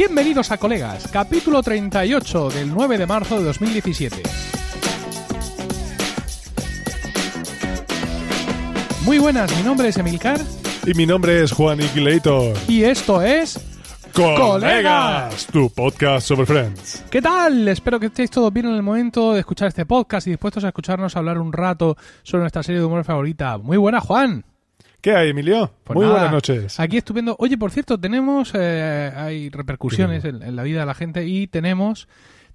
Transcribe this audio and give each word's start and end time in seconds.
Bienvenidos 0.00 0.50
a 0.50 0.56
Colegas, 0.56 1.08
capítulo 1.12 1.62
38 1.62 2.48
del 2.48 2.72
9 2.72 2.96
de 2.96 3.06
marzo 3.06 3.38
de 3.38 3.44
2017. 3.44 4.22
Muy 9.04 9.18
buenas, 9.18 9.54
mi 9.54 9.62
nombre 9.62 9.88
es 9.88 9.98
Emilcar 9.98 10.40
Y 10.86 10.94
mi 10.94 11.04
nombre 11.04 11.42
es 11.42 11.52
Juan 11.52 11.82
Iquilator. 11.82 12.56
y 12.66 12.84
esto 12.84 13.20
es... 13.20 13.60
¡Colegas! 14.14 15.46
Tu 15.48 15.68
podcast 15.68 16.26
sobre 16.26 16.46
Friends. 16.46 17.04
¿Qué 17.10 17.20
tal? 17.20 17.68
Espero 17.68 18.00
que 18.00 18.06
estéis 18.06 18.30
todos 18.30 18.50
bien 18.50 18.68
en 18.68 18.76
el 18.76 18.82
momento 18.82 19.34
de 19.34 19.40
escuchar 19.40 19.68
este 19.68 19.84
podcast 19.84 20.26
y 20.26 20.30
dispuestos 20.30 20.64
a 20.64 20.68
escucharnos 20.68 21.14
hablar 21.14 21.36
un 21.36 21.52
rato 21.52 21.98
sobre 22.22 22.44
nuestra 22.44 22.62
serie 22.62 22.80
de 22.80 22.86
humor 22.86 23.04
favorita. 23.04 23.58
Muy 23.58 23.76
buena, 23.76 24.00
Juan. 24.00 24.46
¿Qué 25.00 25.14
hay, 25.16 25.30
Emilio? 25.30 25.72
Pues 25.84 25.94
Muy 25.94 26.04
nada, 26.04 26.16
buenas 26.16 26.32
noches. 26.32 26.78
Aquí 26.78 26.98
estupendo. 26.98 27.34
Oye, 27.38 27.56
por 27.56 27.70
cierto, 27.70 27.98
tenemos, 27.98 28.52
eh, 28.54 29.12
hay 29.16 29.48
repercusiones 29.48 30.24
en, 30.24 30.42
en 30.42 30.56
la 30.56 30.62
vida 30.62 30.80
de 30.80 30.86
la 30.86 30.94
gente 30.94 31.26
y 31.26 31.46
tenemos, 31.46 32.06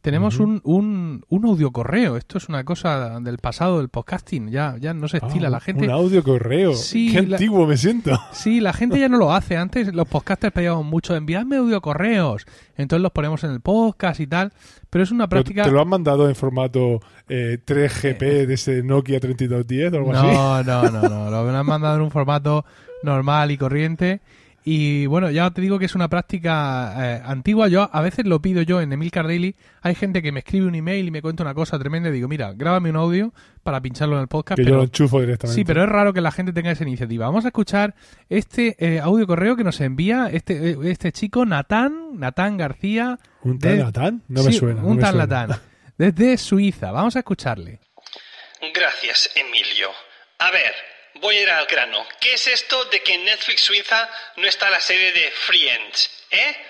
tenemos 0.06 0.38
un, 0.38 0.62
un, 0.64 1.26
un 1.30 1.46
audio 1.46 1.72
correo. 1.72 2.16
Esto 2.16 2.38
es 2.38 2.48
una 2.48 2.64
cosa 2.64 3.20
del 3.22 3.40
pasado 3.40 3.80
del 3.80 3.90
podcasting. 3.90 4.50
Ya, 4.52 4.76
ya 4.80 4.94
no 4.94 5.08
se 5.08 5.18
estila 5.18 5.48
Ah, 5.48 5.50
la 5.50 5.60
gente. 5.60 5.86
Un 5.86 5.90
audio 5.90 6.22
correo. 6.24 6.76
Sí, 6.76 7.12
Qué 7.12 7.24
la- 7.24 7.38
antiguo 7.38 7.66
me 7.66 7.76
siento. 7.76 8.12
Sí, 8.32 8.60
la 8.62 8.72
gente 8.72 9.00
ya 9.00 9.10
no 9.10 9.18
lo 9.18 9.34
hace. 9.34 9.58
Antes 9.58 9.92
los 9.96 10.08
podcasters 10.08 10.54
pedíamos 10.54 10.86
mucho, 10.86 11.16
enviadme 11.16 11.56
audio 11.58 11.82
correos. 11.82 12.46
Entonces 12.78 13.02
los 13.02 13.14
ponemos 13.14 13.44
en 13.46 13.50
el 13.50 13.62
podcast 13.62 14.20
y 14.20 14.28
tal. 14.28 14.54
Pero 14.92 15.04
es 15.04 15.10
una 15.10 15.28
práctica. 15.28 15.64
¿Te 15.64 15.72
lo 15.72 15.82
han 15.82 15.88
mandado 15.90 16.30
en 16.30 16.36
formato 16.36 17.00
eh, 17.28 17.58
3GP 17.66 18.46
de 18.46 18.54
ese 18.54 18.84
Nokia 18.84 19.20
3210 19.20 19.92
o 19.92 19.98
algo 19.98 20.14
así? 20.14 20.28
No, 20.28 20.64
no, 20.64 20.92
no, 20.92 21.10
no. 21.10 21.32
Lo 21.32 21.50
han 21.58 21.66
mandado 21.66 21.96
en 21.96 22.02
un 22.04 22.12
formato 22.12 22.64
normal 23.02 23.50
y 23.50 23.58
corriente. 23.58 24.22
Y 24.68 25.06
bueno, 25.06 25.30
ya 25.30 25.52
te 25.52 25.62
digo 25.62 25.78
que 25.78 25.86
es 25.86 25.94
una 25.94 26.10
práctica 26.10 26.96
eh, 26.98 27.22
antigua. 27.24 27.68
Yo 27.68 27.88
a 27.94 28.02
veces 28.02 28.26
lo 28.26 28.42
pido 28.42 28.64
yo 28.64 28.82
en 28.82 28.92
Emilcar 28.92 29.28
Daily. 29.28 29.56
Hay 29.84 29.94
gente 29.94 30.24
que 30.24 30.32
me 30.32 30.40
escribe 30.40 30.66
un 30.66 30.74
email 30.74 31.08
y 31.08 31.12
me 31.12 31.22
cuenta 31.22 31.44
una 31.44 31.54
cosa 31.54 31.78
tremenda 31.78 32.10
y 32.10 32.14
digo, 32.14 32.28
mira, 32.28 32.52
grábame 32.52 32.90
un 32.90 32.96
audio 32.96 33.32
para 33.62 33.80
pincharlo 33.80 34.16
en 34.16 34.24
el 34.24 34.28
podcast. 34.28 34.58
Que 34.58 34.64
yo 34.64 34.70
pero- 34.70 34.78
lo 34.78 34.84
enchufo 34.86 35.22
directamente. 35.22 35.54
Sí, 35.56 35.64
pero 35.64 35.84
es 35.84 35.90
raro 35.90 36.14
que 36.14 36.22
la 36.22 36.32
gente 36.32 36.52
tenga 36.52 36.72
esa 36.72 36.82
iniciativa. 36.84 37.28
Vamos 37.28 37.46
a 37.46 37.50
escuchar 37.50 37.94
este 38.28 38.76
eh, 38.80 39.00
audio 39.00 39.28
correo 39.28 39.56
que 39.56 39.64
nos 39.64 39.80
envía 39.82 40.30
este, 40.34 40.72
eh, 40.72 40.78
este 40.86 41.12
chico, 41.12 41.46
Natán, 41.46 42.18
Natán 42.20 42.58
García. 42.58 43.20
¿Un 43.44 43.60
tal 43.60 43.78
Natán? 43.78 44.24
No 44.30 44.44
me 44.44 44.52
suena. 44.52 44.82
no 44.82 44.88
Un 44.88 44.96
me 44.98 45.02
tal. 45.04 45.18
Natán. 45.18 45.50
Desde 45.96 46.38
Suiza. 46.38 46.92
Vamos 46.92 47.16
a 47.16 47.20
escucharle. 47.20 47.82
Gracias, 48.74 49.30
Emilio. 49.36 49.90
A 50.40 50.50
ver, 50.50 50.72
voy 51.16 51.38
a 51.38 51.42
ir 51.42 51.50
al 51.50 51.66
grano. 51.66 52.08
¿Qué 52.20 52.34
es 52.34 52.48
esto 52.48 52.86
de 52.86 53.02
que 53.02 53.14
en 53.14 53.26
Netflix 53.26 53.62
Suiza 53.62 54.10
no 54.38 54.48
está 54.48 54.70
la 54.70 54.80
serie 54.80 55.12
de 55.12 55.32
Friends? 55.32 56.10
¿Eh? 56.30 56.66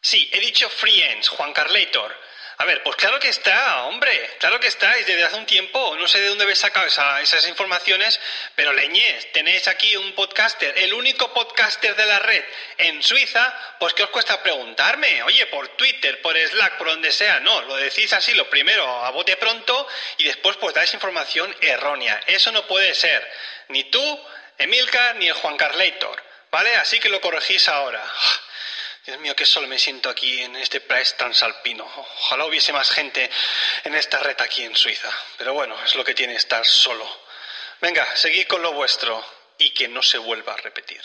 Sí, 0.00 0.28
he 0.32 0.40
dicho 0.40 0.68
Friends, 0.68 1.28
Juan 1.28 1.52
Carlator. 1.52 2.16
A 2.60 2.66
ver, 2.66 2.82
pues 2.82 2.94
claro 2.96 3.18
que 3.18 3.30
está, 3.30 3.84
hombre, 3.84 4.36
claro 4.38 4.60
que 4.60 4.66
está, 4.66 4.98
y 4.98 5.04
desde 5.04 5.24
hace 5.24 5.36
un 5.36 5.46
tiempo, 5.46 5.96
no 5.96 6.06
sé 6.06 6.20
de 6.20 6.26
dónde 6.28 6.44
habéis 6.44 6.58
sacado 6.58 6.86
esa- 6.86 7.18
esas 7.22 7.48
informaciones, 7.48 8.20
pero 8.54 8.74
leñez, 8.74 9.32
tenéis 9.32 9.66
aquí 9.66 9.96
un 9.96 10.12
podcaster, 10.14 10.76
el 10.76 10.92
único 10.92 11.32
podcaster 11.32 11.96
de 11.96 12.04
la 12.04 12.18
red 12.18 12.44
en 12.76 13.02
Suiza, 13.02 13.58
pues 13.78 13.94
¿qué 13.94 14.02
os 14.02 14.10
cuesta 14.10 14.42
preguntarme? 14.42 15.22
Oye, 15.22 15.46
por 15.46 15.68
Twitter, 15.68 16.20
por 16.20 16.36
Slack, 16.36 16.76
por 16.76 16.88
donde 16.88 17.10
sea, 17.12 17.40
no, 17.40 17.62
lo 17.62 17.76
decís 17.76 18.12
así, 18.12 18.34
lo 18.34 18.50
primero 18.50 18.84
a 19.06 19.10
bote 19.10 19.38
pronto, 19.38 19.88
y 20.18 20.24
después 20.24 20.58
pues 20.58 20.74
dais 20.74 20.92
información 20.92 21.56
errónea. 21.62 22.20
Eso 22.26 22.52
no 22.52 22.66
puede 22.66 22.94
ser, 22.94 23.26
ni 23.68 23.84
tú, 23.84 24.26
Emilcar, 24.58 25.16
ni 25.16 25.28
el 25.28 25.32
Juan 25.32 25.56
Carlator, 25.56 26.22
¿vale? 26.50 26.76
Así 26.76 27.00
que 27.00 27.08
lo 27.08 27.22
corregís 27.22 27.66
ahora. 27.70 28.04
Dios 29.06 29.20
mío, 29.20 29.32
qué 29.36 29.46
solo 29.46 29.66
me 29.66 29.78
siento 29.78 30.08
aquí 30.10 30.40
en 30.40 30.54
este 30.56 30.80
país 30.80 31.14
transalpino. 31.18 31.84
Ojalá 31.84 32.44
hubiese 32.46 32.72
más 32.72 32.90
gente 32.90 33.28
en 33.84 33.94
esta 33.94 34.20
red 34.20 34.36
aquí 34.44 34.62
en 34.62 34.74
Suiza. 34.76 35.08
Pero 35.38 35.54
bueno, 35.54 35.74
es 35.84 35.94
lo 35.96 36.04
que 36.04 36.14
tiene 36.14 36.34
estar 36.34 36.64
solo. 36.64 37.04
Venga, 37.80 38.04
seguid 38.14 38.46
con 38.46 38.62
lo 38.62 38.74
vuestro 38.74 39.20
y 39.58 39.70
que 39.72 39.88
no 39.88 40.02
se 40.02 40.18
vuelva 40.18 40.52
a 40.52 40.56
repetir. 40.58 41.00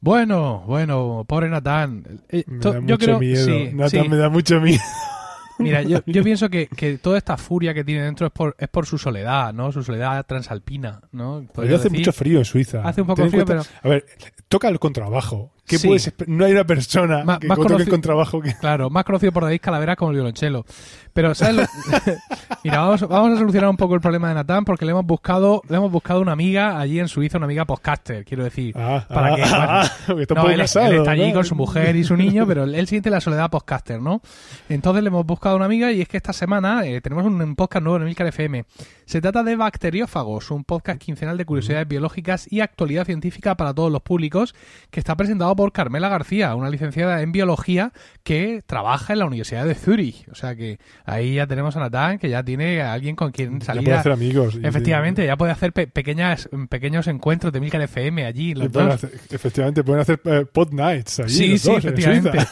Bueno, 0.00 0.62
bueno, 0.66 1.24
pobre 1.28 1.48
Natán. 1.48 2.22
Eh, 2.28 2.44
Me 2.46 2.58
da 2.60 2.72
yo 2.74 2.82
mucho 2.82 2.98
creo, 2.98 3.18
miedo. 3.18 3.44
sí, 3.44 3.70
Natán 3.72 4.02
sí. 4.04 4.08
me 4.08 4.16
da 4.16 4.28
mucho 4.28 4.60
miedo. 4.60 4.82
Mira, 5.58 5.80
yo, 5.82 6.00
yo 6.04 6.22
pienso 6.22 6.50
que, 6.50 6.66
que 6.68 6.98
toda 6.98 7.16
esta 7.16 7.36
furia 7.38 7.72
que 7.72 7.82
tiene 7.82 8.02
dentro 8.04 8.26
es 8.26 8.32
por, 8.32 8.54
es 8.58 8.68
por 8.68 8.84
su 8.86 8.98
soledad, 8.98 9.54
¿no? 9.54 9.72
Su 9.72 9.82
soledad 9.82 10.24
transalpina, 10.26 11.00
¿no? 11.12 11.48
Hace 11.56 11.66
decir. 11.66 11.92
mucho 11.92 12.12
frío 12.12 12.38
en 12.40 12.44
Suiza. 12.44 12.82
Hace 12.84 13.00
un 13.00 13.06
poco 13.06 13.22
Ten 13.22 13.30
frío, 13.30 13.44
cuenta- 13.46 13.68
A 13.82 13.88
ver, 13.88 14.04
toca 14.48 14.68
el 14.68 14.78
contrabajo. 14.78 15.52
¿Qué 15.66 15.78
Sí. 15.78 15.88
puedes 15.88 16.06
esper- 16.16 16.26
No 16.28 16.44
hay 16.44 16.52
una 16.52 16.64
persona 16.64 17.24
Ma- 17.24 17.38
que 17.38 17.48
más 17.48 17.58
toque 17.58 17.74
el 17.74 17.80
conoci- 17.80 17.90
contrabajo 17.90 18.40
que... 18.40 18.54
Claro, 18.54 18.88
más 18.90 19.04
conocido 19.04 19.32
por 19.32 19.42
David 19.44 19.60
Calavera 19.60 19.96
como 19.96 20.12
el 20.12 20.16
violonchelo. 20.16 20.64
Pero, 21.12 21.34
¿sabes? 21.34 21.56
lo- 21.56 21.62
Mira, 22.64 22.80
vamos, 22.80 23.00
vamos 23.08 23.32
a 23.32 23.38
solucionar 23.38 23.70
un 23.70 23.76
poco 23.76 23.94
el 23.94 24.00
problema 24.00 24.28
de 24.28 24.34
Natán 24.34 24.64
porque 24.64 24.84
le 24.84 24.90
hemos 24.92 25.04
buscado, 25.06 25.62
le 25.68 25.76
hemos 25.76 25.90
buscado 25.90 26.20
una 26.20 26.32
amiga 26.32 26.78
allí 26.78 26.98
en 27.00 27.08
Suiza, 27.08 27.38
una 27.38 27.46
amiga 27.46 27.64
podcaster, 27.64 28.24
quiero 28.24 28.44
decir. 28.44 28.74
Ah, 28.76 29.04
para 29.08 29.28
ah, 29.32 29.36
que, 29.36 29.42
bueno, 29.42 29.56
ah, 29.58 29.82
está 30.20 30.34
un 30.34 30.40
no, 30.46 30.50
él, 30.50 30.58
casado, 30.60 30.86
él 30.86 30.96
está 30.98 31.10
allí 31.12 31.28
¿no? 31.28 31.34
con 31.34 31.44
su 31.44 31.54
mujer 31.54 31.96
y 31.96 32.04
su 32.04 32.16
niño, 32.16 32.46
pero 32.46 32.64
él, 32.64 32.86
siente 32.86 33.10
la 33.10 33.20
soledad 33.20 33.50
podcaster, 33.50 34.00
¿no? 34.00 34.20
Entonces 34.68 35.02
le 35.02 35.08
hemos 35.08 35.24
buscado 35.26 35.56
una 35.56 35.64
amiga 35.64 35.90
y 35.92 36.00
es 36.02 36.08
que 36.08 36.16
esta 36.16 36.32
semana 36.32 36.84
eh, 36.86 37.00
tenemos 37.00 37.24
un, 37.24 37.40
un 37.40 37.56
podcast 37.56 37.82
nuevo 37.82 37.96
en 37.96 38.02
Emilcar 38.02 38.26
FM. 38.26 38.64
Se 39.06 39.20
trata 39.20 39.44
de 39.44 39.54
Bacteriófagos, 39.54 40.50
un 40.50 40.64
podcast 40.64 40.98
quincenal 41.00 41.36
de 41.38 41.44
curiosidades 41.44 41.86
biológicas 41.86 42.50
y 42.52 42.58
actualidad 42.58 43.04
científica 43.06 43.56
para 43.56 43.72
todos 43.72 43.92
los 43.92 44.02
públicos 44.02 44.52
que 44.90 44.98
está 44.98 45.16
presentado 45.16 45.54
por 45.54 45.70
Carmela 45.70 46.08
García, 46.08 46.56
una 46.56 46.70
licenciada 46.70 47.22
en 47.22 47.30
biología 47.30 47.92
que 48.24 48.64
trabaja 48.66 49.12
en 49.12 49.20
la 49.20 49.26
Universidad 49.26 49.64
de 49.64 49.76
Zurich. 49.76 50.26
O 50.32 50.34
sea 50.34 50.56
que 50.56 50.80
ahí 51.04 51.36
ya 51.36 51.46
tenemos 51.46 51.76
a 51.76 51.80
Natán, 51.80 52.18
que 52.18 52.28
ya 52.28 52.42
tiene 52.42 52.82
a 52.82 52.94
alguien 52.94 53.14
con 53.14 53.30
quien 53.30 53.60
Ya 53.60 53.66
salir. 53.66 53.84
puede 53.84 53.96
a- 53.96 54.00
hacer 54.00 54.10
amigos. 54.10 54.56
y- 54.60 54.66
Efectivamente, 54.66 55.24
ya 55.24 55.36
puede 55.36 55.52
hacer 55.52 55.72
pe- 55.72 55.86
pequeñas, 55.86 56.48
pequeños 56.68 57.06
encuentros 57.06 57.52
de 57.52 57.58
Emilcar 57.58 57.82
FM 57.82 58.24
allí. 58.26 58.50
y 58.50 58.54
Los 58.54 58.70
pueden 58.70 58.88
dos. 58.88 59.04
hacer- 59.04 59.20
efectivamente, 59.30 59.84
pueden 59.84 60.00
hacer 60.00 60.20
eh, 60.24 60.44
pod 60.52 60.72
nights 60.72 61.20
allí. 61.20 61.30
Sí, 61.32 61.48
los 61.52 61.60
sí, 61.60 61.68
dos, 61.70 61.84
efectivamente. 61.84 62.38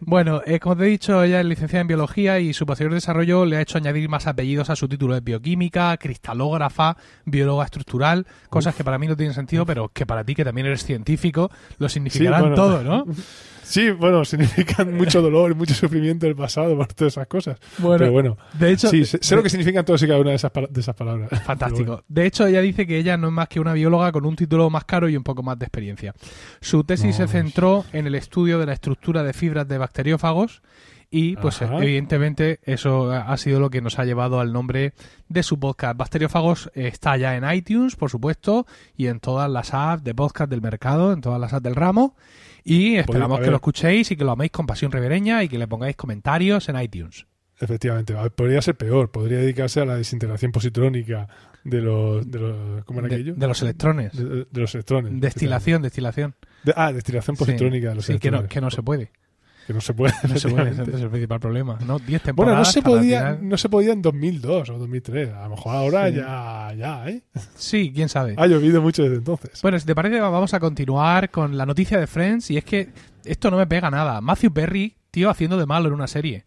Bueno, 0.00 0.40
eh, 0.46 0.60
como 0.60 0.76
te 0.76 0.84
he 0.84 0.86
dicho, 0.88 1.22
ella 1.22 1.40
es 1.40 1.46
licenciada 1.46 1.80
en 1.80 1.88
biología 1.88 2.38
y 2.38 2.52
su 2.52 2.64
posterior 2.64 2.94
desarrollo 2.94 3.44
le 3.44 3.56
ha 3.56 3.60
hecho 3.60 3.76
añadir 3.78 4.08
más 4.08 4.26
apellidos 4.28 4.70
a 4.70 4.76
su 4.76 4.88
título 4.88 5.14
de 5.14 5.20
bioquímica, 5.20 5.85
cristalógrafa, 5.98 6.96
bióloga 7.24 7.64
estructural, 7.64 8.26
cosas 8.48 8.74
que 8.74 8.84
para 8.84 8.98
mí 8.98 9.06
no 9.06 9.16
tienen 9.16 9.34
sentido, 9.34 9.66
pero 9.66 9.88
que 9.88 10.06
para 10.06 10.24
ti, 10.24 10.34
que 10.34 10.44
también 10.44 10.66
eres 10.66 10.84
científico, 10.84 11.50
lo 11.78 11.88
significarán 11.88 12.40
bueno. 12.40 12.56
todo, 12.56 12.82
¿no? 12.82 13.04
Sí, 13.66 13.90
bueno, 13.90 14.24
significan 14.24 14.94
mucho 14.94 15.20
dolor 15.20 15.50
y 15.50 15.54
mucho 15.54 15.74
sufrimiento 15.74 16.24
del 16.26 16.36
pasado 16.36 16.76
por 16.76 16.86
todas 16.86 17.14
esas 17.14 17.26
cosas. 17.26 17.58
Bueno, 17.78 17.98
Pero 17.98 18.12
bueno, 18.12 18.38
de 18.52 18.70
hecho, 18.70 18.88
sí, 18.88 19.04
sé, 19.04 19.18
sé 19.20 19.34
lo 19.34 19.42
que 19.42 19.50
significan 19.50 19.84
todas 19.84 20.00
y 20.02 20.06
cada 20.06 20.20
una 20.20 20.30
de 20.30 20.36
esas, 20.36 20.52
de 20.70 20.80
esas 20.80 20.94
palabras. 20.94 21.28
Fantástico. 21.44 21.84
Bueno. 21.84 22.04
De 22.06 22.26
hecho, 22.26 22.46
ella 22.46 22.60
dice 22.60 22.86
que 22.86 22.96
ella 22.96 23.16
no 23.16 23.26
es 23.26 23.32
más 23.32 23.48
que 23.48 23.58
una 23.58 23.72
bióloga 23.72 24.12
con 24.12 24.24
un 24.24 24.36
título 24.36 24.70
más 24.70 24.84
caro 24.84 25.08
y 25.08 25.16
un 25.16 25.24
poco 25.24 25.42
más 25.42 25.58
de 25.58 25.64
experiencia. 25.64 26.14
Su 26.60 26.84
tesis 26.84 27.16
se 27.16 27.26
centró 27.26 27.84
en 27.92 28.06
el 28.06 28.14
estudio 28.14 28.60
de 28.60 28.66
la 28.66 28.72
estructura 28.72 29.24
de 29.24 29.32
fibras 29.32 29.66
de 29.66 29.78
bacteriófagos 29.78 30.62
y, 31.18 31.36
pues, 31.36 31.62
Ajá. 31.62 31.78
evidentemente, 31.78 32.60
eso 32.64 33.10
ha 33.10 33.36
sido 33.38 33.58
lo 33.60 33.70
que 33.70 33.80
nos 33.80 33.98
ha 33.98 34.04
llevado 34.04 34.38
al 34.40 34.52
nombre 34.52 34.92
de 35.28 35.42
su 35.42 35.58
podcast. 35.58 35.96
Bacteriófagos 35.96 36.70
está 36.74 37.16
ya 37.16 37.36
en 37.36 37.50
iTunes, 37.50 37.96
por 37.96 38.10
supuesto, 38.10 38.66
y 38.96 39.06
en 39.06 39.20
todas 39.20 39.50
las 39.50 39.72
apps 39.72 40.04
de 40.04 40.14
podcast 40.14 40.50
del 40.50 40.60
mercado, 40.60 41.12
en 41.12 41.20
todas 41.22 41.40
las 41.40 41.52
apps 41.52 41.62
del 41.62 41.74
ramo. 41.74 42.16
Y 42.64 42.96
esperamos 42.96 43.40
que 43.40 43.46
lo 43.50 43.56
escuchéis 43.56 44.10
y 44.10 44.16
que 44.16 44.24
lo 44.24 44.32
améis 44.32 44.50
con 44.50 44.66
pasión 44.66 44.92
revereña 44.92 45.42
y 45.42 45.48
que 45.48 45.56
le 45.58 45.66
pongáis 45.66 45.96
comentarios 45.96 46.68
en 46.68 46.80
iTunes. 46.80 47.26
Efectivamente, 47.58 48.14
podría 48.34 48.60
ser 48.60 48.76
peor. 48.76 49.10
Podría 49.10 49.38
dedicarse 49.38 49.80
a 49.80 49.86
la 49.86 49.96
desintegración 49.96 50.52
positrónica 50.52 51.28
de 51.64 51.80
los... 51.80 52.30
De 52.30 52.38
los 52.38 52.84
¿Cómo 52.84 52.98
era 53.00 53.08
De, 53.08 53.14
aquello? 53.14 53.34
de 53.34 53.46
los 53.48 53.62
electrones. 53.62 54.12
De, 54.14 54.44
de 54.50 54.60
los 54.60 54.74
electrones. 54.74 55.18
Destilación, 55.18 55.80
destilación. 55.80 56.34
De- 56.64 56.74
ah, 56.76 56.92
destilación 56.92 57.36
positrónica 57.36 57.88
de 57.88 57.94
los 57.94 58.04
sí, 58.04 58.18
que 58.18 58.30
no, 58.30 58.38
electrones. 58.40 58.50
que 58.52 58.60
no 58.60 58.70
se 58.70 58.82
puede. 58.82 59.10
Que 59.66 59.72
no 59.74 59.80
se 59.80 59.94
puede. 59.94 60.14
No 60.28 60.38
se 60.38 60.48
puede, 60.48 60.70
ese 60.70 60.82
es 60.82 61.00
el 61.00 61.08
principal 61.10 61.40
problema. 61.40 61.78
¿no? 61.86 61.98
Diez 61.98 62.22
Bueno, 62.34 62.52
no 62.52 62.62
temporadas 62.62 62.72
se, 62.72 62.82
podía, 62.82 63.38
no 63.40 63.56
se 63.56 63.68
podía 63.68 63.92
en 63.92 64.02
2002 64.02 64.70
o 64.70 64.78
2003. 64.78 65.32
A 65.32 65.42
lo 65.44 65.50
mejor 65.50 65.74
ahora 65.74 66.08
Sí. 66.08 66.14
ya, 66.16 66.74
ya, 66.76 67.08
¿eh? 67.08 67.22
Sí, 67.56 67.92
quién 67.94 68.08
sabe. 68.08 68.34
Ha 68.38 68.46
llovido 68.46 68.80
mucho 68.80 69.02
desde 69.02 69.16
entonces. 69.16 69.60
Bueno, 69.62 69.78
si 69.78 69.86
te 69.86 69.94
parece, 69.94 70.20
vamos 70.20 70.54
a 70.54 70.60
continuar 70.60 71.30
con 71.30 71.56
la 71.56 71.66
noticia 71.66 71.98
de 71.98 72.06
Friends. 72.06 72.50
Y 72.50 72.56
es 72.58 72.64
que 72.64 72.90
esto 73.24 73.50
no 73.50 73.56
me 73.56 73.66
pega 73.66 73.90
nada. 73.90 74.20
Matthew 74.20 74.52
Perry, 74.52 74.96
tío, 75.10 75.30
haciendo 75.30 75.56
de 75.56 75.66
malo 75.66 75.88
en 75.88 75.94
una 75.94 76.06
serie. 76.06 76.44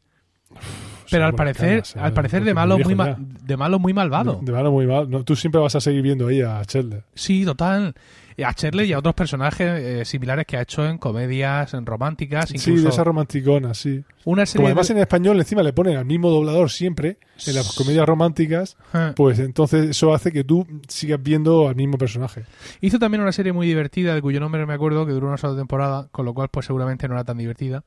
Pero 1.11 1.25
al 1.25 1.33
parecer, 1.33 1.69
canas, 1.83 1.95
al 1.97 2.13
parecer 2.13 2.43
de 2.43 2.53
malo 2.53 2.77
muy 2.79 2.95
ma- 2.95 3.17
de 3.17 3.57
malo 3.57 3.79
muy 3.79 3.93
malvado. 3.93 4.39
De, 4.41 4.45
de 4.47 4.51
malo 4.51 4.71
muy. 4.71 4.85
No, 4.85 5.23
tú 5.23 5.35
siempre 5.35 5.59
vas 5.61 5.75
a 5.75 5.81
seguir 5.81 6.01
viendo 6.01 6.27
ahí 6.27 6.41
a 6.41 6.63
Chandler. 6.65 7.03
Sí, 7.15 7.45
total. 7.45 7.93
A 8.41 8.53
Shirley 8.53 8.87
y 8.89 8.93
a 8.93 8.99
otros 8.99 9.15
personajes 9.15 9.67
eh, 9.67 10.05
similares 10.05 10.45
que 10.45 10.55
ha 10.55 10.61
hecho 10.61 10.87
en 10.87 10.97
comedias 10.97 11.73
en 11.73 11.85
románticas, 11.85 12.47
Sí, 12.47 12.55
incluso 12.55 12.83
de 12.83 12.89
esa 12.91 13.03
romanticona, 13.03 13.73
sí. 13.73 14.01
una 14.23 14.43
Como 14.43 14.45
serie 14.45 14.65
además 14.67 14.87
de- 14.87 14.93
en 14.93 14.99
español 15.01 15.37
encima 15.39 15.61
le 15.61 15.73
ponen 15.73 15.97
al 15.97 16.05
mismo 16.05 16.29
doblador 16.29 16.71
siempre, 16.71 17.17
en 17.45 17.55
las 17.55 17.75
comedias 17.75 18.05
románticas, 18.07 18.77
Eh. 18.93 19.11
pues 19.17 19.39
entonces 19.39 19.89
eso 19.89 20.13
hace 20.13 20.31
que 20.31 20.45
tú 20.45 20.65
sigas 20.87 21.21
viendo 21.21 21.67
al 21.67 21.75
mismo 21.75 21.97
personaje. 21.97 22.45
Hizo 22.79 22.97
también 22.97 23.21
una 23.23 23.33
serie 23.33 23.51
muy 23.51 23.67
divertida, 23.67 24.15
de 24.15 24.21
cuyo 24.21 24.39
nombre 24.39 24.61
no 24.61 24.67
me 24.67 24.73
acuerdo, 24.73 25.05
que 25.05 25.11
duró 25.11 25.27
una 25.27 25.35
sola 25.37 25.57
temporada, 25.57 26.07
con 26.09 26.23
lo 26.25 26.33
cual 26.33 26.47
pues 26.47 26.65
seguramente 26.65 27.09
no 27.09 27.15
era 27.15 27.25
tan 27.25 27.37
divertida. 27.39 27.83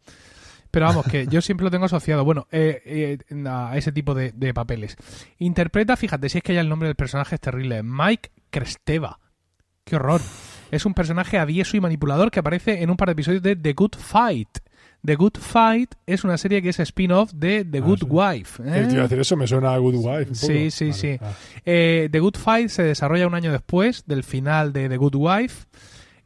Pero 0.73 0.87
vamos, 0.87 1.07
que 1.07 1.27
yo 1.29 1.41
siempre 1.41 1.63
lo 1.65 1.71
tengo 1.71 1.85
asociado, 1.85 2.25
bueno, 2.25 2.49
eh, 2.51 2.83
eh, 3.31 3.45
a 3.49 3.77
ese 3.77 3.93
tipo 3.93 4.15
de, 4.15 4.33
de 4.33 4.53
papeles. 4.53 4.97
Interpreta, 5.39 5.97
fíjate, 5.97 6.29
si 6.29 6.39
es 6.39 6.45
que 6.45 6.55
ya 6.55 6.61
el 6.61 6.69
nombre 6.69 6.89
del 6.89 6.97
personaje 6.97 7.37
es 7.37 7.41
terrible, 7.41 7.83
Mike 7.85 8.31
Cresteva. 8.51 9.21
¡Qué 9.85 9.97
horror! 9.97 10.21
Es 10.71 10.87
un 10.87 10.95
personaje 10.95 11.39
avieso 11.39 11.77
y 11.77 11.81
manipulador 11.81 12.31
que 12.31 12.41
aparece 12.41 12.83
en 12.83 12.91
un 12.91 12.97
par 12.97 13.09
de 13.09 13.13
episodios 13.13 13.43
de 13.43 13.55
The 13.55 13.75
Good 13.75 13.97
Fight. 13.99 14.49
The 15.05 15.17
Good 15.17 15.37
Fight 15.39 15.95
es 16.07 16.25
una 16.25 16.39
serie 16.39 16.63
que 16.63 16.69
es 16.71 16.79
spin-off 16.81 17.33
de 17.35 17.65
The 17.65 17.79
Ah, 17.79 17.81
Good 17.83 17.99
sí. 17.99 18.07
Wife. 18.09 18.63
Eh, 18.65 18.87
te 18.87 18.93
iba 18.95 19.01
a 19.01 19.03
decir 19.03 19.19
eso, 19.19 19.37
me 19.37 19.47
suena 19.47 19.75
a 19.75 19.79
Good 19.79 19.97
Wife. 19.97 20.29
un 20.31 20.35
Sí, 20.37 20.47
poco. 20.47 20.71
sí, 20.71 20.85
Vale, 20.87 20.95
sí. 20.95 21.19
ah. 21.21 21.33
Eh, 21.67 22.09
The 22.11 22.21
Good 22.21 22.37
Fight 22.37 22.69
se 22.71 22.83
desarrolla 22.85 23.27
un 23.27 23.35
año 23.35 23.53
después 23.53 24.05
del 24.07 24.23
final 24.25 24.73
de 24.73 24.89
The 24.89 24.97
Good 24.97 25.17
Wife 25.17 25.67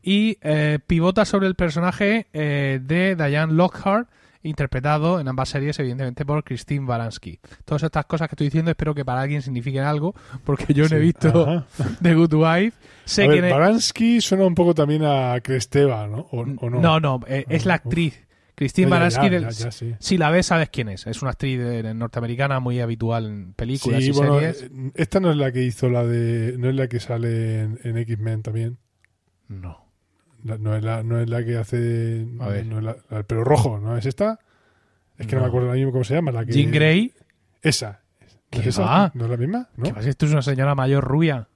y 0.02 0.38
eh, 0.42 0.78
pivota 0.87 1.25
sobre 1.25 1.49
el 1.49 1.56
personaje 1.56 2.26
eh, 2.32 2.78
de 2.81 3.16
Diane 3.16 3.52
Lockhart, 3.54 4.08
interpretado 4.46 5.20
en 5.20 5.28
ambas 5.28 5.48
series, 5.50 5.78
evidentemente, 5.78 6.25
por 6.25 6.43
Christine 6.44 6.87
Baranski. 6.87 7.38
Todas 7.64 7.82
estas 7.82 8.06
cosas 8.06 8.28
que 8.28 8.34
estoy 8.34 8.46
diciendo 8.46 8.70
espero 8.70 8.94
que 8.94 9.04
para 9.04 9.20
alguien 9.20 9.43
signifiquen 9.43 9.84
algo, 9.84 10.14
porque 10.44 10.72
yo 10.75 10.88
no 10.88 10.96
he 10.96 11.00
visto 11.00 11.28
ajá. 11.48 11.66
The 12.02 12.14
Good 12.14 12.34
Wife. 12.34 12.76
Sé 13.04 13.25
A 13.25 13.28
ver, 13.28 13.44
es- 13.44 13.52
Baranski 13.52 14.20
suena 14.20 14.44
un 14.46 14.54
poco 14.54 14.75
también 14.75 15.04
a 15.04 15.38
Cresteva, 15.43 16.06
¿no? 16.06 16.26
¿O, 16.31 16.40
o 16.40 16.70
no? 16.70 16.81
No, 16.81 17.00
no, 17.00 17.20
eh, 17.28 17.44
es 17.48 17.66
la 17.66 17.75
Uf. 17.75 17.81
actriz. 17.87 18.22
Christine 18.54 18.88
Baranski, 18.88 19.28
sí. 19.70 19.94
si 19.98 20.16
la 20.16 20.31
ves, 20.31 20.46
sabes 20.46 20.70
quién 20.70 20.88
es. 20.88 21.06
Es 21.06 21.20
una 21.20 21.32
actriz 21.32 21.60
norteamericana 21.94 22.58
muy 22.58 22.81
habitual 22.81 23.26
en 23.26 23.52
películas 23.52 24.02
Sí, 24.02 24.08
y 24.08 24.12
bueno, 24.12 24.38
series. 24.40 24.62
eh, 24.62 24.92
esta 24.94 25.20
no 25.20 25.31
es 25.31 25.37
la 25.37 25.52
que 25.52 25.62
hizo 25.62 25.90
la 25.90 26.06
de. 26.06 26.54
No 26.56 26.70
es 26.70 26.75
la 26.75 26.88
que 26.88 26.99
sale 26.99 27.60
en, 27.60 27.78
en 27.84 27.99
X-Men 27.99 28.42
también. 28.42 28.78
No. 29.49 29.85
La- 30.44 30.58
no, 30.58 30.76
es 30.76 30.82
la, 30.84 31.02
no 31.02 31.18
es 31.18 31.28
la 31.28 31.44
que 31.44 31.56
hace. 31.56 32.26
A 32.40 32.48
ver. 32.48 32.66
No 32.66 32.78
es 32.78 32.84
la, 32.84 32.96
la 33.10 33.16
del 33.18 33.24
pelo 33.26 33.44
rojo, 33.44 33.78
¿no 33.78 33.96
es 33.96 34.06
esta? 34.06 34.38
Es 35.18 35.26
que 35.26 35.34
no, 35.34 35.40
No. 35.40 35.46
me 35.46 35.48
acuerdo 35.48 35.68
ahora 35.68 35.76
mismo 35.78 35.92
cómo 35.92 36.04
se 36.04 36.14
llama. 36.14 36.30
La 36.32 36.44
que, 36.44 36.52
Jean 36.52 36.70
Grey, 36.70 37.12
Esa. 37.62 38.00
¿No 38.20 38.26
¿Qué 38.50 38.60
es 38.60 38.66
esa? 38.68 39.10
¿No 39.14 39.24
es 39.24 39.30
la 39.30 39.36
misma? 39.36 39.68
¿No? 39.76 39.84
que 39.84 39.94
pasa, 39.94 40.08
esto 40.08 40.26
es 40.26 40.32
una 40.32 40.42
señora 40.42 40.74
mayor 40.74 41.02
rubia. 41.04 41.48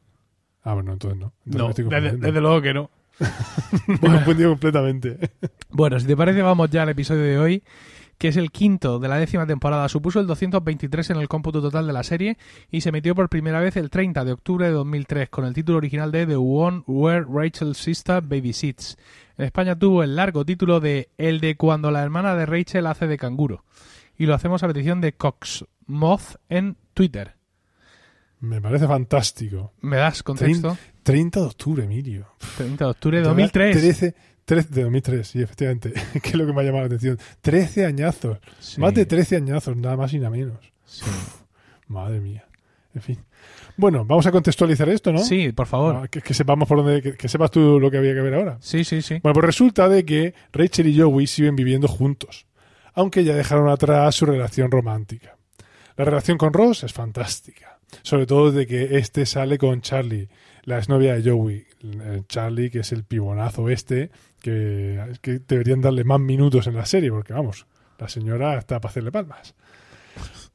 Ah, 0.62 0.75
bueno, 0.75 0.93
entonces 0.93 1.19
no. 1.19 1.32
Entonces 1.47 1.85
No, 1.87 1.91
desde 2.19 2.41
luego 2.41 2.61
que 2.61 2.75
no. 2.75 2.91
Me 3.87 3.94
he 3.94 3.99
confundido 3.99 4.50
completamente. 4.50 5.19
Bueno, 5.71 6.00
si 6.00 6.06
te 6.06 6.17
parece, 6.17 6.43
vamos 6.43 6.69
ya 6.71 6.83
al 6.83 6.88
episodio 6.88 7.23
de 7.23 7.38
hoy, 7.38 7.62
que 8.21 8.29
es 8.29 8.37
el 8.37 8.53
quinto 8.53 8.99
de 8.99 9.09
la 9.09 9.17
décima 9.17 9.47
temporada. 9.47 9.89
Supuso 9.89 10.21
el 10.21 10.27
223 10.27 11.09
en 11.09 11.17
el 11.17 11.27
cómputo 11.27 11.63
total 11.63 11.87
de 11.87 11.95
la 11.95 12.03
serie 12.03 12.37
y 12.71 12.83
se 12.83 12.91
emitió 12.91 13.15
por 13.15 13.31
primera 13.31 13.61
vez 13.61 13.79
el 13.79 13.89
30 13.89 14.27
de 14.27 14.33
octubre 14.33 14.67
de 14.67 14.73
2003 14.73 15.31
con 15.31 15.47
el 15.47 15.55
título 15.55 15.79
original 15.79 16.13
de 16.13 16.27
The 16.27 16.37
One 16.37 16.83
Where 16.87 17.25
Rachel's 17.27 17.79
Sister 17.79 18.21
Babysits. 18.21 18.99
En 19.39 19.47
España 19.47 19.75
tuvo 19.75 20.03
el 20.03 20.17
largo 20.17 20.45
título 20.45 20.81
de 20.81 21.09
El 21.17 21.41
de 21.41 21.57
cuando 21.57 21.91
la 21.91 22.03
hermana 22.03 22.35
de 22.35 22.45
Rachel 22.45 22.87
hace 22.89 23.07
de 23.07 23.17
canguro. 23.17 23.65
Y 24.19 24.27
lo 24.27 24.35
hacemos 24.35 24.63
a 24.63 24.67
petición 24.67 25.01
de 25.01 25.15
Cox 25.15 25.65
Moth 25.87 26.37
en 26.51 26.77
Twitter. 26.93 27.37
Me 28.41 28.61
parece 28.61 28.87
fantástico. 28.87 29.73
¿Me 29.81 29.97
das 29.97 30.23
contexto? 30.23 30.77
30 31.05 31.41
de 31.41 31.47
octubre, 31.47 31.85
Emilio. 31.85 32.27
30 32.59 32.85
de 32.85 32.91
octubre 32.91 33.17
de 33.17 33.23
De 33.23 33.29
verdad, 33.31 33.51
2003. 33.51 33.81
13, 33.81 34.13
13 34.13 34.30
de 34.47 34.83
2003, 34.83 35.27
sí, 35.27 35.43
efectivamente. 35.43 35.93
que 36.23 36.29
es 36.29 36.35
lo 36.35 36.47
que 36.47 36.53
me 36.53 36.61
ha 36.61 36.65
llamado 36.65 36.83
la 36.83 36.87
atención. 36.87 37.19
13 37.41 37.87
añazos. 37.87 38.39
Sí, 38.59 38.81
Más 38.81 38.93
de 38.95 39.07
13 39.07 39.37
añazos, 39.37 39.77
nada 39.77 39.97
más 39.97 40.13
y 40.13 40.19
nada 40.19 40.31
menos. 40.31 40.59
sí. 40.85 41.05
Madre 41.87 42.21
mía. 42.21 42.45
En 42.95 43.03
fin. 43.03 43.19
Bueno, 43.77 44.05
vamos 44.05 44.27
a 44.27 44.31
contextualizar 44.33 44.89
esto, 44.89 45.13
¿no? 45.13 45.19
Sí, 45.19 45.51
por 45.53 45.67
favor. 45.67 45.97
Ah, 45.97 46.09
que, 46.09 46.21
que 46.21 46.35
sepamos 46.35 46.69
por 46.69 46.79
dónde, 46.79 47.03
que, 47.03 47.17
que 47.17 47.29
sepas 47.29 47.51
tú 47.51 47.81
lo 47.81 47.91
que 47.91 47.99
había 47.99 48.15
que 48.15 48.21
ver 48.21 48.35
ahora. 48.35 48.59
Sí, 48.61 48.85
sí, 48.85 49.03
sí. 49.03 49.19
Bueno, 49.23 49.35
pues 49.35 49.47
resulta 49.47 49.89
de 49.89 50.05
que 50.05 50.35
Rachel 50.53 50.87
y 50.89 51.01
Joey 51.01 51.27
siguen 51.27 51.57
viviendo 51.57 51.89
juntos, 51.89 52.47
aunque 52.95 53.25
ya 53.25 53.35
dejaron 53.35 53.69
atrás 53.69 54.15
su 54.15 54.27
relación 54.27 54.71
romántica. 54.71 55.37
La 55.97 56.05
relación 56.05 56.39
con 56.39 56.53
Ross 56.53 56.85
es 56.85 56.93
fantástica, 56.93 57.80
sobre 58.03 58.27
todo 58.27 58.53
de 58.53 58.67
que 58.67 58.99
este 58.99 59.27
sale 59.27 59.59
con 59.59 59.81
Charlie, 59.81 60.29
la 60.65 60.79
exnovia 60.79 61.15
de 61.15 61.31
Joey. 61.31 61.67
Eh, 61.83 62.23
Charlie, 62.29 62.71
que 62.71 62.81
es 62.81 62.93
el 62.93 63.05
pibonazo 63.05 63.69
este, 63.69 64.11
que, 64.41 65.01
que 65.23 65.41
deberían 65.47 65.81
darle 65.81 66.05
más 66.05 66.21
minutos 66.21 66.67
en 66.67 66.75
la 66.75 66.87
serie, 66.87 67.11
porque 67.11 67.33
vamos, 67.33 67.67
la 67.99 68.09
señora 68.09 68.59
está 68.59 68.81
para 68.81 68.91
hacerle 68.91 69.13
palmas. 69.13 69.55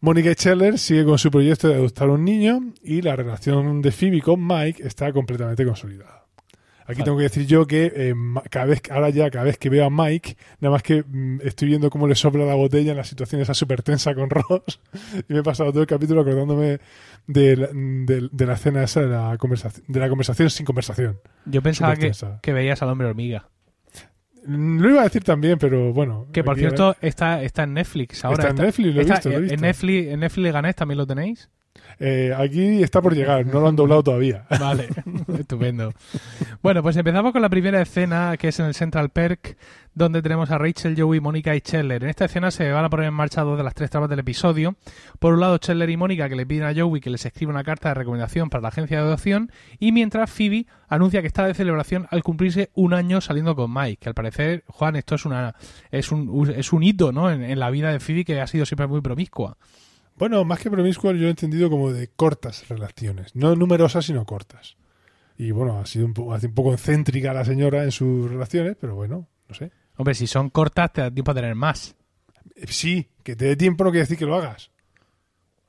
Mónica 0.02 0.34
Scheller 0.34 0.78
sigue 0.78 1.06
con 1.06 1.18
su 1.18 1.32
proyecto 1.32 1.68
de 1.68 1.76
adoptar 1.76 2.10
un 2.10 2.24
niño 2.26 2.74
y 2.84 3.02
la 3.02 3.16
relación 3.16 3.81
de 3.81 3.92
Phoebe 3.92 4.22
con 4.22 4.46
Mike 4.46 4.86
está 4.86 5.12
completamente 5.12 5.66
consolidada. 5.66 6.25
Aquí 6.88 7.02
tengo 7.04 7.18
que 7.18 7.24
decir 7.24 7.48
yo 7.48 7.66
que 7.66 7.92
eh, 7.96 8.14
cada 8.50 8.66
vez, 8.68 8.82
ahora 8.92 9.10
ya 9.10 9.30
cada 9.32 9.44
vez 9.46 9.58
que 9.58 9.70
veo 9.70 9.86
a 9.86 9.90
Mike, 9.90 10.38
nada 10.60 10.74
más 10.74 10.84
que 10.84 11.04
mm, 11.08 11.40
estoy 11.44 11.68
viendo 11.70 11.90
cómo 11.90 12.08
le 12.08 12.14
sopla 12.16 12.46
la 12.46 12.54
botella 12.56 12.92
en 12.92 12.98
la 12.98 13.04
situación 13.04 13.42
esa 13.42 13.54
súper 13.56 13.82
tensa 13.82 14.14
con 14.14 14.30
Ross 14.30 14.80
y 15.28 15.34
me 15.34 15.40
he 15.40 15.44
pasado 15.44 15.72
todo 15.72 15.82
el 15.82 15.88
capítulo 15.88 16.22
acordándome 16.22 16.80
de 17.28 17.58
la, 17.58 17.68
de, 17.74 18.30
de 18.32 18.46
la 18.46 18.54
escena 18.54 18.84
esa 18.84 19.02
de 19.02 19.08
la 19.08 19.36
conversación, 19.38 19.84
de 19.88 20.00
la 20.00 20.10
conversación 20.10 20.50
sin 20.50 20.66
conversación. 20.66 21.20
Yo 21.46 21.62
pensaba 21.64 21.96
que, 21.96 22.12
que 22.42 22.54
veías 22.54 22.82
al 22.82 22.90
hombre 22.90 23.08
hormiga. 23.08 23.50
Mm, 24.46 24.80
Lo 24.80 24.90
iba 24.92 25.02
a 25.02 25.06
decir 25.06 25.24
también, 25.24 25.58
pero 25.58 25.92
bueno. 25.92 26.28
Que 26.31 26.44
por 26.44 26.58
cierto 26.58 26.96
está, 27.02 27.42
está 27.42 27.64
en 27.64 27.74
Netflix 27.74 28.24
ahora. 28.24 28.44
Está 28.44 28.50
en 28.62 28.68
Netflix, 28.68 28.96
lo 28.96 29.02
he 29.02 29.06
visto, 29.06 29.30
lo 29.30 29.36
he 29.36 29.38
En 29.38 29.44
visto. 29.44 29.62
Netflix, 29.62 30.08
en 30.08 30.20
Netflix 30.20 30.76
también 30.76 30.98
lo 31.00 31.08
tenéis. 31.08 31.50
Eh, 32.00 32.33
aquí 32.38 32.83
está 32.83 33.01
por 33.01 33.15
llegar, 33.15 33.45
no 33.45 33.59
lo 33.59 33.68
han 33.68 33.75
doblado 33.75 34.03
todavía. 34.03 34.45
Vale, 34.59 34.89
estupendo. 35.39 35.94
Bueno, 36.62 36.83
pues 36.83 36.97
empezamos 36.97 37.31
con 37.31 37.42
la 37.42 37.50
primera 37.50 37.81
escena 37.81 38.36
que 38.38 38.50
es 38.50 38.59
en 38.59 38.65
el 38.65 38.74
Central 38.74 39.09
Perk, 39.09 39.57
donde 39.94 40.21
tenemos 40.21 40.51
a 40.51 40.57
Rachel, 40.57 40.95
Joey, 41.00 41.19
Mónica 41.19 41.56
y 41.56 41.62
Chandler. 41.62 42.03
En 42.03 42.09
esta 42.09 42.25
escena 42.25 42.51
se 42.51 42.69
van 42.71 42.83
a 42.83 42.89
poner 42.89 43.07
en 43.07 43.13
marcha 43.13 43.42
dos 43.42 43.57
de 43.57 43.63
las 43.63 43.74
tres 43.74 43.89
tramas 43.89 44.09
del 44.09 44.19
episodio. 44.19 44.75
Por 45.19 45.33
un 45.33 45.39
lado, 45.39 45.57
Chandler 45.57 45.89
y 45.89 45.97
Mónica 45.97 46.27
que 46.27 46.36
le 46.36 46.45
piden 46.45 46.65
a 46.65 46.74
Joey 46.75 47.00
que 47.00 47.09
les 47.09 47.25
escriba 47.25 47.51
una 47.51 47.63
carta 47.63 47.89
de 47.89 47.95
recomendación 47.95 48.50
para 48.50 48.62
la 48.62 48.68
agencia 48.69 48.97
de 48.97 49.03
adopción, 49.03 49.51
y 49.80 49.92
mientras 49.92 50.30
Phoebe 50.30 50.65
anuncia 50.88 51.21
que 51.21 51.27
está 51.27 51.47
de 51.47 51.53
celebración 51.53 52.07
al 52.12 52.24
cumplirse 52.24 52.71
un 52.74 52.94
año 52.94 53.21
saliendo 53.21 53.56
con 53.56 53.74
Mike. 53.74 53.97
Que 54.01 54.09
al 54.09 54.15
parecer, 54.15 54.63
Juan, 54.68 54.95
esto 54.95 55.15
es 55.15 55.25
una 55.25 55.56
es 55.92 56.12
un, 56.12 56.53
es 56.56 56.74
un 56.74 56.83
hito 56.83 57.12
¿no? 57.12 57.31
en, 57.31 57.44
en 57.44 57.59
la 57.59 57.69
vida 57.69 57.92
de 57.92 58.00
Phoebe 58.00 58.25
que 58.25 58.42
ha 58.42 58.47
sido 58.47 58.65
siempre 58.65 58.88
muy 58.88 59.01
promiscua. 59.01 59.57
Bueno, 60.18 60.44
más 60.46 60.60
que 60.60 60.72
promiscuo, 60.72 61.12
yo 61.12 61.28
he 61.28 61.30
entendido 61.30 61.70
como 61.70 61.92
de 61.92 62.08
cortas 62.10 62.68
relaciones. 62.69 63.36
No 63.36 63.56
numerosas, 63.56 64.06
sino 64.06 64.26
cortas. 64.26 64.78
Y 65.38 65.52
bueno, 65.52 65.80
ha 65.80 65.86
sido 65.86 66.06
un, 66.06 66.14
po- 66.14 66.24
un 66.34 66.54
poco 66.54 66.74
excéntrica 66.74 67.34
la 67.34 67.44
señora 67.44 67.84
en 67.84 67.92
sus 67.92 68.30
relaciones, 68.31 68.78
pero 68.80 68.95
bueno, 68.95 69.28
no 69.50 69.56
sé. 69.56 69.72
Hombre, 69.98 70.14
si 70.16 70.28
son 70.28 70.50
cortas, 70.50 70.94
te 70.94 71.02
da 71.02 71.12
tiempo 71.12 71.31
a 71.31 71.36
tener 71.36 71.56
más. 71.56 71.95
Eh, 72.56 72.68
Sí, 72.68 73.10
que 73.24 73.36
te 73.36 73.45
dé 73.45 73.56
tiempo 73.57 73.84
no 73.84 73.92
quiere 73.92 74.04
decir 74.04 74.18
que 74.18 74.26
lo 74.26 74.36
hagas. 74.36 74.72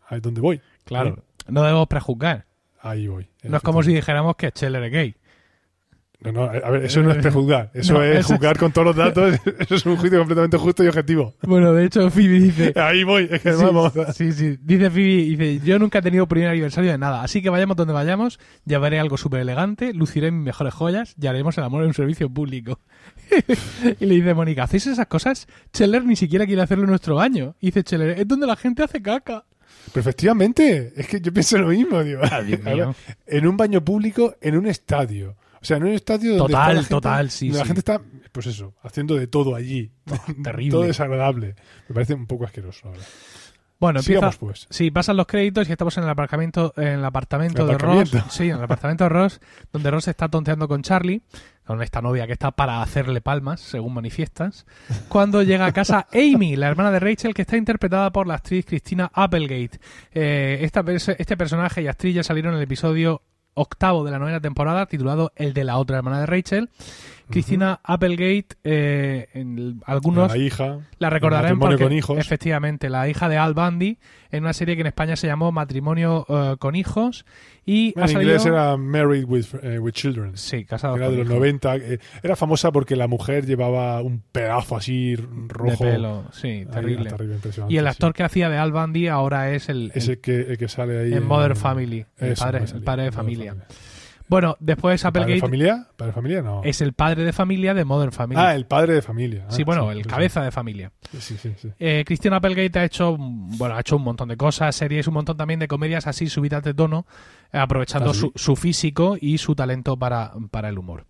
Ahí 0.08 0.18
es 0.18 0.22
donde 0.22 0.40
voy. 0.40 0.60
Claro, 0.84 1.24
no 1.48 1.62
debemos 1.62 1.88
prejuzgar. 1.88 2.46
Ahí 2.80 3.08
voy. 3.08 3.28
No 3.42 3.56
es 3.56 3.62
como 3.64 3.82
si 3.82 3.92
dijéramos 3.92 4.36
que 4.36 4.50
Scheller 4.50 4.84
es 4.84 4.92
gay. 4.92 5.16
No, 6.20 6.32
no, 6.32 6.42
a 6.44 6.70
ver, 6.70 6.84
eso 6.86 7.02
no 7.02 7.10
es 7.12 7.18
prejuzgar. 7.18 7.70
Eso 7.74 7.92
No, 7.92 8.02
es 8.02 8.10
eso 8.12 8.20
es- 8.20 8.26
juzgar 8.26 8.58
con 8.58 8.72
todos 8.72 8.86
los 8.86 8.96
datos. 8.96 9.38
Eso 9.60 9.74
es 9.74 9.86
un 9.86 9.96
juicio 9.96 10.18
completamente 10.18 10.56
justo 10.56 10.82
y 10.82 10.88
objetivo. 10.88 11.34
Bueno, 11.42 11.72
de 11.74 11.84
hecho, 11.84 12.10
Phoebe 12.10 12.40
dice... 12.40 12.72
Ahí 12.80 13.04
voy. 13.04 13.28
Es 13.30 13.42
que 13.42 13.52
Sí, 13.52 13.62
vamos. 13.62 13.92
sí, 14.14 14.32
sí. 14.32 14.56
Dice 14.62 14.90
Phoebe, 14.90 15.36
dice, 15.36 15.60
yo 15.64 15.78
nunca 15.78 15.98
he 15.98 16.02
tenido 16.02 16.26
primer 16.26 16.48
aniversario 16.48 16.90
de 16.90 16.98
nada, 16.98 17.22
así 17.22 17.42
que 17.42 17.50
vayamos 17.50 17.76
donde 17.76 17.92
vayamos, 17.92 18.40
llevaré 18.64 18.98
algo 18.98 19.16
súper 19.18 19.40
elegante, 19.40 19.92
luciré 19.92 20.30
mis 20.30 20.42
mejores 20.42 20.72
joyas 20.74 21.14
y 21.20 21.26
haremos 21.26 21.56
el 21.58 21.64
amor 21.64 21.82
en 21.82 21.88
un 21.88 21.94
servicio 21.94 22.30
público. 22.30 22.80
y 24.00 24.06
le 24.06 24.14
dice 24.14 24.34
Mónica, 24.34 24.64
¿hacéis 24.64 24.86
esas 24.86 25.06
cosas? 25.06 25.46
Scheller 25.74 26.04
ni 26.04 26.16
siquiera 26.16 26.46
quiere 26.46 26.62
hacerlo 26.62 26.84
en 26.84 26.90
nuestro 26.90 27.16
baño. 27.16 27.54
Y 27.60 27.66
dice 27.66 27.82
Scheller, 27.82 28.18
es 28.18 28.26
donde 28.26 28.46
la 28.46 28.56
gente 28.56 28.82
hace 28.82 29.02
caca. 29.02 29.44
Pero 29.92 30.00
efectivamente, 30.00 30.92
es 30.96 31.06
que 31.06 31.20
yo 31.20 31.32
pienso 31.32 31.58
lo 31.58 31.68
mismo. 31.68 32.02
Digo. 32.02 32.20
Ah, 32.30 32.40
Dios 32.42 32.62
mío. 32.62 32.94
en 33.26 33.46
un 33.46 33.56
baño 33.56 33.84
público, 33.84 34.34
en 34.40 34.56
un 34.56 34.66
estadio. 34.66 35.36
O 35.66 35.68
sea, 35.68 35.78
en 35.78 35.82
un 35.82 35.94
estadio 35.94 36.36
donde 36.36 36.52
Total, 36.52 36.68
la 36.68 36.80
gente- 36.82 36.88
total, 36.90 37.30
sí, 37.32 37.48
donde 37.48 37.58
la 37.58 37.64
gente 37.66 37.80
está, 37.80 38.00
pues 38.30 38.46
eso, 38.46 38.72
haciendo 38.84 39.16
de 39.16 39.26
todo 39.26 39.56
allí. 39.56 39.90
terrible. 40.44 40.70
Todo 40.70 40.82
desagradable. 40.82 41.56
Me 41.88 41.94
parece 41.94 42.14
un 42.14 42.28
poco 42.28 42.44
asqueroso 42.44 42.86
ahora. 42.86 43.00
Bueno, 43.80 43.98
empieza... 43.98 44.20
Sigamos, 44.20 44.36
pues. 44.36 44.66
Sí, 44.70 44.92
pasan 44.92 45.16
los 45.16 45.26
créditos 45.26 45.68
y 45.68 45.72
estamos 45.72 45.98
en 45.98 46.04
el 46.04 46.10
aparcamiento, 46.10 46.72
en 46.76 46.86
el 47.00 47.04
apartamento 47.04 47.62
El 47.62 47.68
de. 47.68 47.78
Ross. 47.78 48.12
Sí, 48.30 48.44
en 48.44 48.58
el 48.58 48.62
apartamento 48.62 49.02
de 49.04 49.10
Ross, 49.10 49.40
donde 49.72 49.90
Ross 49.90 50.06
está 50.06 50.28
tonteando 50.28 50.68
con 50.68 50.82
Charlie. 50.82 51.20
con 51.66 51.82
esta 51.82 52.00
novia 52.00 52.28
que 52.28 52.32
está 52.34 52.52
para 52.52 52.80
hacerle 52.80 53.20
palmas, 53.20 53.60
según 53.60 53.92
manifiestas, 53.92 54.66
cuando 55.08 55.42
llega 55.42 55.66
a 55.66 55.72
casa 55.72 56.06
Amy, 56.14 56.54
la 56.54 56.68
hermana 56.68 56.92
de 56.92 57.00
Rachel, 57.00 57.34
que 57.34 57.42
está 57.42 57.56
interpretada 57.56 58.12
por 58.12 58.28
la 58.28 58.34
actriz 58.34 58.64
Christina 58.64 59.10
Applegate. 59.12 59.80
Eh, 60.14 60.58
esta 60.62 60.84
este 61.18 61.36
personaje 61.36 61.82
y 61.82 61.88
actriz 61.88 62.14
ya 62.14 62.22
salieron 62.22 62.52
en 62.52 62.58
el 62.58 62.62
episodio 62.64 63.20
octavo 63.56 64.04
de 64.04 64.12
la 64.12 64.18
novena 64.18 64.40
temporada, 64.40 64.86
titulado 64.86 65.32
El 65.34 65.52
de 65.54 65.64
la 65.64 65.78
otra 65.78 65.96
hermana 65.96 66.20
de 66.20 66.26
Rachel. 66.26 66.70
Christina 67.30 67.80
Applegate, 67.82 68.56
eh, 68.64 69.28
en 69.34 69.58
el- 69.58 69.76
algunos 69.84 70.30
La 70.32 70.38
hija. 70.38 70.78
la 70.98 71.10
recordarán 71.10 71.52
el 71.52 71.58
porque, 71.58 71.82
con 71.82 71.92
hijos. 71.92 72.18
efectivamente, 72.18 72.88
la 72.90 73.08
hija 73.08 73.28
de 73.28 73.36
Al 73.38 73.54
Bundy, 73.54 73.98
en 74.30 74.42
una 74.44 74.52
serie 74.52 74.74
que 74.76 74.82
en 74.82 74.86
España 74.88 75.16
se 75.16 75.26
llamó 75.26 75.50
Matrimonio 75.52 76.24
eh, 76.28 76.56
con 76.58 76.74
hijos 76.76 77.24
y 77.64 77.88
ha 77.98 78.02
En 78.02 78.08
salido... 78.08 78.22
inglés 78.32 78.46
era 78.46 78.76
Married 78.76 79.24
with, 79.26 79.46
eh, 79.62 79.78
with 79.78 79.92
Children. 79.92 80.36
Sí, 80.36 80.64
casado 80.64 80.96
Era 80.96 81.06
con 81.06 81.14
de 81.16 81.18
los 81.24 81.26
hijos. 81.28 81.38
90. 81.38 81.76
eh, 81.76 81.98
Era 82.22 82.36
famosa 82.36 82.70
porque 82.70 82.94
la 82.96 83.08
mujer 83.08 83.44
llevaba 83.46 84.00
un 84.02 84.22
pedazo 84.32 84.76
así 84.76 85.16
rojo. 85.16 85.84
De 85.84 85.90
pelo, 85.92 86.24
sí, 86.32 86.48
Ahí, 86.48 86.66
terrible. 86.66 87.10
terrible, 87.10 87.34
impresionante, 87.36 87.74
Y 87.74 87.78
el 87.78 87.84
sí. 87.84 87.88
actor 87.90 88.12
que 88.14 88.22
hacía 88.22 88.48
de 88.48 88.58
Al 88.58 88.72
Bundy 88.72 89.08
ahora 89.08 89.50
es 89.50 89.68
el, 89.68 89.86
el- 89.86 89.92
Ese 89.94 90.20
que, 90.20 90.40
el 90.42 90.58
que 90.58 90.68
sale 90.68 90.98
ahí. 90.98 91.12
en 91.14 91.24
Modern 91.26 91.56
Family, 91.56 92.04
el 92.18 92.32
Eso, 92.32 92.44
padre- 92.44 92.58
el 92.62 92.68
salía, 92.68 92.84
padre 92.84 93.02
de 93.04 93.12
familia. 93.12 93.54
Bueno, 94.28 94.56
después 94.58 95.02
¿Padre 95.02 95.12
de 95.20 95.22
Applegate 95.22 95.40
familia? 95.40 95.86
¿Padre 95.96 96.06
de 96.10 96.14
familia? 96.14 96.42
No. 96.42 96.62
es 96.64 96.80
el 96.80 96.92
padre 96.94 97.24
de 97.24 97.32
familia 97.32 97.74
de 97.74 97.84
Modern 97.84 98.10
Family. 98.12 98.40
Ah, 98.40 98.54
el 98.54 98.66
padre 98.66 98.94
de 98.94 99.02
familia. 99.02 99.44
Ah, 99.48 99.52
sí, 99.52 99.62
bueno, 99.64 99.90
el 99.92 100.02
sí, 100.02 100.08
cabeza 100.08 100.42
de 100.42 100.50
familia. 100.50 100.90
Sí, 101.18 101.36
sí, 101.38 101.54
sí. 101.56 101.70
Eh, 101.78 102.02
Christian 102.06 102.34
Applegate 102.34 102.78
ha 102.80 102.84
hecho, 102.84 103.16
bueno, 103.18 103.76
ha 103.76 103.80
hecho 103.80 103.96
un 103.96 104.02
montón 104.02 104.28
de 104.28 104.36
cosas, 104.36 104.74
series, 104.74 105.06
un 105.06 105.14
montón 105.14 105.36
también 105.36 105.60
de 105.60 105.68
comedias 105.68 106.06
así 106.06 106.28
subidas 106.28 106.62
de 106.64 106.74
tono, 106.74 107.06
aprovechando 107.52 108.10
Ah, 108.10 108.14
sí. 108.14 108.20
su, 108.20 108.32
su 108.34 108.56
físico 108.56 109.16
y 109.20 109.38
su 109.38 109.54
talento 109.54 109.96
para, 109.96 110.32
para 110.50 110.68
el 110.70 110.78
humor. 110.78 111.06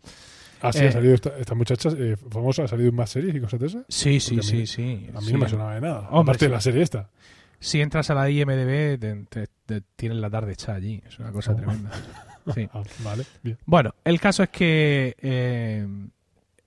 Ah, 0.60 0.72
sí, 0.72 0.80
Eh, 0.84 0.88
ha 0.88 0.92
salido 0.92 1.14
esta, 1.14 1.30
esta 1.38 1.54
muchacha 1.54 1.88
eh, 1.96 2.16
famosa, 2.30 2.64
ha 2.64 2.68
salido 2.68 2.90
en 2.90 2.96
más 2.96 3.10
series 3.10 3.34
y 3.34 3.40
cosas 3.40 3.60
de 3.60 3.66
esas. 3.66 3.84
Sí, 3.88 4.20
sí, 4.20 4.34
a 4.34 4.38
mí- 4.38 4.42
sí, 4.42 4.66
sí. 4.66 5.10
A 5.14 5.20
mí 5.20 5.26
sí. 5.26 5.32
no 5.32 5.38
me 5.38 5.48
sonaba 5.48 5.74
de 5.74 5.80
nada. 5.80 6.00
Hombre, 6.10 6.32
Aparte 6.32 6.38
sí. 6.40 6.46
de 6.46 6.52
la 6.54 6.60
serie 6.60 6.82
esta. 6.82 7.10
Si 7.58 7.80
entras 7.80 8.10
a 8.10 8.14
la 8.14 8.28
IMDB, 8.28 8.98
te, 8.98 9.24
te- 9.30 9.48
te 9.64 9.80
tienen 9.96 10.20
la 10.20 10.28
tarde 10.28 10.52
hecha 10.52 10.74
allí. 10.74 11.02
Es 11.08 11.18
una 11.18 11.32
cosa 11.32 11.52
Oh. 11.52 11.56
tremenda. 11.56 11.90
Sí. 12.54 12.68
Ah, 12.72 12.82
vale, 13.02 13.24
bien. 13.42 13.58
Bueno, 13.66 13.94
el 14.04 14.20
caso 14.20 14.42
es 14.42 14.48
que 14.50 15.16
eh, 15.20 15.86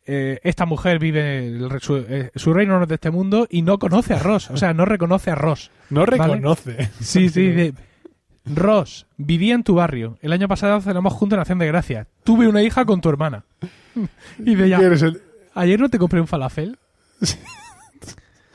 eh, 0.06 0.40
esta 0.44 0.66
mujer 0.66 1.00
vive 1.00 1.48
el 1.48 1.80
su, 1.82 1.98
eh, 1.98 2.32
su 2.36 2.54
reino 2.54 2.78
no 2.78 2.84
es 2.84 2.90
de 2.90 2.96
este 2.96 3.12
mundo 3.12 3.48
y 3.50 3.62
no 3.62 3.78
conoce 3.80 4.14
a 4.14 4.20
Ross. 4.20 4.50
O 4.52 4.58
sea, 4.58 4.74
no 4.74 4.86
reconoce 4.86 5.32
a 5.32 5.36
Ross. 5.36 5.72
No 5.90 6.06
Vale. 6.06 6.18
reconoce. 6.18 6.90
Sí, 7.00 7.30
sí. 7.30 7.74
Ross, 8.46 9.06
vivía 9.18 9.54
en 9.54 9.64
tu 9.64 9.76
barrio. 9.76 10.18
El 10.22 10.34
año 10.34 10.48
pasado 10.48 10.82
cenamos 10.82 11.14
juntos 11.14 11.36
en 11.38 11.42
Acción 11.42 11.60
de 11.60 11.68
Gracias. 11.68 12.08
Tuve 12.24 12.48
una 12.48 12.64
hija 12.64 12.86
con 12.86 13.02
tu 13.02 13.10
hermana. 13.10 13.44
Y 14.40 14.56
de 14.56 14.64
¿Qué 14.64 14.70
ya, 14.70 14.78
eres 14.80 15.02
el- 15.02 15.22
ayer 15.56 15.80
no 15.80 15.90
te 15.90 16.00
compré 16.00 16.22
un 16.22 16.28
falafel. 16.28 16.78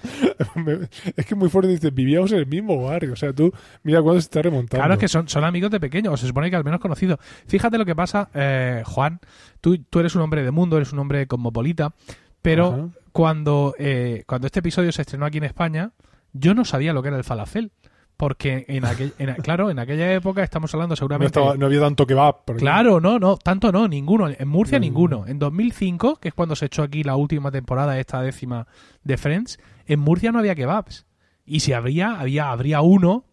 Es 1.16 1.26
que 1.26 1.34
muy 1.34 1.48
fuerte 1.48 1.70
dice, 1.70 1.90
vivíamos 1.90 2.32
en 2.32 2.38
el 2.38 2.46
mismo 2.46 2.82
barrio. 2.82 3.12
O 3.12 3.16
sea, 3.16 3.32
tú, 3.32 3.52
mira 3.82 4.02
cuándo 4.02 4.20
se 4.20 4.26
está 4.26 4.42
remontando. 4.42 4.80
Claro, 4.80 4.94
es 4.94 5.00
que 5.00 5.08
son, 5.08 5.28
son 5.28 5.44
amigos 5.44 5.70
de 5.70 5.80
pequeño, 5.80 6.12
o 6.12 6.16
se 6.16 6.26
supone 6.26 6.50
que 6.50 6.56
al 6.56 6.64
menos 6.64 6.80
conocidos. 6.80 7.18
Fíjate 7.46 7.78
lo 7.78 7.84
que 7.84 7.94
pasa, 7.94 8.28
eh, 8.34 8.82
Juan. 8.84 9.20
Tú, 9.60 9.78
tú 9.78 10.00
eres 10.00 10.14
un 10.14 10.22
hombre 10.22 10.42
de 10.42 10.50
mundo, 10.50 10.76
eres 10.76 10.92
un 10.92 10.98
hombre 10.98 11.26
cosmopolita, 11.26 11.94
pero 12.42 12.66
Ajá. 12.66 12.88
cuando, 13.12 13.74
eh, 13.78 14.24
cuando 14.26 14.46
este 14.46 14.60
episodio 14.60 14.92
se 14.92 15.02
estrenó 15.02 15.26
aquí 15.26 15.38
en 15.38 15.44
España, 15.44 15.92
yo 16.32 16.54
no 16.54 16.64
sabía 16.64 16.92
lo 16.92 17.02
que 17.02 17.08
era 17.08 17.16
el 17.18 17.24
falafel. 17.24 17.70
Porque, 18.16 18.64
en 18.68 18.84
aquel, 18.84 19.12
en- 19.18 19.34
claro, 19.42 19.70
en 19.70 19.80
aquella 19.80 20.12
época 20.14 20.44
estamos 20.44 20.72
hablando 20.72 20.92
no, 20.92 20.96
seguramente... 20.96 21.36
estaba, 21.36 21.56
no 21.56 21.66
había 21.66 21.80
tanto 21.80 22.06
que 22.06 22.14
va. 22.14 22.44
Claro, 22.56 23.00
no, 23.00 23.18
no, 23.18 23.36
tanto 23.36 23.72
no, 23.72 23.88
ninguno. 23.88 24.28
En 24.28 24.46
Murcia 24.48 24.78
No, 24.78 24.84
ninguno. 24.84 25.24
En 25.26 25.40
2005, 25.40 26.16
que 26.20 26.28
es 26.28 26.34
cuando 26.34 26.54
se 26.54 26.66
echó 26.66 26.84
aquí 26.84 27.02
la 27.02 27.16
última 27.16 27.50
temporada, 27.50 27.98
esta 27.98 28.22
décima 28.22 28.68
de 29.02 29.16
Friends, 29.16 29.58
en 29.86 30.00
Murcia 30.00 30.32
no 30.32 30.38
había 30.38 30.54
kebabs. 30.54 31.06
Y 31.46 31.60
si 31.60 31.72
habría, 31.72 32.18
había, 32.20 32.50
habría 32.50 32.80
uno 32.80 33.24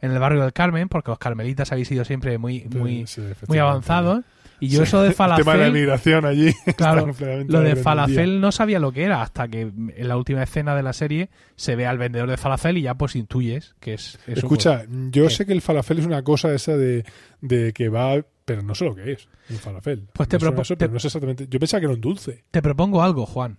en 0.00 0.10
el 0.12 0.18
barrio 0.18 0.42
del 0.42 0.52
Carmen, 0.52 0.88
porque 0.88 1.10
los 1.10 1.18
carmelitas 1.18 1.72
habéis 1.72 1.88
sido 1.88 2.04
siempre 2.04 2.36
muy, 2.38 2.64
muy, 2.70 3.06
Sí, 3.06 3.22
muy 3.48 3.58
avanzados. 3.58 4.22
Y 4.60 4.68
yo 4.68 4.78
Sí, 4.80 4.82
eso 4.84 5.02
de 5.02 5.08
El 5.08 5.14
tema 5.14 5.32
de 5.34 5.38
la 5.38 5.44
falafel, 5.44 5.68
inmigración 5.68 6.24
allí. 6.26 6.52
claro, 6.76 7.10
lo 7.48 7.60
de 7.60 7.76
falafel 7.76 8.40
no 8.40 8.52
sabía 8.52 8.78
lo 8.78 8.92
que 8.92 9.02
era 9.04 9.20
hasta 9.22 9.48
que 9.48 9.62
en 9.62 10.08
la 10.08 10.16
última 10.16 10.42
escena 10.42 10.76
de 10.76 10.82
la 10.82 10.92
serie 10.92 11.28
se 11.56 11.74
ve 11.74 11.86
al 11.86 11.98
vendedor 11.98 12.28
de 12.30 12.36
falafel 12.36 12.78
y 12.78 12.82
ya 12.82 12.94
pues 12.94 13.16
intuyes 13.16 13.74
que 13.80 13.94
es 13.94 14.18
eso. 14.26 14.40
Escucha, 14.40 14.84
yo 15.10 15.24
¿Qué? 15.24 15.30
sé 15.30 15.46
que 15.46 15.52
el 15.54 15.60
falafel 15.62 15.98
es 15.98 16.06
una 16.06 16.22
cosa 16.22 16.52
esa 16.54 16.76
de, 16.76 17.04
de 17.40 17.72
que 17.72 17.88
va, 17.88 18.24
pero 18.44 18.62
no 18.62 18.74
sé 18.74 18.84
lo 18.84 18.94
que 18.94 19.12
es, 19.12 19.28
un 19.50 19.56
falafel. 19.56 20.06
Pues 20.12 20.28
te 20.28 20.36
Me 20.36 20.40
suena 20.40 20.56
propo- 20.56 20.62
eso, 20.62 20.74
te- 20.76 20.78
pero 20.84 20.92
no 20.92 21.00
sé 21.00 21.08
exactamente. 21.08 21.46
Yo 21.50 21.58
pensaba 21.58 21.80
que 21.80 21.86
era 21.86 21.94
un 21.94 22.00
dulce. 22.00 22.44
Te 22.50 22.62
propongo 22.62 23.02
algo, 23.02 23.26
Juan. 23.26 23.58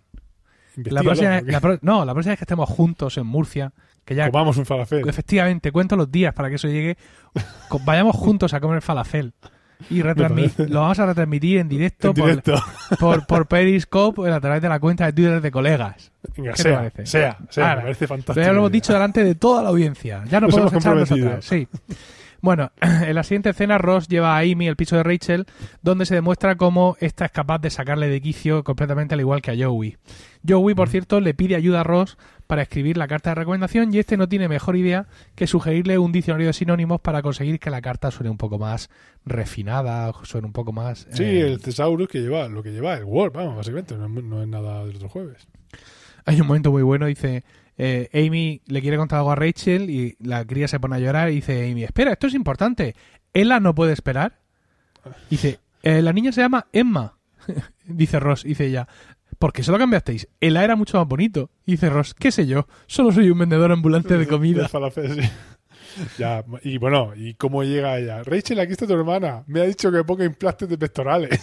La 0.78 1.02
próxima, 1.02 1.38
porque 1.38 1.52
la 1.52 1.60
pro- 1.60 1.80
no, 1.82 2.06
la 2.06 2.14
próxima 2.14 2.32
vez 2.32 2.40
que 2.40 2.44
estemos 2.46 2.70
juntos 2.70 3.18
en 3.18 3.26
Murcia, 3.28 3.72
que 4.04 4.16
ya 4.16 4.30
Comamos 4.30 4.58
un 4.58 4.66
falafel. 4.66 5.08
Efectivamente, 5.08 5.72
cuento 5.72 5.96
los 5.96 6.12
días 6.12 6.34
para 6.34 6.50
que 6.50 6.56
eso 6.56 6.68
llegue. 6.68 6.98
Vayamos 7.86 8.16
juntos 8.16 8.54
a 8.54 8.60
comer 8.60 8.82
falafel. 8.82 9.34
Y 9.90 10.02
lo 10.02 10.80
vamos 10.80 11.00
a 11.00 11.06
retransmitir 11.06 11.58
en 11.60 11.68
directo, 11.68 12.08
En 12.10 12.14
directo. 12.14 12.56
Por, 12.92 12.98
por, 12.98 13.28
por 13.28 13.48
Periscope 13.48 14.32
a 14.32 14.40
través 14.40 14.62
de 14.62 14.70
la 14.70 14.80
cuenta 14.80 15.06
de 15.06 15.12
Twitter 15.14 15.42
de 15.42 15.52
colegas. 15.52 16.12
Venga, 16.38 16.52
¿Qué 16.54 16.58
te 16.58 16.64
sea, 16.70 16.78
parece? 16.78 17.06
sea, 17.06 17.38
sea, 17.50 17.64
Ahora, 17.70 17.76
me 17.78 17.82
parece 17.84 18.08
fantástico. 18.08 18.40
Ya 18.46 18.54
lo 18.54 18.60
hemos 18.60 18.72
dicho 18.72 18.94
delante 18.94 19.24
de 19.24 19.36
toda 19.36 19.64
la 19.64 19.70
audiencia. 19.70 20.24
Ya 20.30 20.40
no 20.40 20.48
Nos 20.48 20.56
podemos 20.56 20.74
echarnos 20.74 21.12
atrás. 21.12 21.46
Sí. 21.46 21.68
Bueno, 22.46 22.72
en 22.82 23.16
la 23.16 23.24
siguiente 23.24 23.50
escena 23.50 23.80
Ross 23.80 24.08
lleva 24.08 24.38
a 24.38 24.42
Amy 24.42 24.68
al 24.68 24.76
piso 24.76 24.96
de 24.96 25.02
Rachel, 25.02 25.48
donde 25.82 26.06
se 26.06 26.14
demuestra 26.14 26.56
cómo 26.58 26.96
esta 27.00 27.26
es 27.26 27.32
capaz 27.32 27.58
de 27.58 27.72
sacarle 27.72 28.08
de 28.08 28.22
quicio 28.22 28.64
completamente 28.64 29.16
al 29.16 29.20
igual 29.22 29.42
que 29.42 29.50
a 29.50 29.56
Joey. 29.68 29.98
Joey, 30.48 30.76
Mm. 30.76 30.78
por 30.78 30.90
cierto, 30.90 31.20
le 31.22 31.34
pide 31.34 31.56
ayuda 31.56 31.80
a 31.82 31.84
Ross 31.84 32.20
para 32.46 32.62
escribir 32.62 32.98
la 32.98 33.08
carta 33.08 33.32
de 33.32 33.36
recomendación 33.36 33.92
y 33.92 33.98
este 33.98 34.16
no 34.16 34.30
tiene 34.30 34.48
mejor 34.48 34.76
idea 34.76 35.08
que 35.34 35.48
sugerirle 35.48 35.98
un 35.98 36.12
diccionario 36.12 36.46
de 36.46 36.54
sinónimos 36.54 37.02
para 37.02 37.24
conseguir 37.24 37.60
que 37.60 37.72
la 37.72 37.82
carta 37.82 38.12
suene 38.12 38.30
un 38.30 38.38
poco 38.38 38.60
más 38.60 38.92
refinada, 39.26 40.14
suene 40.24 40.46
un 40.46 40.54
poco 40.54 40.72
más... 40.72 41.08
Sí, 41.10 41.24
eh, 41.24 41.48
el 41.48 41.60
Thesaurus 41.60 42.08
que 42.08 42.20
lleva, 42.22 42.48
lo 42.48 42.62
que 42.62 42.72
lleva 42.72 42.94
el 42.94 43.06
Word, 43.06 43.34
vamos, 43.34 43.56
básicamente, 43.56 43.96
no, 43.98 44.06
es- 44.06 44.24
no 44.24 44.42
es 44.44 44.48
nada 44.48 44.86
del 44.86 44.98
otro 44.98 45.10
jueves. 45.10 45.48
Hay 46.26 46.40
un 46.42 46.46
momento 46.48 46.72
muy 46.72 46.84
bueno, 46.84 47.08
dice, 47.08 47.44
eh, 47.78 48.10
Amy 48.14 48.62
le 48.68 48.82
quiere 48.82 48.98
contar 48.98 49.20
algo 49.20 49.32
a 49.32 49.36
Rachel 49.36 49.90
y 49.90 50.16
la 50.20 50.46
cría 50.46 50.68
se 50.68 50.80
pone 50.80 50.96
a 50.96 51.00
llorar 51.00 51.30
y 51.32 51.36
dice 51.36 51.70
Amy, 51.70 51.84
espera, 51.84 52.14
esto 52.14 52.28
es 52.28 52.34
importante, 52.34 52.96
Ella 53.34 53.60
no 53.60 53.76
puede 53.76 53.92
esperar. 53.94 54.40
Dice, 55.30 55.60
"Eh, 55.84 56.02
la 56.02 56.14
niña 56.14 56.32
se 56.32 56.42
llama 56.42 56.68
Emma, 56.72 57.18
dice 57.86 58.20
Ross, 58.20 58.44
dice 58.44 58.66
ella. 58.66 58.88
¿Por 59.38 59.52
qué 59.52 59.62
se 59.64 59.72
lo 59.72 59.78
cambiasteis? 59.78 60.30
Ella 60.40 60.64
era 60.64 60.78
mucho 60.78 60.98
más 60.98 61.08
bonito. 61.08 61.52
Dice 61.66 61.90
Ross, 61.90 62.14
qué 62.14 62.32
sé 62.32 62.48
yo, 62.48 62.68
solo 62.88 63.12
soy 63.12 63.30
un 63.30 63.38
vendedor 63.40 63.72
ambulante 63.72 64.18
de 64.18 64.28
comida. 64.28 64.70
Ya, 66.18 66.44
y 66.62 66.78
bueno, 66.78 67.14
¿y 67.16 67.36
cómo 67.36 67.64
llega 67.64 67.98
ella? 67.98 68.22
Rachel, 68.22 68.60
aquí 68.60 68.74
está 68.74 68.86
tu 68.86 68.94
hermana. 68.94 69.46
Me 69.48 69.62
ha 69.62 69.64
dicho 69.64 69.90
que 69.92 70.04
ponga 70.04 70.26
implantes 70.26 70.68
de 70.68 70.78
pectorales. 70.78 71.40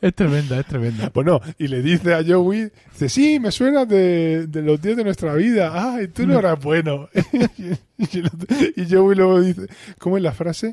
Es 0.00 0.14
tremenda, 0.14 0.60
es 0.60 0.66
tremenda. 0.66 1.10
Bueno, 1.14 1.40
y 1.58 1.68
le 1.68 1.82
dice 1.82 2.14
a 2.14 2.22
Joey, 2.26 2.70
dice, 2.92 3.08
sí, 3.08 3.40
me 3.40 3.50
suena 3.50 3.84
de, 3.84 4.46
de 4.46 4.62
los 4.62 4.80
días 4.80 4.96
de 4.96 5.04
nuestra 5.04 5.34
vida. 5.34 5.72
Ay, 5.94 6.08
tú 6.08 6.26
no 6.26 6.38
eras 6.38 6.60
bueno. 6.62 7.08
y, 7.98 8.82
y 8.82 8.90
Joey 8.90 9.16
luego 9.16 9.40
dice, 9.40 9.66
¿cómo 9.98 10.16
es 10.16 10.22
la 10.22 10.32
frase? 10.32 10.72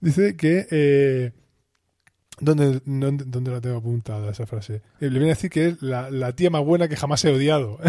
Dice 0.00 0.36
que... 0.36 0.66
Eh, 0.70 1.32
¿dónde, 2.40 2.80
dónde, 2.84 3.24
dónde 3.26 3.50
la 3.50 3.60
tengo 3.60 3.78
apuntada 3.78 4.30
esa 4.30 4.46
frase? 4.46 4.82
Eh, 5.00 5.10
le 5.10 5.18
viene 5.18 5.26
a 5.26 5.34
decir 5.34 5.50
que 5.50 5.68
es 5.68 5.82
la, 5.82 6.10
la 6.10 6.32
tía 6.32 6.50
más 6.50 6.64
buena 6.64 6.88
que 6.88 6.96
jamás 6.96 7.24
he 7.24 7.30
odiado. 7.30 7.78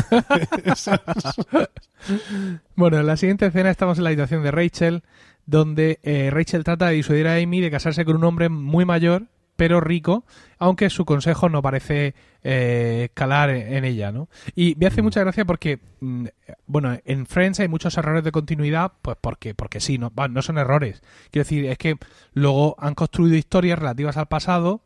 Bueno, 2.75 2.97
en 2.97 3.07
la 3.07 3.17
siguiente 3.17 3.45
escena 3.45 3.69
estamos 3.69 3.97
en 3.97 4.05
la 4.05 4.09
habitación 4.11 4.41
de 4.41 4.51
Rachel, 4.51 5.03
donde 5.45 5.99
eh, 6.01 6.29
Rachel 6.31 6.63
trata 6.63 6.87
de 6.87 6.93
disuadir 6.93 7.27
a 7.27 7.35
Amy 7.35 7.59
de 7.59 7.69
casarse 7.69 8.05
con 8.05 8.15
un 8.15 8.23
hombre 8.23 8.47
muy 8.47 8.85
mayor, 8.85 9.27
pero 9.59 9.81
rico, 9.81 10.23
aunque 10.57 10.89
su 10.89 11.03
consejo 11.03 11.49
no 11.49 11.61
parece 11.61 12.15
eh, 12.45 13.09
calar 13.13 13.49
en, 13.49 13.83
ella, 13.83 14.13
¿no? 14.13 14.29
Y 14.55 14.75
me 14.75 14.85
hace 14.85 15.01
mucha 15.01 15.19
gracia 15.19 15.43
porque, 15.43 15.79
mm, 15.99 16.27
bueno, 16.65 16.97
en 17.03 17.25
Friends 17.25 17.59
hay 17.59 17.67
muchos 17.67 17.97
errores 17.97 18.23
de 18.23 18.31
continuidad, 18.31 18.93
pues 19.01 19.17
porque, 19.19 19.53
porque 19.53 19.81
sí, 19.81 19.97
no, 19.97 20.13
no 20.29 20.41
son 20.41 20.59
errores. 20.59 21.01
Quiero 21.29 21.43
decir, 21.43 21.65
es 21.65 21.77
que 21.77 21.97
luego 22.31 22.77
han 22.79 22.95
construido 22.95 23.35
historias 23.35 23.77
relativas 23.77 24.15
al 24.15 24.27
pasado 24.27 24.81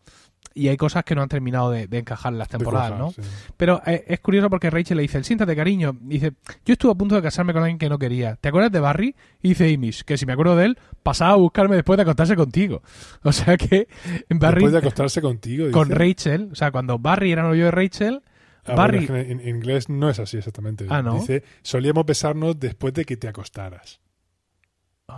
y 0.56 0.68
hay 0.68 0.78
cosas 0.78 1.04
que 1.04 1.16
no 1.16 1.22
han 1.24 1.30
terminado 1.30 1.72
de, 1.72 1.88
de 1.88 1.98
encajar 2.00 2.32
en 2.34 2.40
las 2.40 2.48
temporadas, 2.50 2.92
De 2.92 2.98
¿no? 2.98 3.12
sí. 3.12 3.22
Pero 3.58 3.82
eh, 3.86 4.04
es 4.08 4.20
curioso 4.20 4.50
porque 4.50 4.70
Rachel 4.70 4.98
le 4.98 5.04
dice, 5.04 5.24
siéntate 5.24 5.56
cariño. 5.56 5.98
Dice, 6.02 6.34
yo 6.66 6.74
estuve 6.74 6.92
a 6.92 6.96
punto 6.96 7.16
de 7.16 7.22
casarme 7.22 7.54
con 7.54 7.64
alguien 7.64 7.78
que 7.80 7.90
no 7.90 7.98
quería. 7.98 8.36
¿Te 8.36 8.50
acuerdas 8.50 8.72
de 8.72 8.80
Barry? 8.80 9.16
Y 9.42 9.50
dice 9.50 9.74
Amy, 9.74 9.92
que 10.06 10.18
si 10.18 10.26
me 10.26 10.34
acuerdo 10.34 10.56
de 10.56 10.66
él, 10.66 10.78
pasaba 11.02 11.32
a 11.34 11.36
buscarme 11.38 11.76
después 11.76 11.98
de 11.98 12.04
acostarse 12.04 12.36
contigo. 12.36 12.82
O 13.24 13.32
sea 13.32 13.58
que 13.58 13.88
Barry 14.30 14.56
Después 14.56 14.72
de 14.74 14.78
acostarse 14.80 15.22
contigo. 15.22 15.72
con. 15.72 15.90
Rachel, 15.90 16.50
o 16.52 16.56
sea, 16.56 16.72
cuando 16.72 17.00
Barry 17.00 17.32
era 17.32 17.44
novio 17.44 17.66
de 17.66 17.72
Rachel, 17.72 18.22
Ah, 18.66 18.76
Barry... 18.76 19.06
bueno, 19.08 19.18
en, 19.18 19.42
en 19.42 19.48
inglés 19.58 19.90
no 19.90 20.10
es 20.10 20.20
así 20.20 20.38
exactamente. 20.38 20.86
Ah, 20.90 21.02
¿no? 21.02 21.16
Dice, 21.16 21.44
solíamos 21.64 22.06
besarnos 22.06 22.58
después 22.60 22.94
de 22.94 23.04
que 23.06 23.18
te 23.18 23.28
acostaras. 23.28 24.00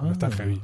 No 0.02 0.12
es 0.12 0.18
tan 0.18 0.32
Ah. 0.34 0.36
heavy. 0.38 0.62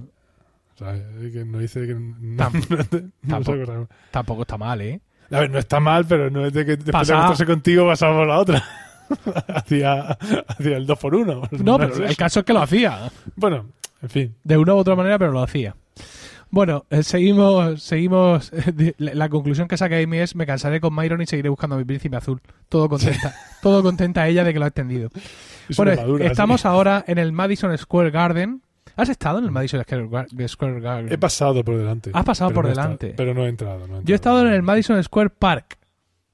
¿Sabes? 0.82 1.02
Es 1.24 1.34
Que 1.34 1.46
no 1.46 1.60
dice 1.60 1.88
que 1.88 1.94
no, 1.96 2.38
Tam- 2.44 2.70
no 2.70 2.84
te- 2.86 3.02
no 3.02 3.10
tampoco. 3.44 3.88
Tampoco 4.12 4.42
está 4.42 4.58
mal, 4.58 4.82
¿eh? 4.82 5.00
A 5.32 5.40
ver, 5.40 5.50
no 5.52 5.60
está 5.60 5.80
mal, 5.80 6.06
pero 6.06 6.30
no 6.30 6.46
es 6.46 6.52
de 6.52 6.66
que 6.66 6.72
después 6.76 6.92
Pasa- 6.92 7.14
de 7.14 7.20
acostarse 7.20 7.46
contigo 7.46 7.88
pasamos 7.88 8.18
por 8.18 8.28
la 8.28 8.38
otra. 8.40 8.64
hacia, 9.48 10.02
hacia 10.48 10.78
el 10.78 10.86
2 10.86 11.00
por 11.00 11.16
1 11.16 11.42
No, 11.64 11.78
pero 11.78 12.06
el 12.06 12.18
caso 12.18 12.40
es 12.40 12.46
que 12.46 12.54
lo 12.54 12.62
hacía. 12.62 13.12
Bueno, 13.36 13.68
en 14.02 14.10
fin. 14.10 14.36
De 14.44 14.58
una 14.58 14.74
u 14.74 14.78
otra 14.78 14.96
manera, 14.96 15.18
pero 15.20 15.32
lo 15.32 15.42
hacía. 15.42 15.76
Bueno, 16.50 16.86
eh, 16.90 17.02
seguimos, 17.04 17.82
seguimos. 17.82 18.52
eh, 18.54 18.94
La 18.98 19.14
la 19.14 19.30
conclusión 19.30 19.68
que 19.70 19.78
saca 19.78 19.98
Amy 19.98 20.18
es: 20.18 20.36
me 20.36 20.46
cansaré 20.46 20.82
con 20.82 20.94
Myron 20.94 21.22
y 21.22 21.26
seguiré 21.26 21.48
buscando 21.48 21.76
a 21.78 21.80
mi 21.80 21.86
príncipe 21.86 22.18
azul. 22.18 22.42
Todo 22.68 22.90
contenta, 22.90 23.34
todo 23.62 23.82
contenta 23.84 24.28
ella 24.28 24.44
de 24.44 24.52
que 24.52 24.60
lo 24.60 24.66
ha 24.66 24.70
entendido. 24.70 25.10
Es 25.70 25.78
Bueno, 25.78 25.96
madura, 25.96 26.26
estamos 26.26 26.62
sí. 26.62 26.68
ahora 26.68 27.04
en 27.08 27.18
el 27.20 27.32
Madison 27.32 27.78
Square 27.78 28.12
Garden. 28.12 28.62
¿Has 28.96 29.10
estado 29.10 29.40
en 29.40 29.46
el 29.46 29.52
Madison 29.52 29.82
Square 29.84 30.08
Gar- 30.10 30.48
Square 30.48 30.80
Garden? 30.82 31.14
He 31.14 31.18
pasado 31.18 31.64
por 31.64 31.78
delante. 31.78 32.12
Has 32.14 32.26
pasado 32.26 32.52
por 32.52 32.66
no 32.66 32.70
he 32.70 32.72
estado- 32.74 32.88
delante. 32.98 33.14
pero 33.16 33.34
no 33.34 33.46
he 33.46 33.50
entrado. 33.50 33.88
no 33.88 34.00
he 34.00 34.04
Yo 34.04 34.14
he 34.14 34.16
estado 34.16 34.46
en 34.46 34.54
el 34.54 34.62
Madison 34.64 35.02
Square 35.04 35.30
Park, 35.30 35.78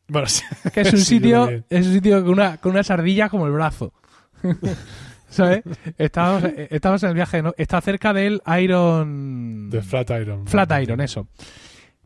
Bueno, 0.07 0.27
sí. 0.27 0.43
que 0.73 0.81
es 0.81 0.93
un 0.93 0.99
Sí, 0.99 1.05
sitio, 1.05 1.49
es 1.69 1.85
un 1.87 1.93
sitio 1.93 2.21
con 2.23 2.31
una, 2.33 2.57
con 2.57 2.71
una 2.71 2.83
sardilla 2.83 3.29
como 3.29 3.45
el 3.47 3.53
brazo. 3.53 3.93
¿Sabes? 5.29 5.61
Estábamos, 5.97 6.45
eh, 6.45 6.67
estábamos 6.71 7.03
en 7.03 7.09
el 7.09 7.15
viaje, 7.15 7.41
¿no? 7.41 7.53
Está 7.57 7.81
cerca 7.81 8.13
del 8.13 8.41
Iron. 8.61 9.69
De 9.69 9.81
Flat 9.81 10.09
Iron. 10.11 10.47
Flat 10.47 10.71
Iron, 10.81 11.01
eso. 11.01 11.27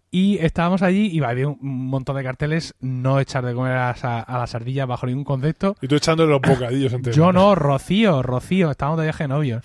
Y 0.10 0.38
estábamos 0.39 0.81
allí 0.81 1.05
y 1.07 1.24
había 1.24 1.48
un 1.48 1.57
montón 1.62 2.17
de 2.17 2.24
carteles, 2.24 2.75
no 2.81 3.19
echar 3.19 3.45
de 3.45 3.53
comer 3.53 3.74
a, 3.77 3.91
esa- 3.91 4.19
a 4.21 4.39
la 4.39 4.48
sardilla 4.48 4.86
bajo 4.86 5.05
ningún 5.05 5.24
concepto. 5.24 5.77
Y 5.81 5.88
tú 5.88 5.95
echándole 5.95 6.31
los 6.31 6.41
bocadillos 6.41 6.91
enteros. 6.93 7.15
Yo 7.15 7.31
no, 7.31 7.55
Rocío, 7.55 8.21
Rocío, 8.24 8.71
estábamos 8.71 9.00
de 9.00 9.05
viaje 9.05 9.24
de 9.24 9.27
novios. 9.29 9.63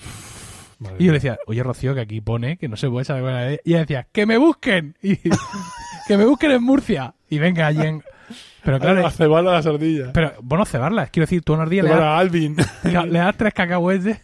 Madre 0.79 0.97
Y 0.99 1.05
yo 1.05 1.13
le 1.13 1.19
decía, 1.19 1.39
oye 1.47 1.63
Rocío, 1.63 1.95
que 1.95 2.01
aquí 2.03 2.21
pone 2.21 2.57
que 2.59 2.69
no 2.69 2.77
se 2.77 2.89
puede 2.89 3.11
a 3.13 3.49
ella. 3.51 3.61
Y 3.65 3.71
ella 3.73 3.81
decía, 3.81 4.07
que 4.13 4.27
me 4.27 4.37
busquen. 4.39 4.97
Y, 5.03 5.17
que 6.09 6.17
me 6.17 6.25
busquen 6.25 6.51
en 6.53 6.63
Murcia. 6.63 7.15
Y 7.29 7.39
venga 7.39 7.67
allí 7.67 7.83
en... 7.83 8.03
Pero 8.65 8.81
claro, 8.81 9.07
a 9.07 9.11
cebar 9.13 9.47
a 9.47 9.53
la 9.53 9.63
sardilla. 9.63 10.13
pero 10.13 10.33
bueno, 10.43 10.65
cebarlas. 10.65 11.11
Quiero 11.11 11.25
decir, 11.27 11.43
tú 11.43 11.55
una 11.55 11.63
ardilla 11.63 11.85
le 11.85 11.89
das, 11.91 12.01
a 12.01 12.19
Alvin. 12.19 12.57
le 12.85 13.19
das 13.21 13.37
tres 13.37 13.55
cacahuetes 13.55 14.19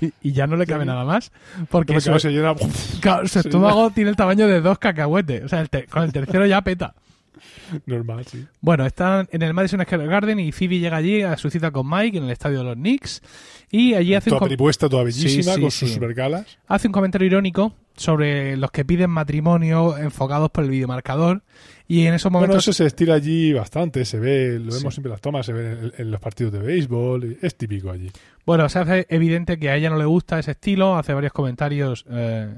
y, 0.00 0.12
y 0.22 0.32
ya 0.32 0.46
no 0.46 0.56
le 0.56 0.66
cabe 0.66 0.86
nada 0.86 1.04
más. 1.04 1.30
Porque 1.68 1.92
Que 1.92 1.98
eso- 1.98 2.18
se 2.18 2.30
llena. 2.30 2.54
claro, 3.02 3.28
su 3.28 3.38
estómago 3.40 3.90
tiene 3.90 4.08
el 4.08 4.16
tamaño 4.16 4.46
de 4.48 4.62
dos 4.62 4.78
cacahuetes. 4.78 5.44
O 5.44 5.48
sea, 5.48 5.60
el 5.60 5.68
te- 5.68 5.84
con 5.86 6.02
el 6.04 6.12
tercero 6.12 6.46
ya 6.46 6.62
peta. 6.62 6.94
Normal, 7.86 8.24
sí. 8.26 8.44
Bueno, 8.60 8.84
están 8.86 9.28
en 9.32 9.42
el 9.42 9.54
Madison 9.54 9.80
Square 9.82 10.06
Garden 10.06 10.40
y 10.40 10.52
Phoebe 10.52 10.78
llega 10.78 10.96
allí 10.96 11.22
a 11.22 11.36
su 11.36 11.50
cita 11.50 11.70
con 11.70 11.88
Mike 11.88 12.18
en 12.18 12.24
el 12.24 12.30
estadio 12.30 12.58
de 12.58 12.64
los 12.64 12.74
Knicks 12.76 13.22
y 13.70 13.94
allí 13.94 14.14
hace 14.14 14.28
un, 14.30 14.32
Toda 14.32 14.38
com- 14.40 14.48
peripuesta, 14.48 14.88
toda 14.88 15.04
bellísima, 15.04 15.42
Sí, 15.42 15.54
sí, 15.54 15.60
con 15.60 15.70
sus 15.70 15.92
supergalas. 15.92 16.58
hace 16.66 16.88
un 16.88 16.92
comentario 16.92 17.26
irónico 17.26 17.74
sobre 17.96 18.56
los 18.56 18.70
que 18.70 18.84
piden 18.86 19.10
matrimonio 19.10 19.96
enfocados 19.98 20.50
por 20.50 20.64
el 20.64 20.70
videomarcador 20.70 21.42
y 21.86 22.06
en 22.06 22.14
esos 22.14 22.32
Bueno, 22.32 22.46
momentos 22.46 22.64
eso 22.64 22.72
se 22.72 22.86
estira 22.86 23.14
allí 23.14 23.52
bastante, 23.52 24.06
se 24.06 24.18
ve, 24.18 24.58
lo 24.58 24.72
vemos 24.72 24.94
siempre 24.94 25.08
en 25.08 25.12
las 25.12 25.20
tomas, 25.20 25.44
se 25.44 25.52
ve 25.52 25.72
en, 25.72 25.92
en 25.98 26.10
los 26.10 26.18
partidos 26.18 26.54
de 26.54 26.60
béisbol, 26.60 27.36
es 27.42 27.54
típico 27.56 27.90
allí. 27.90 28.10
bueno 28.46 28.66
se 28.70 28.78
hace 28.78 29.06
evidente 29.10 29.58
que 29.58 29.68
a 29.68 29.76
ella 29.76 29.90
no 29.90 29.98
le 29.98 30.06
gusta 30.06 30.38
ese 30.38 30.52
estilo 30.52 30.96
hace 30.96 31.12
varios 31.12 31.34
comentarios 31.34 32.06
eh, 32.10 32.48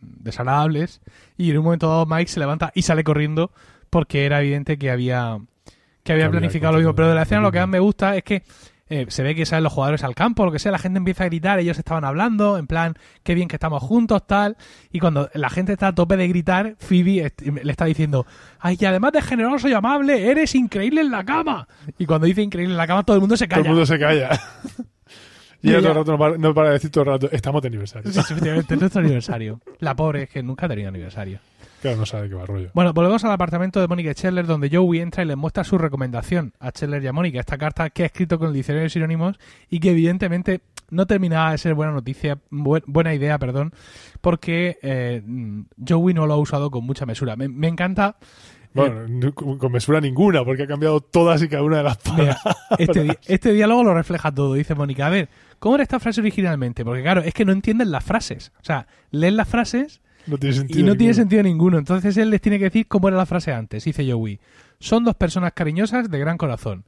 desagradables 0.00 1.00
y 1.36 1.50
en 1.50 1.58
un 1.58 1.64
momento 1.64 1.88
dado 1.88 2.06
Mike 2.06 2.30
se 2.30 2.40
levanta 2.40 2.72
y 2.74 2.82
sale 2.82 3.04
corriendo 3.04 3.52
porque 3.90 4.24
era 4.24 4.40
evidente 4.40 4.78
que 4.78 4.90
había 4.90 5.38
que 6.02 6.12
había 6.12 6.22
Que 6.24 6.26
había 6.28 6.30
planificado 6.30 6.72
lo 6.72 6.78
mismo 6.78 6.94
pero 6.94 7.08
de 7.08 7.14
la 7.14 7.22
escena 7.22 7.40
lo 7.42 7.52
que 7.52 7.58
más 7.58 7.68
me 7.68 7.78
gusta 7.80 8.16
es 8.16 8.22
que 8.24 8.42
eh, 8.92 9.06
se 9.08 9.22
ve 9.22 9.36
que 9.36 9.46
salen 9.46 9.62
los 9.62 9.72
jugadores 9.72 10.02
al 10.02 10.16
campo, 10.16 10.44
lo 10.44 10.50
que 10.50 10.58
sea, 10.58 10.72
la 10.72 10.78
gente 10.78 10.96
empieza 10.98 11.22
a 11.22 11.26
gritar, 11.26 11.60
ellos 11.60 11.78
estaban 11.78 12.04
hablando, 12.04 12.58
en 12.58 12.66
plan, 12.66 12.94
qué 13.22 13.36
bien 13.36 13.46
que 13.46 13.54
estamos 13.54 13.80
juntos, 13.84 14.26
tal, 14.26 14.56
y 14.90 14.98
cuando 14.98 15.30
la 15.34 15.48
gente 15.48 15.74
está 15.74 15.86
a 15.88 15.94
tope 15.94 16.16
de 16.16 16.26
gritar, 16.26 16.74
Phoebe 16.80 17.26
est- 17.26 17.40
le 17.40 17.70
está 17.70 17.84
diciendo, 17.84 18.26
ay, 18.58 18.76
y 18.80 18.84
además 18.86 19.12
de 19.12 19.22
generoso 19.22 19.68
y 19.68 19.74
amable, 19.74 20.28
eres 20.28 20.56
increíble 20.56 21.02
en 21.02 21.12
la 21.12 21.22
cama. 21.24 21.68
Y 21.98 22.06
cuando 22.06 22.26
dice 22.26 22.42
increíble 22.42 22.72
en 22.72 22.78
la 22.78 22.88
cama, 22.88 23.04
todo 23.04 23.14
el 23.14 23.20
mundo 23.20 23.36
se 23.36 23.46
Todo 23.46 23.58
calla. 23.58 23.68
el 23.68 23.68
mundo 23.74 23.86
se 23.86 23.96
calla. 23.96 24.30
y 25.62 25.68
Y 25.68 25.70
ella 25.70 25.78
todo 25.78 25.78
ella- 25.78 25.88
el 25.90 25.94
rato 25.94 26.10
no 26.12 26.18
para, 26.18 26.38
no 26.38 26.54
para 26.54 26.68
de 26.70 26.72
decir 26.74 26.90
todo 26.90 27.04
el 27.04 27.10
rato, 27.10 27.28
estamos 27.30 27.62
de 27.62 27.68
aniversario. 27.68 28.10
Sí, 28.10 28.18
efectivamente, 28.18 28.74
es 28.74 28.80
nuestro 28.80 29.02
aniversario. 29.02 29.60
La 29.78 29.94
pobre 29.94 30.24
es 30.24 30.30
que 30.30 30.42
nunca 30.42 30.66
ha 30.66 30.68
tenido 30.68 30.88
aniversario. 30.88 31.38
Claro, 31.80 31.96
no 31.96 32.06
sabe 32.06 32.28
qué 32.28 32.34
va 32.34 32.44
rollo. 32.46 32.70
Bueno, 32.74 32.92
volvemos 32.92 33.24
al 33.24 33.32
apartamento 33.32 33.80
de 33.80 33.88
Mónica 33.88 34.10
y 34.10 34.14
Scheller, 34.14 34.46
donde 34.46 34.68
Joey 34.70 35.00
entra 35.00 35.22
y 35.22 35.26
le 35.26 35.36
muestra 35.36 35.64
su 35.64 35.78
recomendación 35.78 36.52
a 36.60 36.70
Scheller 36.70 37.02
y 37.02 37.06
a 37.06 37.12
Mónica, 37.12 37.40
esta 37.40 37.56
carta 37.58 37.88
que 37.90 38.02
ha 38.02 38.06
escrito 38.06 38.38
con 38.38 38.48
el 38.48 38.54
diccionario 38.54 38.84
de 38.84 38.90
sinónimos 38.90 39.38
y 39.70 39.80
que 39.80 39.90
evidentemente 39.92 40.60
no 40.90 41.06
terminaba 41.06 41.52
de 41.52 41.58
ser 41.58 41.74
buena 41.74 41.92
noticia, 41.92 42.38
bu- 42.50 42.82
buena 42.86 43.14
idea, 43.14 43.38
perdón, 43.38 43.72
porque 44.20 44.78
eh, 44.82 45.22
Joey 45.86 46.14
no 46.14 46.26
lo 46.26 46.34
ha 46.34 46.38
usado 46.38 46.70
con 46.70 46.84
mucha 46.84 47.06
mesura. 47.06 47.36
Me, 47.36 47.48
me 47.48 47.68
encanta. 47.68 48.16
eh, 48.20 48.26
Bueno, 48.74 49.06
no- 49.08 49.32
con 49.34 49.72
mesura 49.72 50.00
ninguna, 50.00 50.44
porque 50.44 50.64
ha 50.64 50.66
cambiado 50.66 51.00
todas 51.00 51.42
y 51.42 51.48
cada 51.48 51.62
una 51.62 51.78
de 51.78 51.82
las 51.84 51.96
palabras. 51.98 52.40
este, 52.78 53.04
di- 53.04 53.16
este 53.26 53.52
diálogo 53.52 53.84
lo 53.84 53.94
refleja 53.94 54.32
todo, 54.34 54.54
dice 54.54 54.74
Mónica. 54.74 55.06
A 55.06 55.10
ver, 55.10 55.28
¿cómo 55.58 55.76
era 55.76 55.82
esta 55.84 56.00
frase 56.00 56.20
originalmente? 56.20 56.84
Porque 56.84 57.02
claro, 57.02 57.22
es 57.22 57.32
que 57.32 57.44
no 57.44 57.52
entienden 57.52 57.90
las 57.90 58.04
frases. 58.04 58.52
O 58.60 58.64
sea, 58.64 58.86
leen 59.12 59.36
las 59.36 59.48
frases 59.48 60.02
No 60.30 60.38
tiene 60.38 60.54
sentido. 60.54 60.80
Y 60.80 60.82
no 60.84 60.96
tiene 60.96 61.14
sentido 61.14 61.42
ninguno. 61.42 61.76
Entonces 61.78 62.16
él 62.16 62.30
les 62.30 62.40
tiene 62.40 62.58
que 62.58 62.64
decir 62.64 62.86
cómo 62.86 63.08
era 63.08 63.16
la 63.16 63.26
frase 63.26 63.52
antes. 63.52 63.84
Dice 63.84 64.10
Joey. 64.10 64.38
Son 64.78 65.04
dos 65.04 65.16
personas 65.16 65.52
cariñosas 65.52 66.08
de 66.08 66.18
gran 66.18 66.38
corazón. 66.38 66.84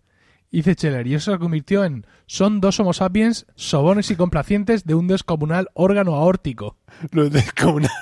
Dice 0.52 0.74
Scheller. 0.74 1.06
Y 1.06 1.14
eso 1.14 1.32
se 1.32 1.38
convirtió 1.38 1.84
en. 1.84 2.06
Son 2.26 2.60
dos 2.60 2.78
homo 2.78 2.92
sapiens 2.92 3.46
sobones 3.56 4.10
y 4.10 4.16
complacientes 4.16 4.84
de 4.84 4.94
un 4.94 5.08
descomunal 5.08 5.68
órgano 5.74 6.14
aórtico. 6.14 6.76
Lo 7.10 7.28
descomunal. 7.28 7.90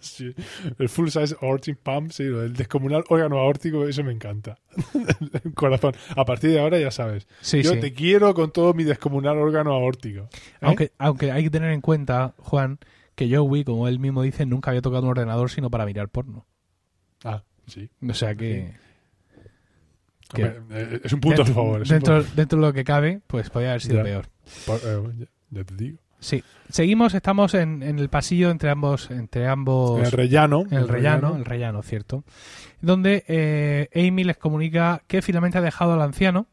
Sí. 0.00 0.34
El 0.78 0.88
full 0.88 1.08
size 1.08 1.36
aortic 1.42 1.76
pump, 1.78 2.10
sí, 2.10 2.24
lo 2.24 2.40
del 2.40 2.54
descomunal 2.54 3.04
órgano 3.10 3.38
aórtico, 3.38 3.86
eso 3.86 4.02
me 4.04 4.12
encanta. 4.12 4.56
El 5.44 5.52
corazón. 5.52 5.94
A 6.16 6.24
partir 6.24 6.50
de 6.50 6.60
ahora 6.60 6.78
ya 6.78 6.90
sabes. 6.90 7.26
Sí, 7.42 7.62
Yo 7.62 7.72
sí. 7.72 7.80
te 7.80 7.92
quiero 7.92 8.32
con 8.32 8.52
todo 8.52 8.72
mi 8.72 8.84
descomunal 8.84 9.36
órgano 9.36 9.72
aórtico. 9.72 10.22
¿Eh? 10.22 10.56
Aunque, 10.62 10.92
aunque 10.96 11.30
hay 11.30 11.44
que 11.44 11.50
tener 11.50 11.72
en 11.72 11.80
cuenta, 11.82 12.34
Juan, 12.38 12.78
que 13.16 13.34
Joey, 13.34 13.64
como 13.64 13.88
él 13.88 13.98
mismo 13.98 14.22
dice, 14.22 14.46
nunca 14.46 14.70
había 14.70 14.82
tocado 14.82 15.02
un 15.02 15.08
ordenador 15.10 15.50
sino 15.50 15.68
para 15.70 15.84
mirar 15.86 16.08
porno. 16.08 16.46
Ah, 17.24 17.42
sí. 17.66 17.90
O 18.08 18.14
sea 18.14 18.34
que. 18.36 18.74
que 20.32 20.44
Hombre, 20.44 20.62
eh, 20.70 21.00
es 21.04 21.12
un 21.12 21.20
punto 21.20 21.42
a 21.42 21.44
dentro, 21.44 21.54
favor. 21.62 21.82
es 21.82 21.90
un 21.90 21.98
dentro, 22.36 22.58
de 22.60 22.66
lo 22.66 22.72
que 22.72 22.84
cabe, 22.84 23.20
pues 23.26 23.50
podría 23.50 23.70
haber 23.70 23.82
sido 23.82 23.96
Ya. 23.96 24.02
peor. 24.04 24.26
por- 24.66 24.80
eh, 24.84 25.02
ya, 25.18 25.26
ya 25.50 25.64
te 25.64 25.74
digo. 25.74 25.98
Sí. 26.18 26.42
Seguimos, 26.70 27.14
estamos 27.14 27.54
en, 27.54 27.82
en 27.82 27.98
el 27.98 28.08
pasillo 28.08 28.50
entre 28.50 28.70
ambos, 28.70 29.10
entre 29.10 29.46
ambos. 29.46 30.00
El 30.02 30.10
rellano. 30.12 30.64
En 30.70 30.78
el 30.78 30.88
rellano, 30.88 31.36
el 31.36 31.44
rellano, 31.44 31.82
cierto. 31.82 32.24
Donde 32.80 33.24
eh, 33.28 33.88
Amy 33.94 34.24
les 34.24 34.36
comunica 34.38 35.02
que 35.06 35.20
finalmente 35.22 35.58
ha 35.58 35.62
dejado 35.62 35.92
al 35.92 36.02
anciano, 36.02 36.48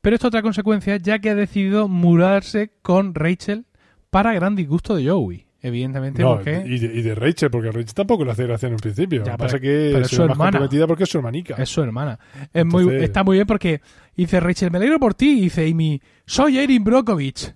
pero 0.00 0.14
esto 0.16 0.30
trae 0.30 0.42
consecuencias 0.42 1.02
ya 1.02 1.18
que 1.18 1.30
ha 1.30 1.34
decidido 1.34 1.88
mudarse 1.88 2.72
con 2.82 3.14
Rachel 3.14 3.66
para 4.10 4.32
gran 4.32 4.54
disgusto 4.56 4.94
de 4.94 5.08
Joey, 5.10 5.46
evidentemente, 5.62 6.22
No, 6.22 6.36
porque 6.36 6.62
y, 6.66 6.78
de, 6.78 6.94
y 6.94 7.02
de 7.02 7.14
Rachel, 7.14 7.50
porque 7.50 7.70
Rachel 7.70 7.94
tampoco 7.94 8.24
le 8.24 8.30
hace 8.32 8.44
gracia 8.46 8.66
en 8.66 8.74
un 8.74 8.80
principio. 8.80 9.24
Ya, 9.24 9.32
lo 9.32 9.36
que 9.38 9.42
pasa 9.44 9.56
es 9.56 9.62
que 9.62 10.00
es 10.00 10.08
su 10.08 10.22
más 10.22 10.30
hermana. 10.30 10.50
comprometida 10.52 10.86
porque 10.86 11.04
es 11.04 11.10
su 11.10 11.18
hermanica. 11.18 11.54
es 11.56 11.68
su 11.68 11.82
hermana. 11.82 12.18
Es 12.52 12.64
muy, 12.66 12.94
está 12.96 13.22
muy 13.24 13.36
bien 13.36 13.46
porque 13.46 13.80
dice 14.16 14.40
Rachel, 14.40 14.70
me 14.70 14.78
alegro 14.78 14.98
por 14.98 15.14
ti, 15.14 15.38
y 15.38 15.40
dice 15.42 15.68
Amy, 15.70 16.00
soy 16.26 16.58
Erin 16.58 16.82
Brockovich. 16.84 17.52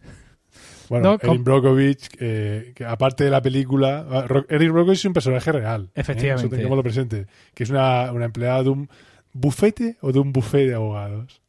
Bueno, 0.90 1.18
No, 1.22 1.30
Erin 1.30 1.42
Brockovich, 1.44 2.08
eh, 2.20 2.72
que 2.74 2.84
aparte 2.84 3.24
de 3.24 3.30
la 3.30 3.40
película, 3.40 4.06
ah, 4.10 4.26
Erin 4.50 4.72
Brockovich 4.72 4.98
es 4.98 5.04
un 5.06 5.12
personaje 5.14 5.50
real. 5.50 5.84
¿eh? 5.94 6.00
Efectivamente. 6.00 6.46
Eso 6.46 6.54
tengámoslo 6.56 6.82
presente. 6.82 7.26
Que 7.54 7.64
es 7.64 7.70
una, 7.70 8.12
una 8.12 8.26
empleada 8.26 8.62
de 8.64 8.68
un 8.68 8.88
bufete 9.32 9.96
o 10.02 10.12
de 10.12 10.18
un 10.18 10.32
buffet 10.32 10.68
de 10.68 10.74
abogados. 10.74 11.40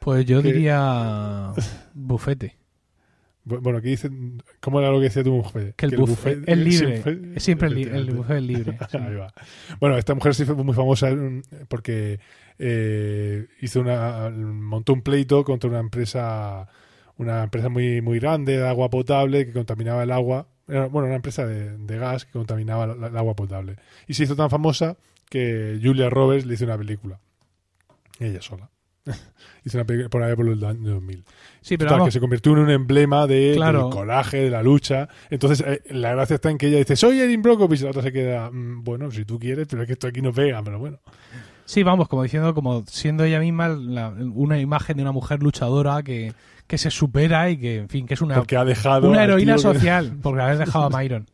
Pues 0.00 0.26
yo 0.26 0.42
Que- 0.42 0.52
diría 0.52 1.52
bufete. 1.94 2.56
Bu- 3.44 3.60
Bueno, 3.60 3.80
¿qué 3.82 3.88
dicen? 3.88 4.42
¿Cómo 4.60 4.80
era 4.80 4.90
lo 4.90 4.98
que 4.98 5.04
decía 5.04 5.24
tu 5.24 5.32
mujer? 5.32 5.74
Que 5.76 5.86
el, 5.86 5.96
buffet, 5.96 6.48
es 6.48 6.58
libre. 6.58 7.02
es 7.34 7.42
siempre 7.42 7.68
el, 7.68 7.74
li- 7.74 7.82
el 7.82 8.10
buffet 8.12 8.36
es 8.36 8.42
libre. 8.42 8.78
sí. 8.90 8.96
Ahí 8.96 9.14
va. 9.14 9.32
Bueno, 9.80 9.98
esta 9.98 10.14
mujer 10.14 10.34
se 10.34 10.44
fue 10.46 10.54
muy 10.56 10.74
famosa 10.74 11.10
mm, 11.10 11.42
porque 11.68 12.20
eh, 12.58 13.46
hizo 13.60 13.80
una 13.80 14.30
montó 14.30 14.92
un 14.92 15.02
pleito 15.02 15.42
contra 15.44 15.68
una 15.70 15.80
empresa 15.80 16.68
una 17.16 17.44
empresa 17.44 17.68
muy 17.68 18.00
muy 18.00 18.18
grande 18.20 18.56
de 18.56 18.66
agua 18.66 18.88
potable 18.90 19.44
que 19.46 19.52
contaminaba 19.52 20.02
el 20.04 20.10
agua 20.12 20.46
Era, 20.68 20.86
bueno 20.86 21.06
una 21.06 21.16
empresa 21.16 21.44
de, 21.46 21.76
de 21.76 21.98
gas 21.98 22.24
que 22.24 22.32
contaminaba 22.32 22.86
la- 22.86 22.94
la- 22.94 23.06
el 23.08 23.16
agua 23.16 23.34
potable 23.34 23.76
y 24.06 24.14
se 24.14 24.24
hizo 24.24 24.36
tan 24.36 24.50
famosa 24.50 24.96
que 25.28 25.78
Julia 25.82 26.08
Roberts 26.10 26.46
le 26.46 26.54
hizo 26.54 26.64
una 26.64 26.78
película 26.78 27.18
ella 28.20 28.40
sola 28.42 28.70
hizo 29.64 29.78
una 29.78 29.84
película 29.84 30.08
por 30.08 30.22
ahí 30.22 30.34
por 30.36 30.46
el 30.48 30.64
año 30.64 30.90
2000 30.94 31.24
Sí, 31.60 31.76
pero 31.76 31.88
Total, 31.88 31.98
vamos, 32.00 32.08
que 32.08 32.12
se 32.12 32.20
convirtió 32.20 32.52
en 32.52 32.58
un 32.58 32.70
emblema 32.70 33.26
de, 33.26 33.52
Claro. 33.54 33.84
del 33.84 33.90
coraje, 33.92 34.38
de 34.38 34.50
la 34.50 34.62
lucha. 34.64 35.08
Entonces, 35.30 35.64
eh, 35.66 35.80
la 35.90 36.12
gracia 36.12 36.34
está 36.34 36.50
en 36.50 36.58
que 36.58 36.66
ella 36.68 36.78
dice, 36.78 36.96
soy 36.96 37.20
Erin 37.20 37.40
Brockovich, 37.42 37.80
y 37.80 37.84
la 37.84 37.90
otra 37.90 38.02
se 38.02 38.12
queda, 38.12 38.50
"Mm, 38.50 38.82
bueno, 38.82 39.10
si 39.12 39.24
tú 39.24 39.38
quieres, 39.38 39.68
pero 39.70 39.82
es 39.82 39.86
que 39.86 39.92
esto 39.92 40.08
aquí 40.08 40.20
no 40.20 40.32
pega, 40.32 40.60
pero 40.62 40.78
bueno. 40.80 40.98
Sí, 41.64 41.84
vamos, 41.84 42.08
como 42.08 42.24
diciendo, 42.24 42.52
como 42.54 42.82
siendo 42.86 43.22
ella 43.22 43.38
misma 43.38 43.68
la- 43.68 44.08
una 44.08 44.58
imagen 44.58 44.96
de 44.96 45.02
una 45.02 45.12
mujer 45.12 45.40
luchadora 45.40 46.02
que, 46.02 46.32
que 46.66 46.76
se 46.78 46.90
supera 46.90 47.48
y 47.50 47.56
que, 47.58 47.76
en 47.78 47.88
fin, 47.88 48.06
que 48.06 48.14
es 48.14 48.20
una, 48.22 48.36
ha 48.38 48.64
dejado... 48.64 49.08
una 49.08 49.22
heroína 49.22 49.54
tío 49.56 49.70
que- 49.70 49.78
social, 49.78 50.18
porque 50.20 50.42
haber 50.42 50.58
dejado 50.58 50.86
a 50.86 50.90
Myron. 50.98 51.26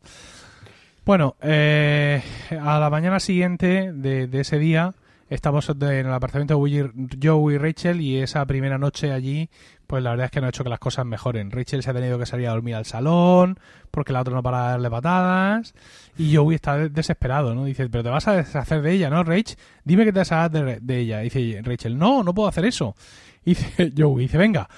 Bueno, 1.07 1.37
eh, 1.41 2.23
a 2.61 2.79
la 2.79 2.91
mañana 2.91 3.19
siguiente 3.19 3.93
de, 3.95 4.27
de 4.27 4.41
ese 4.41 4.59
día 4.59 4.93
estamos 5.31 5.69
en 5.69 5.83
el 5.83 6.12
apartamento 6.12 6.62
de 6.62 6.91
Joe 7.23 7.55
y 7.55 7.59
Rachel 7.59 8.01
y 8.01 8.19
esa 8.19 8.45
primera 8.47 8.79
noche 8.79 9.12
allí, 9.12 9.51
pues 9.87 10.03
la 10.03 10.11
verdad 10.11 10.27
es 10.27 10.31
que 10.31 10.41
no 10.41 10.47
ha 10.47 10.51
hecho 10.51 10.64
que 10.64 10.71
las 10.71 10.79
cosas 10.79 11.07
mejoren. 11.07 11.51
Rachel 11.51 11.83
se 11.83 11.91
ha 11.91 11.95
tenido 11.95 12.19
que 12.19 12.27
salir 12.27 12.47
a 12.49 12.51
dormir 12.51 12.75
al 12.75 12.85
salón 12.85 13.59
porque 13.91 14.12
la 14.12 14.21
otra 14.21 14.35
no 14.35 14.43
para 14.43 14.64
de 14.64 14.69
darle 14.71 14.91
patadas 14.91 15.75
y 16.17 16.35
Joey 16.35 16.55
está 16.57 16.77
de- 16.77 16.88
desesperado, 16.91 17.55
¿no? 17.55 17.64
Dice, 17.64 17.88
pero 17.88 18.05
te 18.05 18.11
vas 18.11 18.29
a 18.29 18.37
deshacer 18.37 18.83
de 18.83 18.93
ella, 18.93 19.11
¿no, 19.11 19.25
Rach? 19.25 19.55
Dime 19.85 20.05
que 20.05 20.12
te 20.12 20.19
vas 20.19 20.33
a 20.33 20.49
deshacer 20.49 20.83
de, 20.83 20.99
ella. 20.99 21.21
Dice 21.21 21.61
Rachel, 21.62 21.99
no, 21.99 22.23
no 22.23 22.35
puedo 22.35 22.49
hacer 22.49 22.64
eso. 22.64 22.95
Dice 23.49 23.93
Joey, 23.97 24.27
dice, 24.27 24.37
venga, 24.37 24.69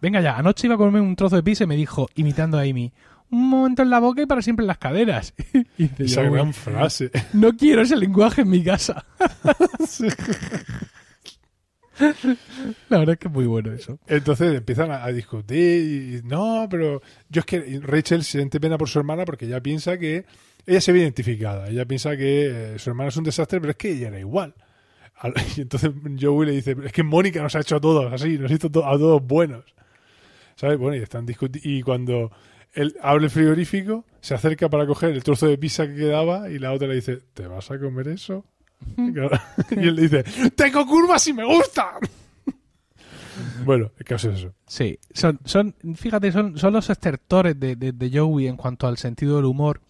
venga 0.00 0.20
ya, 0.20 0.36
anoche 0.36 0.68
iba 0.68 0.76
a 0.76 0.78
comerme 0.78 1.00
un 1.00 1.16
trozo 1.16 1.34
de 1.34 1.42
pizza 1.42 1.64
y 1.64 1.66
me 1.66 1.74
dijo, 1.74 2.08
imitando 2.14 2.58
a 2.58 2.62
Amy, 2.62 2.92
un 3.30 3.48
momento 3.48 3.82
en 3.82 3.90
la 3.90 4.00
boca 4.00 4.22
y 4.22 4.26
para 4.26 4.42
siempre 4.42 4.62
en 4.64 4.68
las 4.68 4.78
caderas. 4.78 5.34
Y 5.78 5.84
dice 5.88 6.04
Esa 6.04 6.22
gran 6.22 6.52
frase. 6.52 7.10
no 7.32 7.56
quiero 7.56 7.82
ese 7.82 7.96
lenguaje 7.96 8.42
en 8.42 8.50
mi 8.50 8.62
casa. 8.62 9.04
La 12.88 12.98
verdad 12.98 13.12
es 13.14 13.18
que 13.18 13.28
es 13.28 13.34
muy 13.34 13.46
bueno 13.46 13.72
eso. 13.72 13.98
Entonces 14.06 14.54
empiezan 14.56 14.90
a, 14.90 15.04
a 15.04 15.12
discutir 15.12 16.22
y 16.22 16.26
no, 16.26 16.66
pero 16.70 17.02
yo 17.28 17.40
es 17.40 17.44
que 17.46 17.80
Rachel 17.82 18.24
siente 18.24 18.58
pena 18.58 18.78
por 18.78 18.88
su 18.88 18.98
hermana 18.98 19.24
porque 19.26 19.44
ella 19.44 19.60
piensa 19.60 19.98
que 19.98 20.24
ella 20.66 20.80
se 20.80 20.92
ve 20.92 21.00
identificada, 21.00 21.68
ella 21.68 21.84
piensa 21.84 22.16
que 22.16 22.74
eh, 22.74 22.78
su 22.78 22.90
hermana 22.90 23.08
es 23.10 23.16
un 23.18 23.24
desastre, 23.24 23.60
pero 23.60 23.72
es 23.72 23.76
que 23.76 23.90
ella 23.92 24.08
era 24.08 24.18
igual. 24.20 24.54
Al- 25.16 25.34
Y 25.56 25.60
entonces 25.60 25.90
Joey 26.18 26.46
le 26.48 26.54
dice, 26.54 26.74
es 26.84 26.92
que 26.92 27.02
Mónica 27.02 27.42
nos 27.42 27.54
ha 27.54 27.60
hecho 27.60 27.76
a 27.76 27.80
todos 27.80 28.10
así, 28.12 28.38
nos 28.38 28.50
hizo 28.50 28.70
to- 28.70 28.86
a 28.86 28.92
todos 28.96 29.22
buenos. 29.22 29.64
¿Sabes? 30.56 30.78
Bueno, 30.78 30.96
y 30.96 31.00
están 31.02 31.26
discutiendo. 31.26 31.68
Y 31.68 31.82
cuando 31.82 32.30
él 32.74 32.96
abre 33.02 33.24
el 33.24 33.30
frigorífico, 33.30 34.04
se 34.20 34.34
acerca 34.34 34.68
para 34.68 34.86
coger 34.86 35.10
el 35.10 35.22
trozo 35.24 35.46
de 35.46 35.58
pizza 35.58 35.86
que 35.86 35.94
quedaba 35.96 36.50
y 36.50 36.58
la 36.58 36.72
otra 36.72 36.88
le 36.88 36.94
dice, 36.96 37.18
¿te 37.34 37.46
vas 37.46 37.70
a 37.70 37.78
comer 37.78 38.08
eso? 38.08 38.44
y 38.96 39.86
él 39.86 39.94
le 39.96 40.02
dice, 40.08 40.24
tengo 40.56 40.86
curvas 40.86 41.26
y 41.26 41.32
me 41.32 41.44
gusta. 41.44 41.92
bueno, 43.64 43.90
el 43.98 44.04
caso 44.04 44.30
es 44.30 44.38
eso. 44.40 44.54
Sí, 44.66 44.98
son, 45.12 45.38
son 45.44 45.74
fíjate, 45.94 46.32
son, 46.32 46.56
son 46.58 46.72
los 46.72 46.88
estertores 46.90 47.58
de, 47.58 47.76
de, 47.76 47.92
de 47.92 48.18
Joey 48.18 48.46
en 48.46 48.56
cuanto 48.56 48.86
al 48.86 48.98
sentido 48.98 49.36
del 49.36 49.44
humor. 49.46 49.80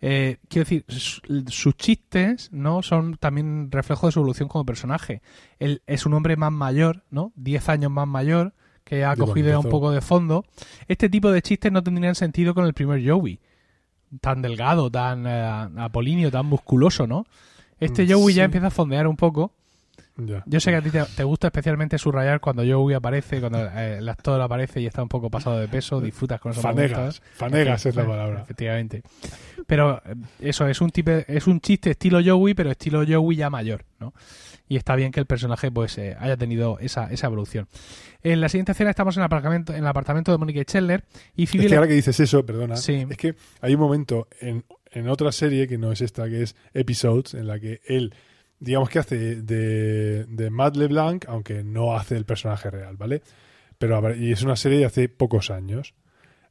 Eh, 0.00 0.36
quiero 0.48 0.64
decir, 0.64 0.84
su- 0.88 1.20
sus 1.48 1.74
chistes 1.76 2.50
no 2.52 2.82
son 2.82 3.16
también 3.16 3.70
reflejo 3.70 4.06
de 4.06 4.12
su 4.12 4.20
evolución 4.20 4.48
como 4.48 4.64
personaje. 4.66 5.22
Él 5.58 5.82
es 5.86 6.04
un 6.06 6.12
hombre 6.14 6.36
más 6.36 6.52
mayor, 6.52 7.04
¿no? 7.10 7.32
10 7.36 7.68
años 7.70 7.90
más 7.90 8.06
mayor, 8.06 8.52
que 8.86 9.04
ha 9.04 9.08
cuando 9.16 9.26
cogido 9.26 9.60
un 9.60 9.68
poco 9.68 9.90
de 9.90 10.00
fondo. 10.00 10.44
Este 10.88 11.08
tipo 11.10 11.30
de 11.32 11.42
chistes 11.42 11.72
no 11.72 11.82
tendrían 11.82 12.14
sentido 12.14 12.54
con 12.54 12.64
el 12.64 12.72
primer 12.72 13.06
Joey. 13.06 13.38
Tan 14.20 14.40
delgado, 14.40 14.88
tan 14.90 15.26
eh, 15.26 15.68
apolíneo, 15.78 16.30
tan 16.30 16.46
musculoso, 16.46 17.06
¿no? 17.06 17.26
Este 17.80 18.04
Mm, 18.06 18.12
Joey 18.12 18.32
sí. 18.32 18.34
ya 18.38 18.44
empieza 18.44 18.68
a 18.68 18.70
fondear 18.70 19.06
un 19.08 19.16
poco. 19.16 19.50
Ya. 20.18 20.42
Yo 20.46 20.60
sé 20.60 20.70
que 20.70 20.76
a 20.76 20.82
ti 20.82 20.88
te, 20.90 21.02
te 21.14 21.24
gusta 21.24 21.48
especialmente 21.48 21.98
subrayar 21.98 22.40
cuando 22.40 22.62
Joey 22.64 22.94
aparece, 22.94 23.38
cuando 23.40 23.58
eh, 23.66 23.98
el 23.98 24.08
actor 24.08 24.40
aparece 24.40 24.80
y 24.80 24.86
está 24.86 25.02
un 25.02 25.08
poco 25.10 25.28
pasado 25.28 25.58
de 25.58 25.68
peso, 25.68 26.00
disfrutas 26.00 26.40
con 26.40 26.52
esos 26.52 26.62
Fanegas. 26.62 26.96
momentos. 26.96 27.22
Fanegas 27.34 27.84
es 27.84 27.96
la 27.96 28.06
palabra. 28.06 28.40
Efectivamente. 28.42 29.02
Pero 29.66 30.00
eh, 30.06 30.14
eso 30.40 30.66
es 30.68 30.80
un 30.80 30.90
tipo, 30.90 31.10
es 31.10 31.46
un 31.46 31.60
chiste 31.60 31.90
estilo 31.90 32.20
Joey, 32.24 32.54
pero 32.54 32.70
estilo 32.70 33.04
Joey 33.06 33.36
ya 33.36 33.50
mayor, 33.50 33.84
¿no? 33.98 34.14
Y 34.68 34.76
está 34.76 34.96
bien 34.96 35.12
que 35.12 35.20
el 35.20 35.26
personaje 35.26 35.70
pues 35.70 35.96
eh, 35.98 36.16
haya 36.18 36.36
tenido 36.36 36.78
esa, 36.80 37.06
esa 37.12 37.26
evolución. 37.28 37.68
En 38.22 38.40
la 38.40 38.48
siguiente 38.48 38.72
escena 38.72 38.90
estamos 38.90 39.16
en 39.16 39.20
el 39.22 39.26
apartamento, 39.26 39.72
en 39.72 39.78
el 39.80 39.86
apartamento 39.86 40.32
de 40.32 40.38
Mónica 40.38 40.60
Scheller 40.62 41.04
y 41.36 41.44
Es 41.44 41.50
Phoebe 41.50 41.64
que 41.64 41.68
le- 41.70 41.76
ahora 41.76 41.88
que 41.88 41.94
dices 41.94 42.18
eso, 42.18 42.44
perdona, 42.44 42.76
Sí. 42.76 43.06
es 43.08 43.16
que 43.16 43.34
hay 43.60 43.74
un 43.74 43.80
momento 43.80 44.26
en, 44.40 44.64
en 44.90 45.08
otra 45.08 45.30
serie 45.32 45.68
que 45.68 45.78
no 45.78 45.92
es 45.92 46.00
esta, 46.00 46.28
que 46.28 46.42
es 46.42 46.56
Episodes, 46.74 47.34
en 47.34 47.46
la 47.46 47.60
que 47.60 47.80
él, 47.86 48.12
digamos 48.58 48.88
que 48.88 48.98
hace 48.98 49.42
de, 49.42 50.24
de 50.24 50.50
Matt 50.50 50.76
LeBlanc, 50.76 51.26
aunque 51.28 51.62
no 51.62 51.96
hace 51.96 52.16
el 52.16 52.24
personaje 52.24 52.68
real, 52.70 52.96
¿vale? 52.96 53.22
Pero 53.78 54.14
y 54.16 54.32
es 54.32 54.42
una 54.42 54.56
serie 54.56 54.78
de 54.78 54.84
hace 54.86 55.08
pocos 55.08 55.50
años. 55.50 55.94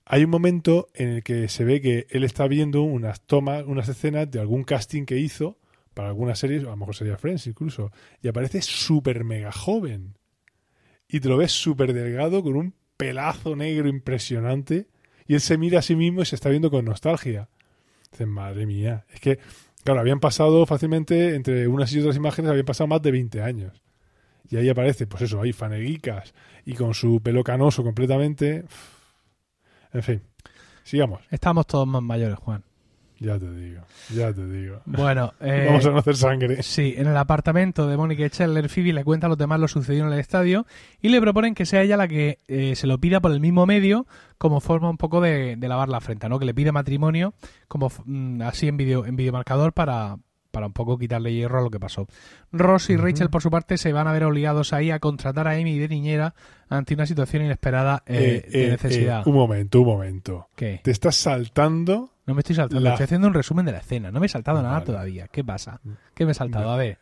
Hay 0.06 0.24
un 0.24 0.30
momento 0.30 0.88
en 0.94 1.10
el 1.10 1.24
que 1.24 1.50
se 1.50 1.64
ve 1.66 1.82
que 1.82 2.06
él 2.12 2.24
está 2.24 2.48
viendo 2.48 2.84
unas 2.84 3.22
tomas, 3.22 3.64
unas 3.66 3.90
escenas 3.90 4.30
de 4.30 4.40
algún 4.40 4.64
casting 4.64 5.04
que 5.06 5.18
hizo 5.18 5.58
para 5.96 6.10
alguna 6.10 6.36
serie, 6.36 6.60
a 6.60 6.64
lo 6.64 6.78
mejor 6.78 6.96
sería 6.96 7.18
Friends 7.18 7.48
incluso, 7.48 7.92
y 8.22 8.28
aparece 8.28 8.62
súper 8.62 9.24
mega 9.24 9.52
joven. 9.52 10.18
Y 11.08 11.22
te 11.22 11.30
lo 11.30 11.38
ves 11.38 11.54
súper 11.54 11.94
delgado 11.94 12.44
con 12.44 12.56
un 12.56 12.76
pelazo 12.98 13.56
negro 13.56 13.88
impresionante 13.88 14.88
y 15.26 15.34
él 15.34 15.42
se 15.42 15.58
mira 15.58 15.80
a 15.80 15.82
sí 15.82 15.96
mismo 15.96 16.22
y 16.22 16.26
se 16.26 16.36
está 16.36 16.50
viendo 16.50 16.70
con 16.70 16.86
nostalgia. 16.86 17.50
Dices, 18.12 18.28
madre 18.28 18.66
mía, 18.66 19.06
es 19.10 19.20
que, 19.20 19.40
claro, 19.84 20.02
habían 20.02 20.20
pasado 20.20 20.66
fácilmente, 20.66 21.36
entre 21.36 21.68
unas 21.68 21.92
y 21.94 22.00
otras 22.00 22.16
imágenes, 22.16 22.52
habían 22.52 22.66
pasado 22.66 22.88
más 22.88 23.02
de 23.02 23.12
20 23.12 23.42
años. 23.42 23.82
Y 24.50 24.58
ahí 24.58 24.70
aparece, 24.70 25.08
pues 25.08 25.24
eso, 25.24 25.42
ahí 25.42 25.54
faneguicas 25.54 26.34
y 26.66 26.74
con 26.74 26.94
su 26.94 27.22
pelo 27.22 27.44
canoso 27.44 27.84
completamente. 27.84 28.66
En 29.94 30.04
fin, 30.04 30.22
sigamos. 30.84 31.22
Estamos 31.32 31.66
todos 31.66 31.88
más 31.88 32.04
mayores, 32.04 32.38
Juan. 32.38 32.64
Ya 33.20 33.40
te 33.40 33.50
digo, 33.52 33.82
ya 34.14 34.34
te 34.34 34.46
digo. 34.48 34.82
Bueno, 34.86 35.34
eh, 35.40 35.66
Vamos 35.70 35.86
a 35.86 35.92
no 35.92 36.00
hacer 36.00 36.16
sangre. 36.18 36.62
Sí, 36.64 36.94
en 36.98 37.08
el 37.08 37.16
apartamento 37.18 37.88
de 37.88 37.96
Mónica 37.98 38.28
Scheller, 38.28 38.68
Phoebe 38.70 38.92
le 38.94 39.04
cuenta 39.04 39.28
a 39.28 39.30
los 39.30 39.38
demás 39.38 39.60
lo 39.60 39.68
sucedido 39.68 40.06
en 40.08 40.14
el 40.14 40.20
estadio 40.20 40.66
y 41.02 41.10
le 41.10 41.22
proponen 41.22 41.56
que 41.56 41.66
sea 41.66 41.82
ella 41.82 41.96
la 41.98 42.08
que 42.08 42.40
eh, 42.48 42.76
se 42.76 42.88
lo 42.88 42.98
pida 43.00 43.22
por 43.22 43.32
el 43.32 43.40
mismo 43.40 43.66
medio 43.66 44.06
como 44.38 44.60
forma 44.60 44.90
un 44.90 44.98
poco 44.98 45.22
de, 45.22 45.56
de 45.56 45.68
lavar 45.70 45.88
la 45.90 46.02
frente, 46.02 46.28
¿no? 46.28 46.40
Que 46.40 46.46
le 46.46 46.54
pide 46.54 46.72
matrimonio 46.74 47.34
como 47.68 47.90
mm, 48.06 48.42
así 48.42 48.68
en 48.68 48.76
video 48.78 49.06
en 49.06 49.16
videomarcador 49.16 49.72
para, 49.72 50.18
para 50.52 50.68
un 50.68 50.74
poco 50.74 50.98
quitarle 50.98 51.34
hierro 51.34 51.60
a 51.60 51.62
lo 51.62 51.70
que 51.70 51.80
pasó. 51.80 52.08
Ross 52.52 52.90
y. 52.90 52.98
Rachel, 52.98 53.30
por 53.30 53.42
su 53.42 53.50
parte, 53.50 53.78
se 53.78 53.94
van 53.94 54.08
a 54.08 54.12
ver 54.14 54.26
obligados 54.26 54.74
ahí 54.74 54.92
a 54.92 55.00
contratar 55.00 55.48
a 55.48 55.52
Amy 55.52 55.80
de 55.80 55.88
niñera 55.88 56.36
ante 56.70 56.94
una 56.96 57.06
situación 57.06 57.44
inesperada 57.46 58.04
eh, 58.06 58.44
Eh, 58.46 58.52
de 58.52 58.66
eh, 58.66 58.70
necesidad. 58.72 59.20
eh, 59.22 59.30
un 59.30 59.36
momento, 59.36 59.80
un 59.82 59.88
momento. 59.88 60.48
¿Qué? 60.56 60.82
Te 60.84 60.92
estás 60.92 61.16
saltando. 61.16 62.10
No 62.26 62.34
me 62.34 62.40
estoy 62.42 62.56
saltando, 62.56 62.82
la- 62.84 62.92
estoy 62.92 63.04
haciendo 63.06 63.28
un 63.28 63.34
resumen 63.34 63.66
de 63.66 63.72
la 63.72 63.78
escena. 63.80 64.12
No 64.12 64.20
me 64.20 64.26
he 64.26 64.30
saltado 64.30 64.62
nada 64.62 64.84
todavía. 64.84 65.28
¿Qué 65.28 65.44
pasa? 65.44 65.80
¿Qué 66.14 66.26
me 66.26 66.32
he 66.32 66.36
saltado? 66.36 66.72
A 66.72 66.78
ver. 66.78 66.98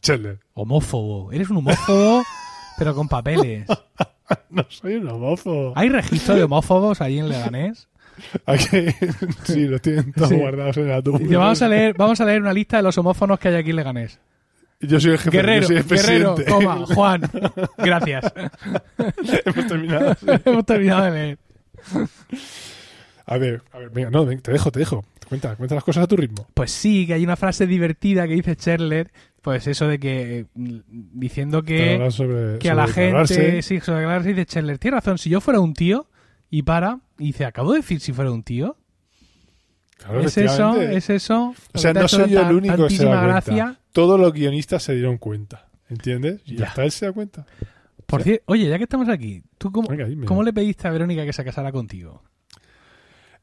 Chandler, 0.00 0.38
Homófobo. 0.54 1.32
Eres 1.32 1.50
un 1.50 1.58
homófobo, 1.58 2.22
pero 2.78 2.94
con 2.94 3.08
papeles. 3.08 3.66
no 4.50 4.64
soy 4.68 4.94
un 4.94 5.08
homófobo. 5.08 5.72
¿Hay 5.76 5.88
registro 5.88 6.34
de 6.36 6.44
homófobos 6.44 7.00
ahí 7.00 7.18
en 7.18 7.28
Leganés? 7.28 7.88
Aquí- 8.46 8.86
sí, 9.44 9.66
los 9.66 9.80
tienen 9.82 10.12
todos 10.12 10.28
Sí. 10.28 10.36
guardados 10.36 10.76
en 10.76 10.88
la 10.88 11.02
tumba. 11.02 11.20
Vamos 11.38 11.62
a 11.62 11.68
leer, 11.68 11.94
vamos 11.96 12.20
a 12.20 12.24
leer 12.24 12.40
una 12.42 12.52
lista 12.52 12.76
de 12.76 12.82
los 12.82 12.96
homófonos 12.98 13.38
que 13.40 13.48
hay 13.48 13.54
aquí 13.56 13.70
en 13.70 13.76
Leganés. 13.76 14.20
Yo 14.82 14.98
soy 15.00 15.10
el 15.12 15.18
jefe, 15.18 15.36
Guerrero, 15.36 15.60
yo 15.62 15.66
soy 15.68 15.76
el 15.76 15.84
Guerrero, 15.86 16.34
coma, 16.48 16.86
Juan. 16.94 17.22
Gracias. 17.76 18.32
Hemos 19.44 19.66
terminado. 19.66 20.14
sí. 20.14 20.26
Hemos 20.44 20.64
terminado 20.64 21.04
de 21.04 21.10
leer. 21.10 21.38
A 23.30 23.38
ver, 23.38 23.62
a 23.70 23.78
ver, 23.78 23.90
venga, 23.90 24.10
no, 24.10 24.26
te 24.26 24.50
dejo, 24.50 24.72
te 24.72 24.80
dejo. 24.80 25.04
Cuenta, 25.28 25.54
cuenta 25.54 25.76
las 25.76 25.84
cosas 25.84 26.02
a 26.02 26.08
tu 26.08 26.16
ritmo. 26.16 26.48
Pues 26.52 26.72
sí, 26.72 27.06
que 27.06 27.14
hay 27.14 27.22
una 27.22 27.36
frase 27.36 27.68
divertida 27.68 28.26
que 28.26 28.34
dice 28.34 28.56
Cherler, 28.56 29.12
pues 29.40 29.68
eso 29.68 29.86
de 29.86 30.00
que 30.00 30.46
mm, 30.52 30.78
diciendo 31.12 31.62
que, 31.62 32.10
sobre, 32.10 32.58
que 32.58 32.70
a 32.70 32.74
la 32.74 32.88
gente, 32.88 33.62
sí, 33.62 33.78
sobre 33.78 34.00
declararse, 34.00 34.28
dice 34.30 34.46
Cherler, 34.46 34.78
tiene 34.78 34.96
razón, 34.96 35.16
si 35.16 35.30
yo 35.30 35.40
fuera 35.40 35.60
un 35.60 35.74
tío 35.74 36.08
y 36.50 36.62
para 36.62 36.98
y 37.20 37.26
dice, 37.26 37.44
acabo 37.44 37.70
de 37.70 37.78
decir 37.78 38.00
si 38.00 38.12
fuera 38.12 38.32
un 38.32 38.42
tío. 38.42 38.76
Claro, 39.98 40.22
es 40.22 40.36
eso, 40.36 40.80
es 40.80 41.08
eso. 41.08 41.54
O 41.72 41.78
sea, 41.78 41.92
no 41.92 42.08
soy 42.08 42.30
yo 42.30 42.40
el 42.40 42.56
único 42.56 42.88
que 42.88 42.96
se 42.96 43.04
da 43.04 43.40
cuenta. 43.40 43.80
Todos 43.92 44.18
los 44.18 44.32
guionistas 44.32 44.82
se 44.82 44.94
dieron 44.94 45.18
cuenta. 45.18 45.68
¿Entiendes? 45.88 46.40
Y 46.46 46.56
Ya. 46.56 46.66
hasta 46.66 46.82
él 46.82 46.90
se 46.90 47.06
da 47.06 47.12
cuenta. 47.12 47.46
Por 48.06 48.24
cierto, 48.24 48.42
oye, 48.46 48.68
ya 48.68 48.76
que 48.76 48.84
estamos 48.84 49.08
aquí, 49.08 49.44
¿tú 49.56 49.70
cómo, 49.70 49.88
Venga, 49.88 50.08
cómo 50.26 50.42
le 50.42 50.52
pediste 50.52 50.88
a 50.88 50.90
Verónica 50.90 51.24
que 51.24 51.32
se 51.32 51.44
casara 51.44 51.70
contigo? 51.70 52.24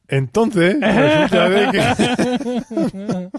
Entonces, 0.08 0.76
resulta 0.80 1.48
de 1.50 1.70
que. 1.70 3.30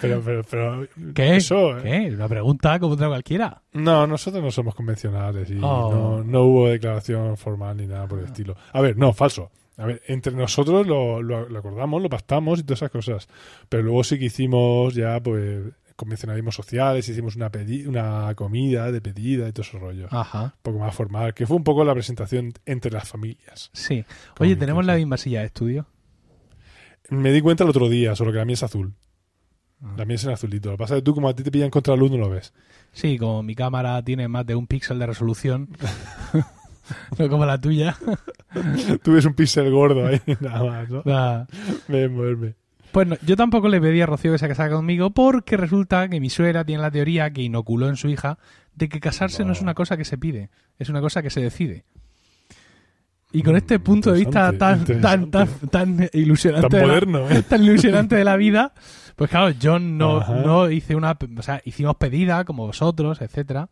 pero, 0.00 0.20
pero, 0.22 0.42
pero. 0.50 0.86
¿Qué? 1.14 1.36
Eso, 1.36 1.78
¿eh? 1.78 1.82
¿Qué? 2.08 2.14
Una 2.14 2.28
pregunta 2.28 2.78
como 2.78 2.94
otra 2.94 3.08
cualquiera. 3.08 3.62
No, 3.72 4.06
nosotros 4.06 4.42
no 4.42 4.50
somos 4.50 4.74
convencionales 4.74 5.50
y 5.50 5.58
Oh. 5.62 5.90
no, 5.92 6.24
no 6.24 6.42
hubo 6.44 6.68
declaración 6.68 7.36
formal 7.36 7.76
ni 7.76 7.86
nada 7.86 8.06
por 8.06 8.18
el 8.18 8.26
estilo. 8.26 8.56
A 8.72 8.80
ver, 8.80 8.96
no, 8.96 9.12
falso. 9.12 9.50
A 9.78 9.86
ver, 9.86 10.02
entre 10.08 10.34
nosotros 10.34 10.86
lo, 10.86 11.22
lo- 11.22 11.48
lo 11.48 11.58
acordamos, 11.58 12.02
lo 12.02 12.10
pactamos 12.10 12.58
y 12.60 12.62
todas 12.64 12.80
esas 12.80 12.90
cosas. 12.90 13.28
Pero 13.70 13.84
luego 13.84 14.04
sí 14.04 14.18
que 14.18 14.26
hicimos 14.26 14.94
ya, 14.94 15.20
pues, 15.20 15.62
convencionalismos 16.00 16.54
sociales, 16.54 17.08
hicimos 17.08 17.36
una, 17.36 17.50
una 17.86 18.34
comida 18.34 18.90
de 18.90 19.00
pedida 19.00 19.48
y 19.48 19.52
todo 19.52 19.62
ese 19.62 19.78
rollo. 19.78 20.08
Ajá, 20.10 20.42
Un 20.44 20.52
poco 20.62 20.78
más 20.78 20.94
formal, 20.94 21.34
que 21.34 21.46
fue 21.46 21.56
un 21.56 21.64
poco 21.64 21.84
la 21.84 21.92
presentación 21.94 22.52
entre 22.66 22.90
las 22.90 23.08
familias. 23.08 23.70
sí. 23.72 24.04
Oye, 24.38 24.56
tenemos 24.56 24.84
la 24.86 24.96
misma 24.96 25.16
silla 25.16 25.40
de 25.40 25.46
estudio. 25.46 25.86
Me 27.10 27.32
di 27.32 27.40
cuenta 27.40 27.64
el 27.64 27.70
otro 27.70 27.88
día, 27.88 28.14
solo 28.16 28.32
que 28.32 28.38
la 28.38 28.44
mía 28.44 28.54
es 28.54 28.62
azul. 28.62 28.94
Ah. 29.82 29.94
La 29.96 30.04
mía 30.04 30.14
es 30.16 30.24
en 30.24 30.30
azulito. 30.30 30.70
Lo 30.70 30.76
que 30.76 30.82
pasa 30.82 30.94
es 30.94 31.00
que 31.00 31.04
tú, 31.04 31.14
como 31.14 31.28
a 31.28 31.34
ti 31.34 31.42
te 31.42 31.50
pillan 31.50 31.70
contra 31.70 31.94
la 31.94 32.00
luz, 32.00 32.10
no 32.10 32.18
lo 32.18 32.30
ves. 32.30 32.52
Sí, 32.92 33.18
como 33.18 33.42
mi 33.42 33.54
cámara 33.54 34.02
tiene 34.04 34.28
más 34.28 34.46
de 34.46 34.54
un 34.54 34.66
píxel 34.66 34.98
de 34.98 35.06
resolución, 35.06 35.68
no 37.18 37.28
como 37.28 37.44
la 37.46 37.60
tuya. 37.60 37.96
tú 39.02 39.12
ves 39.12 39.24
un 39.24 39.34
píxel 39.34 39.70
gordo 39.70 40.06
ahí, 40.06 40.20
nada 40.40 40.62
más, 40.64 40.88
¿no? 40.90 41.02
La- 41.04 41.46
Ven, 41.88 42.14
moverme. 42.14 42.54
Pues 42.92 43.06
no, 43.06 43.16
yo 43.24 43.36
tampoco 43.36 43.68
le 43.68 43.80
pedí 43.80 44.00
a 44.00 44.06
Rocío 44.06 44.32
que 44.32 44.38
se 44.38 44.48
casara 44.48 44.70
conmigo 44.74 45.10
porque 45.10 45.56
resulta 45.56 46.08
que 46.08 46.20
mi 46.20 46.30
suegra 46.30 46.64
tiene 46.64 46.82
la 46.82 46.90
teoría 46.90 47.30
que 47.30 47.42
inoculó 47.42 47.88
en 47.88 47.96
su 47.96 48.08
hija 48.08 48.38
de 48.74 48.88
que 48.88 49.00
casarse 49.00 49.44
no, 49.44 49.52
es 49.52 49.60
una 49.60 49.74
cosa 49.74 49.96
que 49.96 50.04
se 50.04 50.18
pide, 50.18 50.50
es 50.78 50.88
una 50.88 51.00
cosa 51.00 51.22
que 51.22 51.30
se 51.30 51.40
decide. 51.40 51.84
Y 53.32 53.42
con 53.44 53.54
este 53.54 53.78
punto 53.78 54.10
de 54.10 54.18
vista 54.20 54.52
tan, 54.58 54.84
tan, 54.84 55.30
tan, 55.30 55.48
tan 55.70 56.08
ilusionante, 56.12 56.68
Tan 56.68 56.80
de 56.80 56.80
la- 56.80 56.86
moderno, 56.92 57.30
¿eh? 57.30 57.42
tan 57.42 57.62
ilusionante 57.62 58.16
de 58.16 58.24
la 58.24 58.36
vida, 58.36 58.72
pues 59.14 59.30
claro, 59.30 59.50
yo 59.50 59.78
no, 59.78 60.18
Ajá. 60.18 60.34
no 60.34 60.68
hice 60.68 60.96
una, 60.96 61.16
o 61.36 61.42
sea, 61.42 61.60
hicimos 61.64 61.94
pedida 61.96 62.44
como 62.44 62.66
vosotros, 62.66 63.20
etcétera 63.20 63.68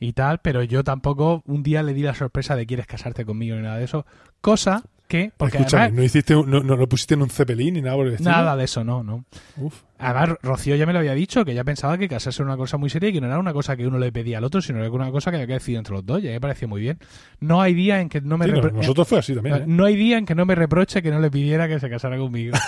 y 0.00 0.12
tal, 0.14 0.40
pero 0.40 0.64
yo 0.64 0.82
tampoco 0.82 1.42
un 1.46 1.62
día 1.62 1.84
le 1.84 1.94
di 1.94 2.02
la 2.02 2.14
sorpresa 2.14 2.56
de 2.56 2.66
quieres 2.66 2.86
casarte 2.88 3.24
conmigo 3.24 3.54
ni 3.54 3.62
nada 3.62 3.76
de 3.76 3.84
eso, 3.84 4.06
cosa 4.40 4.82
que, 5.10 5.32
porque 5.36 5.58
Escúchame, 5.58 5.82
además, 5.82 5.98
no, 5.98 6.04
hiciste, 6.04 6.34
un- 6.34 6.48
no, 6.50 6.60
no 6.60 6.76
lo 6.76 6.88
pusiste 6.88 7.12
en 7.14 7.22
un 7.22 7.28
cepelín 7.28 7.74
ni 7.74 7.82
nada 7.82 7.96
por 7.96 8.06
el 8.06 8.12
estilo? 8.14 8.30
nada 8.30 8.56
de 8.56 8.64
eso, 8.64 8.82
no, 8.84 9.02
no. 9.02 9.24
Uf. 9.58 9.82
Además, 9.98 10.38
Rocío 10.42 10.76
ya 10.76 10.86
me 10.86 10.94
lo 10.94 11.00
había 11.00 11.12
dicho, 11.14 11.44
que 11.44 11.52
ya 11.52 11.64
pensaba 11.64 11.98
que 11.98 12.08
casarse 12.08 12.40
era 12.42 12.50
una 12.50 12.56
cosa 12.56 12.78
muy 12.78 12.88
seria 12.88 13.10
y 13.10 13.12
que 13.12 13.20
no 13.20 13.26
era 13.26 13.38
una 13.38 13.52
cosa 13.52 13.76
que 13.76 13.86
uno 13.86 13.98
le 13.98 14.10
pedía 14.12 14.38
al 14.38 14.44
otro, 14.44 14.62
sino 14.62 14.78
que 14.78 14.86
era 14.86 14.94
una 14.94 15.10
cosa 15.10 15.30
que 15.30 15.36
había 15.36 15.46
que 15.48 15.52
decidir 15.54 15.78
entre 15.78 15.94
los 15.94 16.06
dos. 16.06 16.22
Y 16.22 16.28
a 16.28 16.30
mí 16.30 16.34
me 16.36 16.40
pareció 16.40 16.68
muy 16.68 16.80
bien. 16.80 16.98
No 17.40 17.60
hay 17.60 17.74
día 17.74 18.00
en 18.00 18.08
que 18.08 18.20
no 18.22 18.38
me 18.38 18.46
Sí, 18.46 18.52
no, 18.52 18.62
nosotros 18.70 19.06
fue 19.08 19.18
así 19.18 19.34
también, 19.34 19.56
¿eh? 19.56 19.64
no 19.66 19.84
hay 19.84 19.96
día 19.96 20.16
en 20.16 20.24
que 20.24 20.34
no 20.34 20.46
me 20.46 20.54
reproche 20.54 21.02
que 21.02 21.10
no 21.10 21.20
le 21.20 21.30
pidiera 21.30 21.68
que 21.68 21.78
se 21.80 21.90
casara 21.90 22.16
conmigo. 22.16 22.56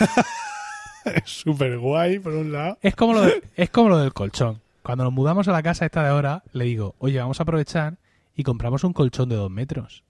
Es 1.05 1.23
súper 1.31 1.79
guay, 1.79 2.21
por 2.21 2.33
un 2.33 2.53
lado. 2.53 2.79
es 2.81 2.95
como 2.95 3.15
lo 3.15 3.23
de- 3.23 3.43
es 3.57 3.71
como 3.71 3.89
lo 3.89 3.99
del 3.99 4.13
colchón. 4.13 4.61
Cuando 4.85 5.05
nos 5.05 5.13
mudamos 5.13 5.49
a 5.49 5.53
la 5.53 5.63
casa 5.63 5.85
esta 5.85 6.03
de 6.03 6.09
ahora, 6.11 6.43
le 6.53 6.65
digo, 6.65 6.95
oye, 6.99 7.19
vamos 7.19 7.41
a 7.41 7.43
aprovechar 7.43 7.99
y 8.37 8.43
compramos 8.45 8.85
un 8.85 8.93
colchón 8.93 9.29
de 9.29 9.35
dos 9.37 9.51
metros 9.51 10.05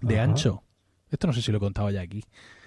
de 0.00 0.14
Ajá. 0.18 0.24
ancho. 0.30 0.62
Esto 1.10 1.26
no 1.26 1.32
sé 1.32 1.42
si 1.42 1.50
lo 1.52 1.58
he 1.58 1.60
contado 1.60 1.90
ya 1.90 2.00
aquí. 2.00 2.22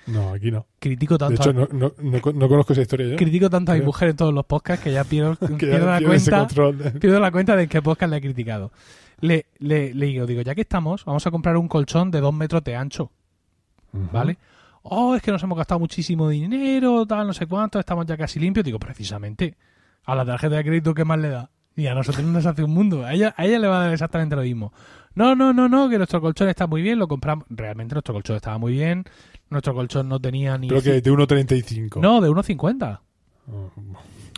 No, 0.07 0.33
aquí 0.33 0.49
no. 0.51 0.65
Critico 0.79 1.13
De 1.15 1.19
tanto, 1.19 1.41
hecho, 1.41 1.49
a, 1.51 1.53
no, 1.53 1.67
no, 1.71 1.93
no, 2.01 2.21
con- 2.21 2.37
no 2.39 2.47
conozco 2.49 2.73
esa 2.73 2.81
historia 2.81 3.07
yo. 3.07 3.15
critico 3.17 3.49
tanto 3.49 3.71
a 3.71 3.75
mi 3.75 3.81
mujer 3.81 4.09
en 4.09 4.15
todos 4.15 4.33
los 4.33 4.45
podcasts 4.45 4.83
que 4.83 4.91
ya 4.91 5.03
pierdo, 5.03 5.35
Que 5.59 5.67
ya 5.67 5.77
pierdo 5.77 5.85
la 5.87 6.01
cuenta. 6.01 6.45
de- 6.45 6.91
pierdo 6.99 7.19
la 7.19 7.31
cuenta 7.31 7.55
de 7.55 7.67
qué 7.67 7.81
podcast 7.81 8.09
le 8.09 8.17
he 8.17 8.21
criticado. 8.21 8.71
Le, 9.19 9.45
le, 9.59 9.93
le 9.93 10.05
digo, 10.07 10.25
digo, 10.25 10.41
ya 10.41 10.55
que 10.55 10.61
estamos, 10.61 11.05
vamos 11.05 11.25
a 11.27 11.31
comprar 11.31 11.55
un 11.57 11.67
colchón 11.67 12.09
de 12.09 12.19
dos 12.19 12.33
metros 12.33 12.63
de 12.63 12.75
ancho. 12.75 13.11
¿vale? 13.93 14.37
Oh, 14.83 15.15
es 15.15 15.21
que 15.21 15.31
nos 15.31 15.43
hemos 15.43 15.57
gastado 15.57 15.79
muchísimo 15.79 16.27
dinero, 16.29 17.05
tal, 17.05 17.27
no 17.27 17.33
sé 17.33 17.45
cuánto, 17.45 17.79
estamos 17.79 18.05
ya 18.07 18.17
casi 18.17 18.39
limpios. 18.39 18.65
Digo, 18.65 18.79
precisamente, 18.79 19.55
a 20.05 20.15
la 20.15 20.25
tarjeta 20.25 20.55
de 20.55 20.63
crédito, 20.63 20.93
¿qué 20.95 21.05
más 21.05 21.19
le 21.19 21.29
da? 21.29 21.51
Y 21.75 21.85
a 21.87 21.93
nosotros 21.93 22.25
nos 22.25 22.45
hace 22.45 22.63
un 22.63 22.71
mundo. 22.73 23.05
A 23.05 23.13
ella, 23.13 23.33
a 23.37 23.45
ella 23.45 23.59
le 23.59 23.67
va 23.67 23.79
a 23.79 23.83
dar 23.83 23.93
exactamente 23.93 24.35
lo 24.35 24.41
mismo. 24.41 24.73
No, 25.15 25.35
no, 25.35 25.53
no, 25.53 25.67
no, 25.67 25.89
que 25.89 25.97
nuestro 25.97 26.21
colchón 26.21 26.49
está 26.49 26.67
muy 26.67 26.81
bien, 26.81 26.99
lo 26.99 27.07
compramos. 27.07 27.45
Realmente 27.49 27.95
nuestro 27.95 28.13
colchón 28.13 28.37
estaba 28.37 28.57
muy 28.57 28.73
bien. 28.73 29.03
Nuestro 29.49 29.73
colchón 29.73 30.07
no 30.07 30.19
tenía 30.19 30.57
ni. 30.57 30.67
Creo 30.69 30.81
que 30.81 31.01
de 31.01 31.11
1.35. 31.11 31.99
No, 31.99 32.21
de 32.21 32.29
1,50. 32.29 32.99
Oh, 33.51 33.69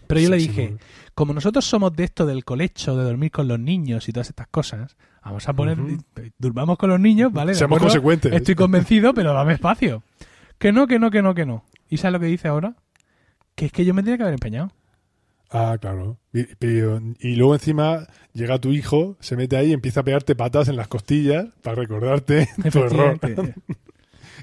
Pero 0.07 0.19
yo 0.19 0.29
le 0.29 0.37
dije, 0.37 0.75
sí, 0.77 0.85
como 1.13 1.33
nosotros 1.33 1.65
somos 1.65 1.95
de 1.95 2.05
esto 2.05 2.25
del 2.25 2.43
colecho, 2.43 2.95
de 2.97 3.03
dormir 3.03 3.31
con 3.31 3.47
los 3.47 3.59
niños 3.59 4.09
y 4.09 4.11
todas 4.13 4.29
estas 4.29 4.47
cosas, 4.47 4.95
vamos 5.23 5.47
a 5.47 5.53
poner, 5.53 5.79
Ujú. 5.79 5.97
durmamos 6.37 6.77
con 6.77 6.89
los 6.89 6.99
niños, 6.99 7.31
¿vale? 7.31 7.53
Seamos 7.53 7.77
acuerdo, 7.77 7.93
consecuentes. 7.93 8.33
Estoy 8.33 8.55
convencido, 8.55 9.13
pero 9.13 9.33
dame 9.33 9.53
espacio. 9.53 10.01
Que 10.57 10.71
no, 10.71 10.87
que 10.87 10.97
no, 10.97 11.11
que 11.11 11.21
no, 11.21 11.35
que 11.35 11.45
no. 11.45 11.63
¿Y 11.89 11.97
sabes 11.97 12.13
lo 12.13 12.19
que 12.19 12.25
dice 12.27 12.47
ahora? 12.47 12.75
Que 13.55 13.67
es 13.67 13.71
que 13.71 13.85
yo 13.85 13.93
me 13.93 14.01
tenía 14.01 14.17
que 14.17 14.23
haber 14.23 14.33
empeñado. 14.33 14.71
Ah, 15.55 15.77
claro. 15.79 16.17
Y, 16.33 16.43
pero- 16.57 16.99
y 17.19 17.35
luego 17.35 17.53
encima 17.53 18.07
llega 18.33 18.59
tu 18.59 18.71
hijo, 18.71 19.17
se 19.19 19.35
mete 19.37 19.55
ahí 19.55 19.69
y 19.69 19.73
empieza 19.73 19.99
a 19.99 20.03
pegarte 20.03 20.35
patas 20.35 20.67
en 20.67 20.75
las 20.75 20.87
costillas 20.87 21.45
para 21.61 21.75
recordarte 21.75 22.49
tu 22.71 22.79
error. 22.79 23.19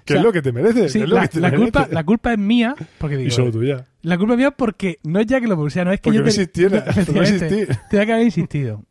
Que 0.05 0.15
O 0.15 0.17
sea, 0.17 0.21
es 0.21 0.23
lo 0.25 0.33
que 0.33 0.41
te 0.41 0.51
mereces. 0.53 0.93
Sí, 0.93 1.01
es 1.03 1.09
lo 1.09 1.17
la, 1.17 1.23
que 1.23 1.29
te 1.29 1.41
la 1.41 1.49
mereces. 1.51 1.73
culpa, 1.73 1.89
la 1.93 2.05
culpa 2.05 2.33
es 2.33 2.39
mía, 2.39 2.75
porque 2.97 3.17
Y 3.17 3.19
digo, 3.25 3.31
solo 3.33 3.51
tuya. 3.53 3.85
la 4.01 4.17
culpa 4.17 4.33
es 4.33 4.39
mía 4.39 4.51
porque 4.53 4.99
no 5.03 5.21
es 5.21 5.27
ya 5.27 5.41
que 5.43 5.47
lo 5.47 5.57
pusiera, 5.57 5.85
no 5.85 5.93
es 5.93 6.01
que 6.01 6.05
Porque 6.05 6.17
yo 6.19 6.21
no 6.25 6.25
te- 6.25 6.31
existiera. 6.31 6.85
No 7.15 7.21
existir. 7.23 7.69
tenía 7.91 8.07
que 8.07 8.13
haber 8.13 8.25
insistido. 8.25 8.83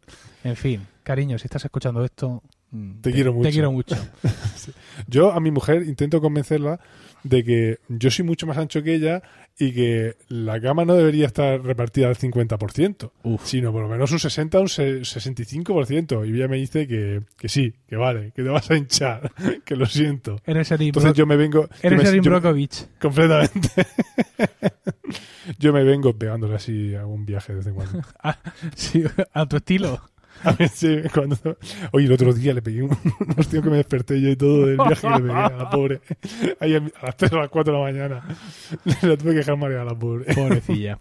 En 0.43 0.55
fin, 0.55 0.82
cariño, 1.01 1.39
si 1.39 1.45
estás 1.47 1.65
escuchando 1.65 2.03
esto, 2.05 2.43
mm, 2.71 2.99
Te 3.01 3.12
quiero 3.12 3.34
mucho. 3.34 3.47
Te 3.47 3.53
quiero 3.53 3.71
mucho. 3.71 3.95
Yo 5.08 5.32
a 5.32 5.39
mi 5.39 5.49
mujer 5.51 5.84
intento 5.84 6.21
convencerla 6.21 6.79
de 7.23 7.43
que 7.43 7.79
yo 7.88 8.12
soy 8.12 8.25
mucho 8.25 8.45
más 8.45 8.58
ancho 8.58 8.84
que 8.84 8.93
ella 8.93 9.23
y 9.61 9.73
que 9.73 10.15
la 10.29 10.61
cama 10.61 10.85
no 10.85 10.95
debería 10.95 11.25
estar 11.27 11.61
repartida 11.61 12.07
al 12.07 12.15
50%, 12.15 13.11
Uf. 13.23 13.45
sino 13.45 13.73
por 13.73 13.81
lo 13.83 13.89
menos 13.89 14.09
un 14.13 14.19
60 14.19 14.57
o 14.57 14.61
un 14.61 14.69
se- 14.69 15.01
65%. 15.01 16.25
Y 16.25 16.33
ella 16.35 16.47
me 16.47 16.55
dice 16.57 16.87
que, 16.87 17.21
que 17.37 17.49
sí, 17.49 17.73
que 17.87 17.97
vale, 17.97 18.31
que 18.33 18.41
te 18.43 18.49
vas 18.49 18.71
a 18.71 18.77
hinchar, 18.77 19.31
que 19.65 19.75
lo 19.75 19.85
siento. 19.85 20.37
Eres 20.45 20.71
Erin, 20.71 20.87
Entonces 20.87 21.13
yo 21.13 21.25
me 21.25 21.35
vengo... 21.35 21.67
eres 21.83 22.05
Erin 22.07 22.23
Brockovich. 22.23 22.87
Completamente. 23.01 23.69
yo 25.59 25.73
me 25.73 25.83
vengo 25.83 26.13
pegándole 26.17 26.55
así 26.55 26.95
a 26.95 27.05
un 27.05 27.25
viaje 27.25 27.51
de 27.53 27.57
vez 27.57 27.67
en 27.67 27.73
cuando. 27.75 27.99
Ah, 28.23 28.37
sí, 28.75 29.03
a 29.33 29.45
tu 29.45 29.57
estilo. 29.57 30.01
A 30.43 30.54
ver 30.54 30.69
si 30.69 31.02
cuando... 31.13 31.38
Oye, 31.91 32.06
el 32.06 32.12
otro 32.12 32.34
día 32.34 32.54
le 32.54 32.62
pegué 32.62 32.84
un 32.84 32.91
hostia 33.38 33.62
que 33.62 33.69
me 33.69 33.78
desperté 33.78 34.21
yo 34.21 34.30
y 34.30 34.36
todo 34.36 34.65
del 34.65 34.78
viaje 34.78 35.08
que 35.08 35.13
le 35.13 35.19
pegué 35.21 35.34
a 35.34 35.49
la 35.49 35.69
pobre. 35.69 36.02
A 36.60 36.67
las 36.67 37.17
3 37.17 37.34
o 37.34 37.38
las 37.38 37.49
4 37.49 37.73
de 37.73 37.80
la 37.80 37.84
mañana. 37.84 38.23
La 39.02 39.17
tuve 39.17 39.32
que 39.32 39.38
dejar 39.38 39.58
marear 39.58 39.82
a 39.82 39.86
la 39.86 39.95
pobre. 39.95 40.34
Pobrecilla. 40.34 40.99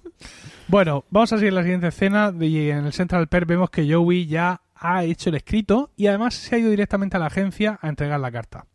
bueno, 0.68 1.05
vamos 1.11 1.33
a 1.33 1.38
seguir 1.38 1.53
la 1.53 1.62
siguiente 1.62 1.88
escena. 1.88 2.33
Y 2.40 2.70
en 2.70 2.87
el 2.87 2.92
Central 2.92 3.29
Perk 3.29 3.46
vemos 3.46 3.70
que 3.70 3.92
Joey 3.92 4.27
ya 4.27 4.62
ha 4.74 5.05
hecho 5.05 5.31
el 5.31 5.37
escrito 5.37 5.90
y 5.96 6.07
además 6.07 6.35
se 6.35 6.55
ha 6.55 6.59
ido 6.59 6.70
directamente 6.70 7.16
a 7.16 7.20
la 7.20 7.27
agencia 7.27 7.79
a 7.81 7.88
entregar 7.88 8.20
la 8.20 8.31
carta. 8.31 8.66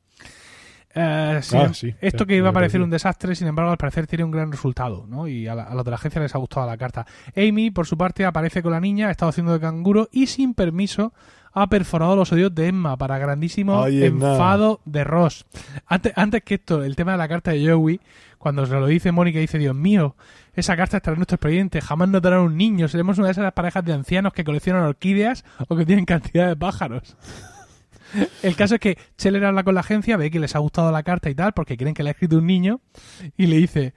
Eh, 0.95 1.01
Ah, 1.01 1.41
sí, 1.41 1.57
esto 2.01 2.25
que 2.27 2.35
iba 2.35 2.49
a 2.49 2.53
parecer 2.53 2.81
un 2.81 2.89
desastre, 2.89 3.35
sin 3.35 3.47
embargo, 3.47 3.71
al 3.71 3.77
parecer 3.77 4.05
tiene 4.07 4.23
un 4.23 4.31
gran 4.31 4.51
resultado, 4.51 5.05
¿no? 5.07 5.27
Y 5.27 5.47
a, 5.47 5.55
la- 5.55 5.63
a 5.63 5.73
los 5.75 5.83
de 5.83 5.91
la 5.91 5.95
agencia 5.95 6.21
les 6.21 6.33
ha 6.35 6.37
gustado 6.37 6.67
la 6.67 6.77
carta. 6.77 7.05
Amy, 7.35 7.71
por 7.71 7.87
su 7.87 7.97
parte, 7.97 8.25
aparece 8.25 8.61
con 8.61 8.71
la 8.71 8.79
niña, 8.79 9.07
ha 9.07 9.11
estado 9.11 9.29
haciendo 9.29 9.53
de 9.53 9.59
canguro 9.59 10.07
y 10.11 10.27
sin 10.27 10.53
permiso 10.53 11.13
ha 11.55 11.67
perforado 11.67 12.15
los 12.15 12.31
oídos 12.31 12.53
de 12.55 12.67
Emma 12.67 12.97
para 12.97 13.17
grandísimo 13.19 13.81
enfado 14.05 14.81
de 14.85 15.03
Ross. 15.03 15.45
Antes, 15.85 16.13
antes 16.15 16.41
que 16.43 16.55
esto, 16.55 16.83
el 16.83 16.95
tema 16.95 17.11
de 17.13 17.19
la 17.19 17.27
carta 17.27 17.51
de 17.51 17.67
Joey, 17.71 17.99
cuando 18.39 18.65
se 18.65 18.73
lo 18.73 18.87
dice 18.87 19.11
Mónica, 19.11 19.37
dice, 19.39 19.57
Dios 19.59 19.75
mío, 19.75 20.15
esa 20.55 20.75
carta 20.75 20.97
estará 20.97 21.13
en 21.13 21.19
nuestro 21.19 21.35
expediente, 21.35 21.79
jamás 21.81 22.09
nos 22.09 22.21
darán 22.23 22.39
un 22.41 22.57
niño, 22.57 22.87
seremos 22.87 23.17
una 23.19 23.27
de 23.27 23.33
esas 23.33 23.53
parejas 23.53 23.85
de 23.85 23.93
ancianos 23.93 24.33
que 24.33 24.43
coleccionan 24.43 24.83
orquídeas 24.83 25.45
o 25.67 25.75
que 25.75 25.85
tienen 25.85 26.05
cantidad 26.05 26.47
de 26.47 26.55
pájaros. 26.55 27.15
El 28.41 28.55
caso 28.55 28.75
es 28.75 28.79
que 28.81 28.97
Scheller 29.19 29.45
habla 29.45 29.63
con 29.63 29.73
la 29.75 29.81
agencia, 29.81 30.17
ve 30.17 30.29
que 30.31 30.39
les 30.39 30.55
ha 30.55 30.59
gustado 30.59 30.91
la 30.91 31.03
carta 31.03 31.29
y 31.29 31.35
tal, 31.35 31.53
porque 31.53 31.77
creen 31.77 31.93
que 31.93 32.03
le 32.03 32.09
ha 32.09 32.13
escrito 32.13 32.37
un 32.37 32.45
niño, 32.47 32.81
y 33.37 33.47
le 33.47 33.57
dice, 33.57 33.93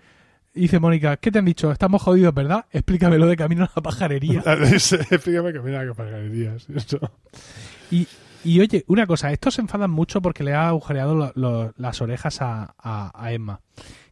dice 0.54 0.78
Mónica, 0.80 1.16
¿qué 1.18 1.30
te 1.30 1.38
han 1.38 1.44
dicho? 1.44 1.70
Estamos 1.72 2.02
jodidos, 2.02 2.32
¿verdad? 2.34 2.66
Explícamelo 2.70 3.26
de 3.26 3.36
camino 3.36 3.64
a 3.64 3.70
la 3.74 3.82
pajarería. 3.82 4.42
Explícame 4.46 5.52
mira 5.60 5.84
que 5.86 5.94
pagarías. 5.94 6.68
Eso. 6.70 6.98
Y, 7.90 8.06
y 8.44 8.60
oye, 8.60 8.84
una 8.88 9.06
cosa, 9.06 9.32
estos 9.32 9.54
se 9.54 9.60
enfadan 9.60 9.90
mucho 9.90 10.22
porque 10.22 10.44
le 10.44 10.54
ha 10.54 10.68
agujereado 10.68 11.14
lo- 11.14 11.32
lo- 11.34 11.74
las 11.76 12.00
orejas 12.00 12.40
a, 12.42 12.74
a- 12.78 13.12
a 13.14 13.32
Emma. 13.32 13.60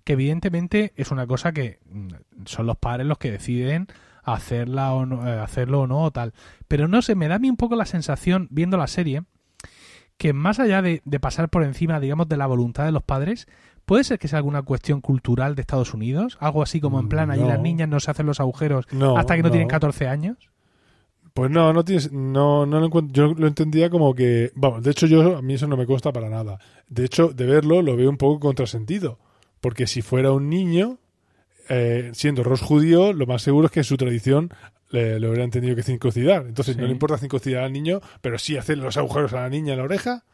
Que 0.05 0.13
evidentemente 0.15 0.93
es 0.97 1.11
una 1.11 1.27
cosa 1.27 1.53
que 1.53 1.79
mm, 1.91 2.09
son 2.45 2.67
los 2.67 2.77
padres 2.77 3.07
los 3.07 3.17
que 3.19 3.31
deciden 3.31 3.87
hacerla 4.23 4.93
o 4.93 5.07
no, 5.07 5.27
eh, 5.29 5.39
hacerlo 5.39 5.83
o 5.83 5.87
no 5.87 6.03
o 6.03 6.11
tal. 6.11 6.35
Pero 6.69 6.89
no 6.89 7.01
sé, 7.03 7.15
me 7.15 7.29
da 7.29 7.37
a 7.37 7.39
mí 7.39 7.49
un 7.51 7.57
poco 7.57 7.75
la 7.77 7.85
sensación, 7.87 8.49
viendo 8.51 8.77
la 8.77 8.87
serie, 8.87 9.23
que 10.17 10.33
más 10.33 10.61
allá 10.61 10.81
de, 10.83 11.03
de 11.05 11.21
pasar 11.21 11.49
por 11.49 11.63
encima, 11.65 12.01
digamos, 12.01 12.29
de 12.29 12.37
la 12.37 12.47
voluntad 12.47 12.85
de 12.85 12.93
los 12.93 13.03
padres, 13.03 13.47
puede 13.85 14.05
ser 14.05 14.19
que 14.19 14.29
sea 14.29 14.39
alguna 14.39 14.63
cuestión 14.63 15.01
cultural 15.01 15.55
de 15.55 15.61
Estados 15.63 15.93
Unidos, 15.95 16.37
algo 16.41 16.63
así 16.63 16.81
como 16.81 17.01
en 17.01 17.09
plan, 17.09 17.31
allí 17.31 17.43
No. 17.43 17.49
las 17.49 17.61
niñas 17.61 17.89
no 17.89 18.01
se 18.01 18.11
hacen 18.11 18.27
los 18.27 18.41
agujeros 18.41 18.87
No, 18.93 19.17
hasta 19.19 19.37
que 19.37 19.43
no, 19.43 19.49
no. 19.49 19.53
tienen 19.53 19.69
14 19.69 20.09
años. 20.09 20.37
Pues 21.35 21.51
no, 21.51 21.73
no 21.73 21.85
tienes, 21.85 22.13
no, 22.13 22.65
no 22.65 22.79
lo 22.79 22.87
encuentro. 22.87 23.13
Yo 23.29 23.35
lo 23.35 23.49
entendía 23.49 23.91
como 23.91 24.15
que, 24.15 24.53
vamos, 24.55 24.85
de 24.85 24.93
hecho 24.93 25.07
yo 25.07 25.37
a 25.39 25.43
mí 25.43 25.55
eso 25.55 25.67
no 25.67 25.77
me 25.77 25.85
consta 25.85 26.13
para 26.13 26.29
nada. 26.31 26.59
De 26.89 27.05
hecho, 27.05 27.29
de 27.35 27.45
verlo 27.45 27.83
lo 27.83 27.97
veo 27.97 28.09
un 28.09 28.17
poco 28.17 28.39
contrasentido, 28.39 29.19
porque 29.61 29.89
si 29.89 30.01
fuera 30.01 30.31
un 30.31 30.49
niño, 30.49 30.99
eh, 31.69 32.11
siendo 32.15 32.45
Ross 32.45 32.61
judío, 32.61 33.13
lo 33.13 33.27
más 33.27 33.43
seguro 33.43 33.67
es 33.67 33.73
que 33.73 33.81
en 33.81 33.85
su 33.85 33.97
tradición 33.97 34.51
le, 34.95 35.21
lo 35.21 35.29
hubieran 35.31 35.51
tenido 35.51 35.77
que 35.77 35.83
circuncidar. 35.83 36.47
Entonces 36.47 36.75
Sí. 36.77 36.81
no 36.81 36.87
le 36.87 36.93
importa 36.93 37.19
circuncidar 37.19 37.65
al 37.65 37.73
niño, 37.73 38.01
pero 38.23 38.39
sí 38.39 38.57
hacer 38.57 38.79
los 38.79 38.97
agujeros 38.97 39.33
a 39.35 39.41
la 39.43 39.49
niña 39.51 39.73
en 39.73 39.79
la 39.79 39.85
oreja. 39.85 40.25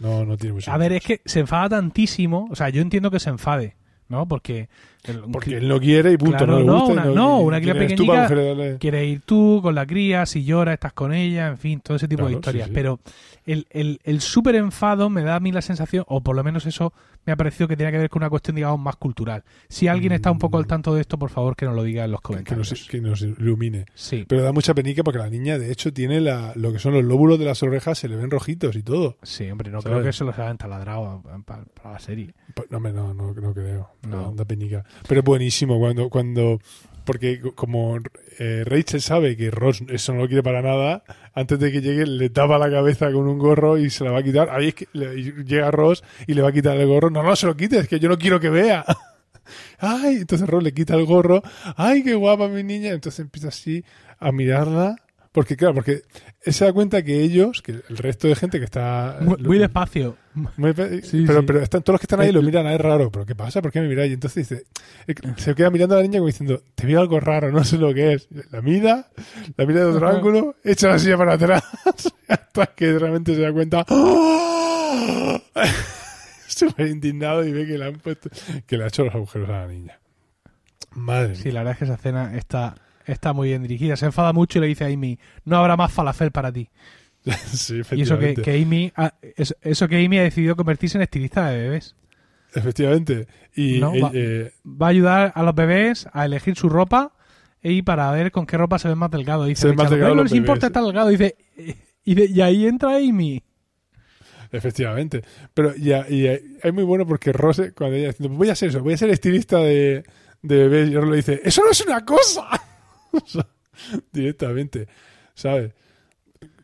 No, 0.00 0.24
no 0.24 0.36
tiene 0.36 0.54
mucho 0.54 0.70
A 0.70 0.76
ver, 0.76 0.92
es 0.92 1.02
que 1.02 1.20
se 1.24 1.40
enfada 1.40 1.68
tantísimo, 1.70 2.48
o 2.50 2.56
sea, 2.56 2.68
yo 2.68 2.82
entiendo 2.82 3.10
que 3.10 3.20
se 3.20 3.30
enfade, 3.30 3.76
¿no? 4.08 4.26
Porque, 4.26 4.68
el- 5.04 5.20
Porque 5.32 5.56
él 5.56 5.68
no 5.68 5.80
quiere 5.80 6.12
y 6.12 6.16
punto, 6.16 6.36
Claro, 6.38 6.52
no 6.54 6.58
le 6.60 6.64
no, 6.66 6.72
gusta. 6.86 6.90
y 6.90 6.96
una- 7.08 7.14
no, 7.14 7.40
y 7.40 7.44
una 7.44 7.60
cría 7.60 7.96
tú 7.96 8.12
agujerearle. 8.12 8.78
quiere 8.78 9.06
ir 9.06 9.20
tú 9.22 9.60
con 9.62 9.74
la 9.74 9.86
cría, 9.86 10.26
si 10.26 10.44
llora, 10.44 10.72
estás 10.74 10.92
con 10.92 11.12
ella, 11.12 11.48
en 11.48 11.58
fin, 11.58 11.80
todo 11.80 11.96
ese 11.96 12.08
tipo 12.08 12.26
de 12.26 12.32
historias. 12.32 12.66
sí, 12.66 12.70
sí. 12.70 12.74
Pero 12.74 13.00
el, 13.46 13.66
el, 13.70 14.00
el 14.04 14.20
súper 14.20 14.54
enfado 14.56 15.08
me 15.10 15.22
da 15.22 15.36
a 15.36 15.40
mí 15.40 15.50
la 15.52 15.62
sensación, 15.62 16.04
o 16.08 16.20
por 16.20 16.36
lo 16.36 16.44
menos 16.44 16.66
eso 16.66 16.92
me 17.26 17.32
ha 17.32 17.36
parecido 17.36 17.68
que 17.68 17.76
tiene 17.76 17.92
que 17.92 17.98
ver 17.98 18.08
con 18.10 18.22
una 18.22 18.30
cuestión, 18.30 18.54
digamos, 18.56 18.80
más 18.80 18.96
cultural. 18.96 19.44
Si 19.68 19.88
alguien 19.88 20.12
está 20.12 20.30
un 20.30 20.38
poco 20.38 20.56
al 20.58 20.66
tanto 20.66 20.94
de 20.94 21.02
esto, 21.02 21.18
por 21.18 21.28
favor, 21.30 21.54
que 21.56 21.66
nos 21.66 21.74
lo 21.74 21.82
diga 21.82 22.04
en 22.04 22.12
los 22.12 22.20
que 22.20 22.26
comentarios. 22.28 22.70
nos, 22.70 22.88
que 22.88 23.00
nos 23.00 23.20
ilumine. 23.22 23.86
Sí, 23.94 24.24
Pero 24.28 24.42
da 24.42 24.52
mucha 24.52 24.74
penica 24.74 25.02
porque 25.02 25.18
la 25.18 25.28
niña, 25.28 25.58
de 25.58 25.70
hecho, 25.72 25.92
tiene 25.92 26.20
la, 26.20 26.52
lo 26.56 26.72
que 26.72 26.78
son 26.78 26.94
los 26.94 27.04
lóbulos 27.04 27.38
de 27.38 27.44
las 27.44 27.62
orejas, 27.62 27.98
se 27.98 28.08
le 28.08 28.16
ven 28.16 28.30
rojitos 28.30 28.74
y 28.76 28.82
todo. 28.82 29.16
sí, 29.22 29.50
hombre, 29.50 29.70
no 29.70 29.80
¿Sabes? 29.82 29.96
creo 29.98 30.04
que 30.06 30.12
se 30.12 30.24
los 30.24 30.38
hayan 30.38 30.56
taladrado 30.58 31.22
para 31.44 31.92
la 31.92 31.98
serie. 31.98 32.32
Pues, 32.54 32.70
No, 32.70 32.78
hombre, 32.78 32.92
no, 32.92 33.12
no, 33.14 33.32
no 33.34 33.52
creo. 33.54 33.90
No. 34.08 34.32
Da 34.34 34.44
penica. 34.44 34.84
Pero 35.08 35.20
es 35.20 35.24
buenísimo 35.24 35.78
cuando, 35.78 36.08
cuando 36.08 36.60
porque 37.04 37.40
como 37.54 37.98
eh, 38.38 38.62
Rachel 38.64 39.00
sabe 39.00 39.36
que 39.36 39.50
Ross 39.50 39.82
eso 39.88 40.12
no 40.14 40.20
lo 40.20 40.26
quiere 40.28 40.42
para 40.42 40.62
nada, 40.62 41.02
antes 41.34 41.58
de 41.58 41.72
que 41.72 41.80
llegue 41.80 42.06
le 42.06 42.30
tapa 42.30 42.58
la 42.58 42.70
cabeza 42.70 43.10
con 43.10 43.26
un 43.26 43.38
gorro 43.38 43.78
y 43.78 43.90
se 43.90 44.04
la 44.04 44.12
va 44.12 44.20
a 44.20 44.22
quitar. 44.22 44.50
Ahí 44.50 44.68
es 44.68 44.74
que 44.74 44.88
le- 44.92 45.14
llega 45.44 45.70
Ross 45.70 46.04
y 46.26 46.34
le 46.34 46.42
va 46.42 46.50
a 46.50 46.52
quitar 46.52 46.76
el 46.76 46.86
gorro. 46.86 47.10
No, 47.10 47.22
no 47.22 47.34
se 47.36 47.46
lo 47.46 47.56
quites, 47.56 47.88
que 47.88 47.98
yo 47.98 48.08
no 48.08 48.18
quiero 48.18 48.38
que 48.38 48.50
vea. 48.50 48.84
Ay, 49.78 50.16
entonces 50.18 50.46
Ross 50.48 50.62
le 50.62 50.72
quita 50.72 50.94
el 50.94 51.04
gorro. 51.06 51.42
Ay, 51.76 52.02
qué 52.04 52.14
guapa 52.14 52.48
mi 52.48 52.62
niña. 52.62 52.90
Entonces 52.90 53.20
empieza 53.20 53.48
así 53.48 53.82
a 54.18 54.30
mirarla. 54.30 54.96
Porque 55.32 55.56
claro, 55.56 55.74
porque 55.74 56.02
se 56.42 56.64
da 56.64 56.72
cuenta 56.72 57.02
que 57.04 57.20
ellos, 57.22 57.62
que 57.62 57.72
el 57.72 57.96
resto 57.96 58.26
de 58.28 58.34
gente 58.34 58.58
que 58.58 58.64
está... 58.64 59.18
Muy, 59.20 59.36
muy 59.38 59.58
despacio. 59.58 60.16
Muy 60.34 60.72
pe- 60.72 61.02
Sí, 61.02 61.24
pero, 61.26 61.40
sí. 61.40 61.46
pero 61.46 61.60
están, 61.60 61.82
todos 61.82 61.94
los 61.94 62.00
que 62.00 62.04
están 62.04 62.20
ahí 62.20 62.30
lo 62.30 62.40
miran 62.42 62.66
a 62.66 62.72
él 62.72 62.78
raro. 62.78 63.10
¿Pero 63.10 63.26
qué 63.26 63.34
pasa? 63.34 63.60
¿Por 63.60 63.72
qué 63.72 63.80
me 63.80 63.88
miráis? 63.88 64.10
Y 64.10 64.14
entonces 64.14 64.48
dice, 64.48 64.64
eh, 65.08 65.14
se 65.36 65.54
queda 65.56 65.70
mirando 65.70 65.94
a 65.96 65.98
la 65.98 66.02
niña 66.04 66.18
como 66.20 66.28
diciendo, 66.28 66.62
te 66.74 66.86
veo 66.86 67.00
algo 67.00 67.18
raro, 67.18 67.50
no 67.50 67.64
sé 67.64 67.78
lo 67.78 67.92
que 67.92 68.12
es. 68.14 68.28
La 68.50 68.62
mira, 68.62 69.08
la 69.56 69.66
mira 69.66 69.80
de 69.80 69.86
otro 69.86 70.06
Ajá. 70.08 70.16
ángulo, 70.18 70.54
echa 70.64 70.88
la 70.88 70.98
silla 71.00 71.16
para 71.18 71.32
atrás, 71.34 71.64
hasta 72.28 72.66
que 72.68 72.98
realmente 72.98 73.34
se 73.34 73.40
da 73.40 73.52
cuenta. 73.52 73.84
¡Oh! 73.88 75.40
Súper 76.46 76.86
indignado 76.88 77.44
y 77.44 77.52
ve 77.52 77.66
que 77.66 77.78
le 77.78 77.84
han 77.86 77.94
puesto, 77.94 78.28
que 78.66 78.76
le 78.76 78.84
ha 78.84 78.88
hecho 78.88 79.04
los 79.04 79.14
agujeros 79.14 79.48
a 79.48 79.62
la 79.62 79.66
niña. 79.66 79.98
Madre 80.92 81.36
Sí, 81.36 81.50
la 81.52 81.60
verdad 81.60 81.72
es 81.72 81.78
que 81.78 81.84
esa 81.84 81.94
escena 81.94 82.36
está, 82.36 82.74
está 83.06 83.32
muy 83.32 83.48
bien 83.48 83.62
dirigida. 83.62 83.96
Se 83.96 84.06
enfada 84.06 84.32
mucho 84.32 84.58
y 84.58 84.62
le 84.62 84.66
dice 84.68 84.84
a 84.84 84.88
Amy, 84.88 85.18
no 85.44 85.56
habrá 85.56 85.76
más 85.76 85.92
falafel 85.92 86.30
para 86.32 86.52
ti. 86.52 86.68
Sí, 87.52 87.82
Y 87.92 88.02
eso 88.02 88.18
que, 88.18 88.34
que 88.34 88.62
Amy 88.62 88.92
ha, 88.96 89.14
eso, 89.36 89.54
eso 89.62 89.88
que 89.88 90.04
Amy 90.04 90.18
ha 90.18 90.22
decidido 90.22 90.56
convertirse 90.56 90.96
en 90.98 91.02
estilista 91.02 91.48
de 91.50 91.58
bebés. 91.62 91.94
Efectivamente. 92.54 93.26
Y 93.54 93.78
No, 93.78 93.94
eh, 93.94 94.00
va- 94.02 94.10
eh, 94.14 94.52
Va 94.66 94.86
a 94.86 94.90
ayudar 94.90 95.32
a 95.34 95.42
los 95.42 95.54
bebés 95.54 96.08
a 96.12 96.24
elegir 96.24 96.56
su 96.56 96.68
ropa 96.68 97.12
y 97.62 97.82
para 97.82 98.10
ver 98.12 98.32
con 98.32 98.46
qué 98.46 98.56
ropa 98.56 98.78
se 98.78 98.88
ven 98.88 98.98
más 98.98 99.10
delgados. 99.10 99.46
Dice, 99.46 99.62
Se 99.62 99.66
ven 99.68 99.76
más 99.76 99.90
delgados 99.90 100.16
"No 100.16 100.22
les 100.24 100.32
importa 100.32 100.66
bebés". 100.66 100.70
estar 100.70 100.82
delgado. 100.82 101.08
Dice, 101.10 101.36
y, 102.04 102.14
de- 102.14 102.26
y 102.26 102.40
ahí 102.40 102.66
entra 102.66 102.96
Amy. 102.96 103.42
Efectivamente. 104.52 105.22
Pero 105.54 105.76
ya, 105.76 106.06
y 106.08 106.26
es 106.26 106.72
muy 106.72 106.82
bueno 106.84 107.06
porque 107.06 107.32
Rose, 107.32 107.72
cuando 107.72 107.96
ella 107.96 108.08
dice, 108.08 108.26
voy 108.28 108.48
a 108.48 108.54
ser 108.56 108.70
eso, 108.70 108.80
voy 108.82 108.94
a 108.94 108.96
ser 108.96 109.10
estilista 109.10 109.58
de, 109.58 110.02
de 110.42 110.56
bebés, 110.56 110.90
y 110.90 110.94
Rose 110.96 111.10
le 111.10 111.16
dice, 111.16 111.40
eso 111.44 111.62
no 111.64 111.70
es 111.70 111.80
una 111.86 112.04
cosa. 112.04 112.48
Directamente, 114.12 114.88
¿sabes? 115.34 115.72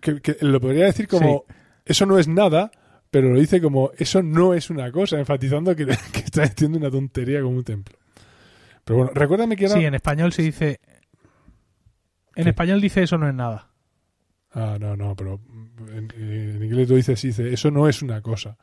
Que, 0.07 0.21
que 0.21 0.37
lo 0.41 0.61
podría 0.61 0.85
decir 0.87 1.09
como, 1.09 1.45
eso 1.85 2.07
no 2.07 2.19
es 2.19 2.29
nada, 2.29 2.71
pero 3.11 3.29
lo 3.33 3.41
dice 3.41 3.61
como, 3.61 3.91
eso 3.99 4.23
no 4.23 4.55
es 4.55 4.71
una 4.71 4.91
cosa, 4.93 5.19
enfatizando 5.19 5.75
que, 5.75 5.87
que 6.13 6.19
está 6.21 6.43
diciendo 6.47 6.79
una 6.79 6.91
tontería 6.91 7.43
como 7.43 7.57
un 7.57 7.65
templo. 7.65 7.97
Pero 8.85 8.99
bueno, 8.99 9.13
recuérdame 9.15 9.57
que 9.57 9.65
era... 9.65 9.75
Sí, 9.75 9.85
en 9.85 9.95
español 9.95 10.33
se 10.33 10.43
dice... 10.43 10.81
En 12.37 12.45
¿Qué? 12.45 12.51
español 12.51 12.81
dice 12.81 13.03
eso 13.03 13.19
no 13.19 13.29
es 13.29 13.35
nada. 13.35 13.69
Ah, 14.53 14.77
no, 14.79 14.97
no, 14.97 15.17
pero 15.17 15.41
en, 15.93 16.09
en 16.17 16.63
inglés 16.63 16.89
lo 16.89 16.97
dice 16.97 17.15
así, 17.15 17.29
dice, 17.29 17.53
eso 17.53 17.71
no 17.71 17.89
es 17.89 18.01
una 18.03 18.21
cosa. 18.23 18.57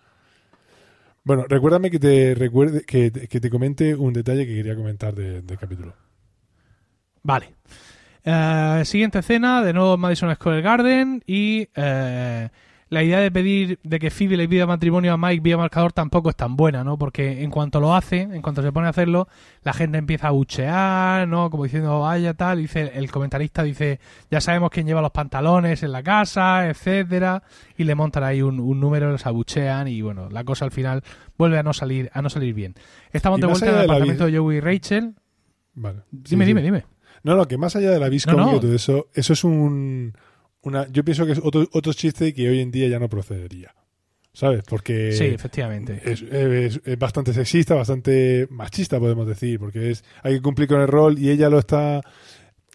Bueno, 1.25 1.45
recuérdame 1.47 1.89
que 1.91 1.99
te 1.99 2.35
recuerde, 2.35 2.83
que, 2.85 3.11
que 3.11 3.39
te 3.41 3.49
comente 3.49 3.95
un 3.95 4.13
detalle 4.13 4.45
que 4.45 4.55
quería 4.55 4.75
comentar 4.75 5.13
de- 5.15 5.41
del 5.41 5.57
capítulo. 5.57 5.93
Vale. 7.23 7.53
Eh, 8.25 8.81
siguiente 8.85 9.19
escena, 9.19 9.61
de 9.61 9.73
nuevo 9.73 9.97
Madison 9.97 10.33
Square 10.33 10.61
Garden 10.61 11.23
y 11.27 11.67
eh, 11.75 12.49
la 12.89 13.03
idea 13.03 13.19
de 13.19 13.31
pedir 13.31 13.79
de 13.83 13.99
que 13.99 14.11
Phoebe 14.11 14.37
le 14.37 14.47
pida 14.47 14.65
matrimonio 14.65 15.13
a 15.13 15.17
Mike 15.17 15.41
vía 15.41 15.57
marcador 15.57 15.91
tampoco 15.91 16.29
es 16.29 16.35
tan 16.35 16.55
buena, 16.55 16.83
¿no? 16.83 16.97
Porque 16.97 17.43
en 17.43 17.49
cuanto 17.49 17.79
lo 17.81 17.95
hace, 17.95 18.21
en 18.21 18.41
cuanto 18.41 18.61
se 18.61 18.71
pone 18.71 18.87
a 18.87 18.91
hacerlo, 18.91 19.27
la 19.63 19.73
gente 19.73 19.97
empieza 19.97 20.27
a 20.27 20.31
buchear, 20.31 21.27
¿no? 21.27 21.49
Como 21.49 21.63
diciendo, 21.63 21.99
vaya 22.01 22.33
tal, 22.35 22.59
dice 22.59 22.91
el 22.95 23.11
comentarista 23.11 23.63
dice, 23.63 23.99
ya 24.29 24.39
sabemos 24.39 24.69
quién 24.69 24.85
lleva 24.85 25.01
los 25.01 25.11
pantalones 25.11 25.83
en 25.83 25.91
la 25.91 26.03
casa, 26.03 26.69
etcétera, 26.69 27.43
y 27.77 27.83
le 27.83 27.95
montan 27.95 28.23
ahí 28.23 28.41
un, 28.41 28.59
un 28.59 28.79
número, 28.79 29.11
los 29.11 29.25
abuchean 29.25 29.87
y 29.87 30.01
bueno, 30.01 30.29
la 30.29 30.43
cosa 30.43 30.63
al 30.65 30.71
final 30.71 31.03
vuelve 31.37 31.57
a 31.57 31.63
no 31.63 31.73
salir, 31.73 32.09
a 32.13 32.21
no 32.21 32.29
salir 32.29 32.53
bien. 32.53 32.75
Estamos 33.11 33.41
de 33.41 33.47
vuelta 33.47 33.65
en 33.65 33.71
el 33.71 33.77
de 33.79 33.85
apartamento 33.85 34.27
de 34.27 34.37
Joey 34.37 34.57
y 34.57 34.59
Rachel. 34.61 35.15
Vale. 35.73 36.03
Dime, 36.11 36.45
Sí, 36.45 36.47
dime, 36.47 36.61
sí. 36.61 36.65
dime. 36.65 36.92
No, 37.23 37.35
no, 37.35 37.47
que 37.47 37.57
más 37.57 37.75
allá 37.75 37.91
de 37.91 37.99
la 37.99 38.09
viscom 38.09 38.35
No, 38.35 38.51
no. 38.51 38.57
y 38.57 38.59
todo 38.59 38.73
eso, 38.75 39.07
eso 39.13 39.33
es 39.33 39.43
un... 39.43 40.13
Una, 40.61 40.87
yo 40.89 41.03
pienso 41.03 41.25
que 41.25 41.33
es 41.33 41.39
otro, 41.43 41.67
otro 41.73 41.91
chiste 41.93 42.33
que 42.33 42.49
hoy 42.49 42.59
en 42.61 42.71
día 42.71 42.87
ya 42.87 42.99
no 42.99 43.09
procedería. 43.09 43.73
¿Sabes? 44.33 44.63
Porque... 44.67 45.11
Sí, 45.11 45.25
efectivamente. 45.25 46.01
es, 46.05 46.21
es- 46.23 46.81
es 46.83 46.97
bastante 46.99 47.33
sexista, 47.33 47.75
bastante 47.75 48.47
machista, 48.49 48.99
podemos 48.99 49.27
decir, 49.27 49.59
porque 49.59 49.91
es 49.91 50.03
hay 50.23 50.35
que 50.35 50.41
cumplir 50.41 50.67
con 50.67 50.81
el 50.81 50.87
rol 50.87 51.19
y 51.19 51.29
ella 51.29 51.49
lo 51.49 51.59
está. 51.59 52.01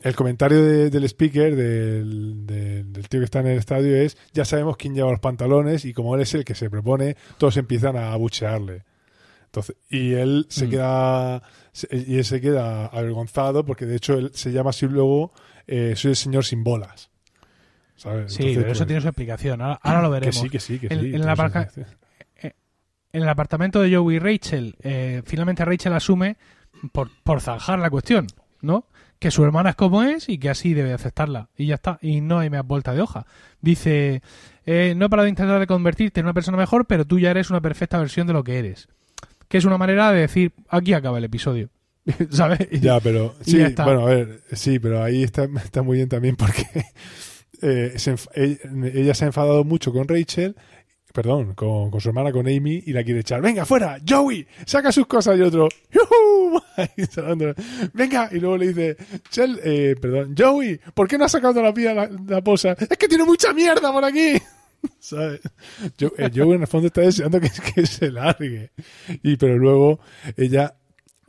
El 0.02 0.14
comentario 0.14 0.62
de- 0.64 0.90
del 0.90 1.04
speaker, 1.04 1.56
del, 1.56 2.46
del- 2.46 2.92
del 2.92 3.08
tío 3.08 3.18
que 3.20 3.24
está 3.24 3.40
en 3.40 3.48
el 3.48 3.58
estadio, 3.58 3.96
es: 3.96 4.16
Ya 4.32 4.44
sabemos 4.44 4.76
quién 4.76 4.94
lleva 4.94 5.10
los 5.10 5.18
pantalones 5.18 5.84
y 5.84 5.92
como 5.92 6.14
él 6.14 6.20
es 6.20 6.32
el 6.34 6.44
que 6.44 6.54
se 6.54 6.70
propone, 6.70 7.16
todos 7.38 7.56
empiezan 7.56 7.96
a 7.96 8.12
abuchearle. 8.12 8.84
Entonces, 9.48 9.76
y 9.88 10.12
él 10.12 10.46
se 10.50 10.66
Mm. 10.66 10.70
queda 10.70 11.42
y 11.90 12.16
él 12.18 12.24
se 12.24 12.40
queda 12.40 12.86
avergonzado 12.86 13.64
porque 13.64 13.86
de 13.86 13.96
hecho 13.96 14.14
él 14.14 14.30
se 14.34 14.52
llama 14.52 14.70
así 14.70 14.86
luego 14.86 15.32
eh, 15.66 15.94
soy 15.96 16.10
el 16.10 16.16
señor 16.16 16.44
sin 16.44 16.62
bolas 16.64 17.10
¿sabes? 17.96 18.32
Sí, 18.32 18.42
Entonces, 18.42 18.58
pero 18.62 18.72
eso 18.72 18.78
pues, 18.80 18.86
tiene 18.88 19.00
su 19.02 19.08
explicación. 19.08 19.60
Ahora, 19.62 19.80
ahora 19.82 20.02
lo 20.02 20.08
que 20.08 20.12
veremos. 20.12 20.36
sí 20.36 20.48
que 20.50 20.60
sí 20.60 20.78
que 20.78 20.88
sí 20.88 20.94
en 20.94 21.00
tiene 21.00 21.18
la 21.24 21.34
su 21.34 21.42
barca- 21.42 21.62
explicación. 21.62 21.98
En 23.10 23.22
el 23.22 23.28
apartamento 23.28 23.80
de 23.80 23.96
Joey 23.96 24.16
y 24.16 24.18
Rachel, 24.18 24.76
eh, 24.82 25.22
finalmente 25.24 25.64
Rachel 25.64 25.94
asume 25.94 26.36
por, 26.92 27.10
por 27.24 27.40
zanjar 27.40 27.78
la 27.78 27.88
cuestión, 27.90 28.26
¿no? 28.60 28.86
Que 29.18 29.30
su 29.30 29.42
hermana 29.44 29.70
es 29.70 29.76
como 29.76 30.02
es 30.02 30.28
y 30.28 30.38
que 30.38 30.50
así 30.50 30.74
debe 30.74 30.92
aceptarla. 30.92 31.48
Y 31.56 31.66
ya 31.66 31.76
está. 31.76 31.98
Y 32.02 32.20
no 32.20 32.38
hay 32.38 32.50
más 32.50 32.64
vuelta 32.66 32.92
de 32.94 33.00
hoja. 33.00 33.24
Dice, 33.62 34.22
eh, 34.66 34.92
no 34.94 35.06
he 35.06 35.08
parado 35.08 35.24
de 35.24 35.30
intentar 35.30 35.58
de 35.58 35.66
convertirte 35.66 36.20
en 36.20 36.26
una 36.26 36.34
persona 36.34 36.58
mejor, 36.58 36.86
pero 36.86 37.06
tú 37.06 37.18
ya 37.18 37.30
eres 37.30 37.48
una 37.50 37.62
perfecta 37.62 37.98
versión 37.98 38.26
de 38.26 38.34
lo 38.34 38.44
que 38.44 38.58
eres. 38.58 38.88
Que 39.48 39.58
es 39.58 39.64
una 39.64 39.78
manera 39.78 40.12
de 40.12 40.20
decir, 40.20 40.52
aquí 40.68 40.92
acaba 40.92 41.18
el 41.18 41.24
episodio. 41.24 41.70
¿Sabes? 42.30 42.60
Y- 42.70 42.80
Ya, 42.80 43.00
pero 43.00 43.34
sí, 43.42 43.58
ya 43.58 43.84
bueno, 43.84 44.06
a 44.06 44.10
ver, 44.10 44.42
sí, 44.52 44.78
pero 44.78 45.02
ahí 45.02 45.22
está, 45.22 45.48
está 45.64 45.82
muy 45.82 45.96
bien 45.98 46.08
también 46.08 46.36
porque 46.36 46.66
eh, 47.62 47.92
se 47.96 48.14
enf- 48.14 48.28
ella, 48.94 49.14
se 49.14 49.24
ha 49.24 49.28
enfadado 49.28 49.64
mucho 49.64 49.92
con 49.92 50.06
Rachel, 50.08 50.54
perdón, 51.12 51.54
con, 51.54 51.90
con 51.90 52.00
su 52.00 52.08
hermana, 52.08 52.30
con 52.32 52.46
Amy, 52.46 52.82
y 52.86 52.92
la 52.92 53.02
quiere 53.02 53.20
echar. 53.20 53.40
Venga, 53.42 53.64
fuera, 53.66 53.98
Joey, 54.06 54.46
saca 54.66 54.92
sus 54.92 55.06
cosas 55.06 55.36
y 55.38 55.42
otro. 55.42 55.68
Venga, 57.92 58.28
y 58.32 58.38
luego 58.40 58.56
le 58.56 58.68
dice, 58.68 58.96
Chel, 59.30 59.58
eh, 59.64 59.96
perdón, 60.00 60.34
Joey, 60.36 60.80
¿por 60.94 61.08
qué 61.08 61.18
no 61.18 61.24
has 61.24 61.32
sacado 61.32 61.60
la 61.62 61.72
pía 61.74 61.94
la, 61.94 62.08
la 62.26 62.42
posa? 62.42 62.72
Es 62.78 62.96
que 62.96 63.08
tiene 63.08 63.24
mucha 63.24 63.52
mierda 63.52 63.92
por 63.92 64.04
aquí. 64.04 64.34
¿Sabes? 64.98 65.40
Yo, 65.96 66.12
eh, 66.18 66.30
Joey 66.34 66.56
en 66.56 66.62
el 66.62 66.66
fondo 66.66 66.86
está 66.88 67.00
deseando 67.00 67.40
que, 67.40 67.50
que 67.74 67.86
se 67.86 68.10
largue. 68.10 68.70
Y 69.22 69.36
pero 69.36 69.56
luego 69.56 70.00
ella 70.36 70.74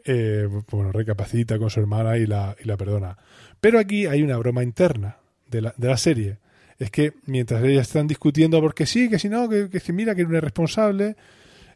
eh, 0.05 0.47
bueno, 0.71 0.91
recapacita 0.91 1.59
con 1.59 1.69
su 1.69 1.79
hermana 1.79 2.17
y 2.17 2.25
la, 2.25 2.55
y 2.63 2.67
la 2.67 2.77
perdona. 2.77 3.17
Pero 3.59 3.79
aquí 3.79 4.05
hay 4.05 4.21
una 4.21 4.37
broma 4.37 4.63
interna 4.63 5.17
de 5.47 5.61
la, 5.61 5.73
de 5.77 5.87
la 5.87 5.97
serie. 5.97 6.37
Es 6.77 6.91
que 6.91 7.13
mientras 7.25 7.63
ellas 7.63 7.87
están 7.87 8.07
discutiendo 8.07 8.61
porque 8.61 8.85
sí, 8.85 9.09
que 9.09 9.19
si 9.19 9.29
no, 9.29 9.49
que, 9.49 9.69
que 9.69 9.79
si 9.79 9.91
mira 9.91 10.15
que 10.15 10.25
no 10.25 10.35
es 10.35 10.43
responsable, 10.43 11.15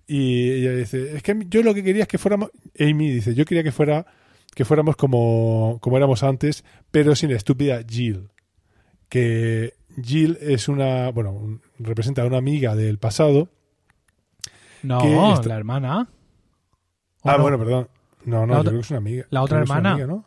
y 0.07 0.51
ella 0.51 0.75
dice, 0.75 1.15
es 1.15 1.23
que 1.23 1.37
yo 1.47 1.61
lo 1.61 1.73
que 1.73 1.83
quería 1.83 2.03
es 2.03 2.07
que 2.07 2.17
fuéramos, 2.17 2.51
Amy 2.79 3.11
dice, 3.11 3.35
yo 3.35 3.45
quería 3.45 3.63
que 3.63 3.71
fuera 3.71 4.05
que 4.55 4.65
fuéramos 4.65 4.95
como, 4.95 5.79
como 5.81 5.97
éramos 5.97 6.23
antes, 6.23 6.63
pero 6.91 7.15
sin 7.15 7.31
la 7.31 7.37
estúpida 7.37 7.83
Jill. 7.87 8.29
Que 9.09 9.73
Jill 10.01 10.37
es 10.41 10.67
una, 10.67 11.09
bueno, 11.11 11.59
representa 11.79 12.21
a 12.21 12.25
una 12.25 12.37
amiga 12.37 12.75
del 12.75 12.97
pasado. 12.97 13.49
No, 14.81 15.33
está- 15.33 15.49
la 15.49 15.55
hermana. 15.57 16.07
¿O 17.21 17.29
Ah, 17.29 17.37
no? 17.37 17.43
bueno, 17.43 17.57
perdón. 17.57 17.87
No, 18.25 18.45
no, 18.45 18.47
La 18.47 18.53
yo 18.55 18.59
otra- 18.59 18.69
creo 18.71 18.81
que 18.81 18.85
es 18.85 18.89
una 18.91 18.97
amiga. 18.99 19.25
la 19.29 19.41
otra 19.43 19.59
hermana. 19.59 19.91
amiga, 19.91 20.07
¿no? 20.07 20.25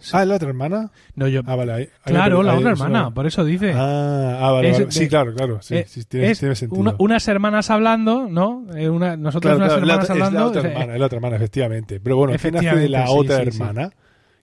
Sí. 0.00 0.10
Ah, 0.14 0.22
¿es 0.22 0.28
la 0.28 0.34
otra 0.36 0.48
hermana? 0.48 0.90
No, 1.16 1.26
yo... 1.26 1.40
Ah, 1.44 1.56
vale. 1.56 1.72
ahí- 1.72 1.80
ahí 2.04 2.12
claro, 2.12 2.42
la 2.44 2.52
ahí 2.52 2.58
otra 2.58 2.70
hermana, 2.70 3.00
una- 3.06 3.14
por 3.14 3.26
eso 3.26 3.44
dice. 3.44 3.72
Ah, 3.74 4.38
ah, 4.40 4.52
vale, 4.52 4.68
Es 4.68 4.74
vale. 4.74 4.84
de- 4.86 4.92
Sí, 4.92 5.08
claro, 5.08 5.34
claro. 5.34 5.60
Sí, 5.60 5.74
Eh, 5.76 5.84
sí, 5.88 6.04
tiene, 6.04 6.30
es 6.30 6.38
tiene 6.38 6.54
sentido. 6.54 6.80
una- 6.80 6.94
unas 6.98 7.26
hermanas 7.26 7.68
hablando, 7.70 8.28
¿no? 8.28 8.64
Eh, 8.76 8.88
una- 8.88 9.16
nosotros 9.16 9.50
Claro, 9.56 9.56
unas 9.56 9.68
claro, 9.70 9.86
la 9.86 9.92
hermanas 9.94 10.04
otra- 10.04 10.14
es 10.14 10.18
la 10.20 10.26
hablando. 10.26 10.48
otra 10.58 10.70
hermana, 10.70 10.94
es 10.94 11.00
la 11.00 11.06
otra 11.06 11.16
hermana, 11.16 11.36
efectivamente. 11.36 12.00
Pero 12.00 12.16
bueno, 12.16 12.34
¿quién 12.40 12.56
hace 12.56 12.76
de 12.76 12.88
la 12.88 13.10
otra 13.10 13.42
hermana? 13.42 13.90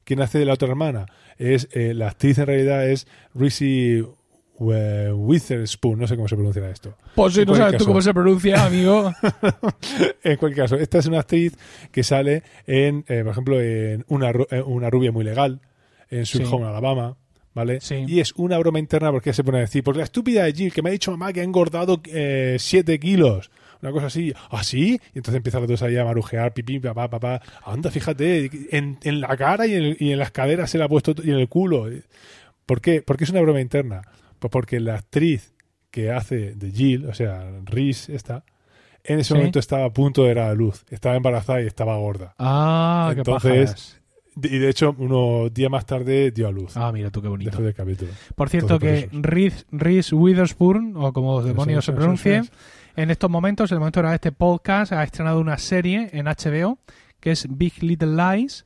¿Quién 0.03 0.21
hace 0.21 0.39
de 0.39 0.45
la 0.45 0.53
otra 0.53 0.67
hermana? 0.67 1.05
Es 1.38 1.69
eh, 1.71 1.93
la 1.93 2.09
actriz 2.09 2.38
en 2.38 2.45
realidad 2.47 2.85
es 2.88 3.07
Reese 3.34 4.05
Witherspoon, 4.60 5.99
no 5.99 6.08
sé 6.08 6.16
cómo 6.16 6.28
se 6.28 6.36
pronuncia 6.36 6.70
esto. 6.70 6.95
Pues 7.16 7.34
si 7.34 7.41
En 7.41 7.47
no 7.47 7.56
sabes 7.56 7.78
tú 7.78 7.86
cómo 7.86 8.01
se 8.01 8.14
pronuncia, 8.14 8.66
amigo. 8.66 9.12
En 10.24 10.38
cualquier 10.38 10.66
caso, 10.66 10.76
esta 10.78 10.99
es 10.99 11.06
una 11.08 11.20
actriz 11.20 11.58
que 11.91 12.03
sale 12.03 12.43
en, 12.66 13.03
eh, 13.08 13.22
por 13.24 13.32
ejemplo, 13.32 13.62
en 13.62 14.06
una, 14.08 14.32
eh, 14.49 14.62
una 14.66 14.89
rubia 14.89 15.12
muy 15.12 15.24
legal, 15.24 15.60
en 16.10 16.26
Sweet 16.26 16.45
Sí. 16.47 16.53
Home 16.53 16.66
Alabama, 16.68 17.18
¿vale? 17.53 17.80
Sí. 17.82 18.06
Y 18.08 18.20
es 18.20 18.34
una 18.36 18.58
broma 18.58 18.80
interna 18.80 19.12
porque 19.12 19.34
se 19.34 19.43
pone 19.43 19.58
a 19.60 19.62
decir, 19.62 19.84
porque 19.84 19.99
la 19.99 20.06
estúpida 20.06 20.43
de 20.43 20.53
Jill 20.53 20.74
que 20.74 20.82
me 20.82 20.89
ha 20.89 20.93
dicho 20.93 21.12
mamá 21.12 21.34
que 21.34 21.41
ha 21.41 21.43
engordado 21.43 22.01
7 22.58 22.99
kilos. 22.99 23.51
una 23.82 23.91
cosa 23.91 24.08
así, 24.08 24.34
así, 24.49 24.99
y 25.14 25.18
entonces 25.20 25.36
empiezan 25.36 25.62
los 25.62 25.70
dos 25.70 25.82
ahí 25.84 25.95
a 25.97 26.06
marujear, 26.06 26.53
pipí, 26.53 26.80
papá, 26.80 27.10
papá, 27.10 27.41
anda, 27.66 27.91
fíjate, 27.91 28.49
en, 28.76 28.97
en 29.03 29.22
la 29.22 29.36
cara 29.38 29.68
y 29.68 29.74
en, 29.76 29.97
y 29.99 30.12
en 30.12 30.18
las 30.18 30.32
caderas 30.32 30.72
se 30.72 30.78
la 30.80 30.86
ha 30.86 30.89
puesto 30.89 31.14
y 31.24 31.30
en 31.30 31.38
el 31.38 31.47
culo. 31.49 31.88
¿Por 32.66 32.82
qué? 32.82 33.03
Porque 33.03 33.26
es 33.26 33.30
una 33.30 33.41
broma 33.41 33.62
interna. 33.62 34.01
Pues 34.46 34.52
porque 34.52 34.80
la 34.80 34.96
actriz 34.96 35.54
que 35.91 36.12
hace 36.12 36.54
de 36.56 36.72
Jill, 36.72 37.06
o 37.08 37.14
sea, 37.14 37.50
Reese 37.66 38.14
esta, 38.16 38.43
en 39.04 39.20
ese 39.20 39.30
Sí. 39.30 39.34
momento 39.36 39.60
estaba 39.60 39.86
a 39.86 39.93
punto 39.93 40.24
de 40.24 40.34
dar 40.34 40.50
a 40.50 40.54
luz, 40.54 40.84
estaba 40.89 41.16
embarazada 41.16 41.62
y 41.62 41.68
estaba 41.68 41.96
gorda. 41.98 42.36
Ah, 42.38 43.12
qué 43.14 43.20
Entonces, 43.22 43.70
pajas. 43.72 44.02
Y 44.43 44.58
de 44.60 44.70
hecho, 44.70 44.93
unos 44.98 45.54
días 45.54 45.72
más 45.72 45.86
tarde 45.86 46.32
dio 46.32 46.48
a 46.48 46.52
luz. 46.52 46.76
Ah, 46.76 46.91
mira 46.91 47.10
tú 47.10 47.22
qué 47.22 47.28
bonito. 47.30 47.50
después 47.52 47.66
del 47.66 47.74
capítulo. 47.74 48.12
Por 48.36 48.50
cierto, 48.50 48.74
Entonces, 48.76 49.06
que 49.10 49.18
Reese, 49.22 49.66
Reese 49.72 50.14
Witherspoon, 50.16 50.93
o 50.98 51.14
como 51.14 51.41
demonios 51.41 51.86
se 51.86 51.93
pronuncie, 51.93 52.43
en 52.98 53.12
estos 53.12 53.30
momentos, 53.30 53.72
en 53.72 53.76
el 53.76 53.80
momento 53.80 54.00
de 54.00 54.04
grabar 54.04 54.16
este 54.16 54.32
podcast, 54.34 54.91
ha 54.91 55.04
estrenado 55.04 55.39
una 55.39 55.58
serie 55.58 56.10
en 56.12 56.26
HBO 56.28 56.78
que 57.22 57.32
es 57.32 57.48
Big 57.50 57.82
Little 57.82 58.16
Lies, 58.16 58.66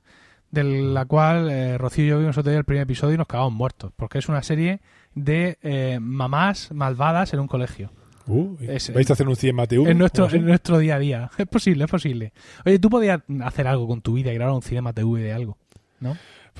de 0.51 0.63
la 0.63 1.05
cual 1.05 1.49
eh, 1.51 1.77
Rocío 1.77 2.03
y 2.05 2.07
yo 2.09 2.19
vimos 2.19 2.35
otro 2.37 2.49
día 2.49 2.57
el 2.57 2.65
primer 2.65 2.83
episodio 2.83 3.13
y 3.13 3.17
nos 3.19 3.27
cagamos 3.27 3.53
muertos, 3.53 3.91
porque 3.95 4.17
es 4.17 4.27
una 4.27 4.41
serie 4.41 4.81
de 5.15 5.57
eh, 5.61 5.97
mamás 6.01 6.71
malvadas 6.71 7.33
en 7.33 7.39
un 7.39 7.47
colegio. 7.47 7.91
Uh, 8.27 8.55
Es- 8.61 8.93
¿Vais 8.93 9.09
a 9.09 9.13
hacer 9.13 9.27
un 9.27 9.35
100 9.35 9.55
Mateo? 9.55 9.87
en, 9.87 9.97
nuestro, 9.97 10.29
en 10.29 10.45
nuestro 10.45 10.77
día 10.77 10.95
a 10.95 10.99
día. 10.99 11.31
Es 11.37 11.47
posible, 11.47 11.85
es 11.85 11.89
posible. 11.91 12.31
Oye, 12.65 12.77
tú 12.79 12.89
podías 12.89 13.21
hacer 13.43 13.67
algo 13.67 13.87
con 13.87 14.01
tu 14.01 14.13
vida 14.13 14.31
y 14.31 14.35
grabar 14.35 14.53
un 14.53 14.61
cinema 14.61 14.93
TV 14.93 15.21
de 15.21 15.33
algo, 15.33 15.57
¿no? 15.99 16.15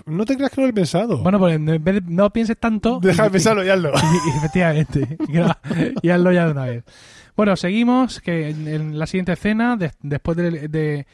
No 0.06 0.24
te 0.26 0.36
creas 0.38 0.52
que 0.52 0.62
no 0.62 0.68
lo 0.68 0.72
he 0.72 0.74
pensado. 0.74 1.18
Bueno, 1.22 1.38
pues 1.40 1.56
en 1.56 1.66
vez 1.66 1.84
de- 1.84 2.02
no 2.08 2.30
pienses 2.32 2.58
tanto. 2.58 3.00
Deja 3.02 3.24
de 3.26 3.30
pensarlo 3.32 3.64
y 3.66 3.70
hazlo. 3.70 3.92
y- 3.96 4.30
y 4.34 4.38
efectivamente. 4.38 5.18
Y 6.02 6.10
hazlo 6.10 6.32
ya 6.32 6.46
de 6.46 6.52
una 6.52 6.66
vez. 6.66 6.84
Bueno, 7.36 7.56
seguimos 7.56 8.20
que 8.22 8.50
en, 8.50 8.68
en 8.68 8.98
la 9.00 9.06
siguiente 9.08 9.34
escena, 9.34 9.76
de- 9.78 9.92
después 10.02 10.38
de, 10.38 10.68
de 10.70 11.06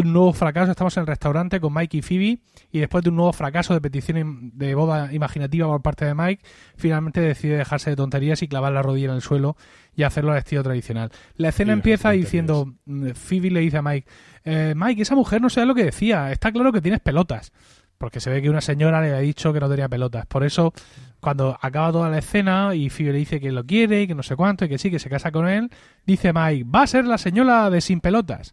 un 0.00 0.12
nuevo 0.12 0.32
fracaso, 0.32 0.70
estamos 0.70 0.96
en 0.96 1.02
el 1.02 1.06
restaurante 1.06 1.60
con 1.60 1.72
Mike 1.72 1.98
y 1.98 2.02
Phoebe 2.02 2.38
y 2.72 2.78
después 2.80 3.04
de 3.04 3.10
un 3.10 3.16
nuevo 3.16 3.32
fracaso 3.32 3.74
de 3.74 3.80
petición 3.80 4.50
de 4.54 4.74
boda 4.74 5.12
imaginativa 5.12 5.66
por 5.68 5.82
parte 5.82 6.04
de 6.04 6.14
Mike, 6.14 6.42
finalmente 6.76 7.20
decide 7.20 7.56
dejarse 7.56 7.90
de 7.90 7.96
tonterías 7.96 8.42
y 8.42 8.48
clavar 8.48 8.72
la 8.72 8.82
rodilla 8.82 9.10
en 9.10 9.16
el 9.16 9.22
suelo 9.22 9.56
y 9.94 10.02
hacerlo 10.02 10.32
al 10.32 10.38
estilo 10.38 10.62
tradicional. 10.62 11.10
La 11.36 11.50
escena 11.50 11.72
empieza 11.72 12.10
diciendo, 12.10 12.74
mm, 12.86 13.10
Phoebe 13.10 13.50
le 13.50 13.60
dice 13.60 13.78
a 13.78 13.82
Mike, 13.82 14.08
eh, 14.44 14.74
Mike, 14.76 15.02
esa 15.02 15.14
mujer 15.14 15.40
no 15.40 15.48
sabe 15.48 15.66
lo 15.66 15.74
que 15.74 15.84
decía, 15.84 16.32
está 16.32 16.50
claro 16.50 16.72
que 16.72 16.80
tienes 16.80 17.00
pelotas. 17.00 17.52
Porque 17.96 18.18
se 18.18 18.28
ve 18.28 18.42
que 18.42 18.50
una 18.50 18.60
señora 18.60 19.00
le 19.00 19.14
ha 19.14 19.20
dicho 19.20 19.52
que 19.52 19.60
no 19.60 19.68
tenía 19.68 19.88
pelotas. 19.88 20.26
Por 20.26 20.42
eso, 20.44 20.74
cuando 21.20 21.56
acaba 21.60 21.92
toda 21.92 22.10
la 22.10 22.18
escena 22.18 22.74
y 22.74 22.90
Phoebe 22.90 23.12
le 23.12 23.18
dice 23.18 23.40
que 23.40 23.52
lo 23.52 23.64
quiere 23.64 24.02
y 24.02 24.06
que 24.08 24.16
no 24.16 24.24
sé 24.24 24.34
cuánto 24.34 24.64
y 24.64 24.68
que 24.68 24.78
sí, 24.78 24.90
que 24.90 24.98
se 24.98 25.08
casa 25.08 25.30
con 25.30 25.48
él, 25.48 25.70
dice 26.04 26.32
Mike, 26.32 26.68
va 26.68 26.82
a 26.82 26.86
ser 26.88 27.04
la 27.04 27.18
señora 27.18 27.70
de 27.70 27.80
sin 27.80 28.00
pelotas. 28.00 28.52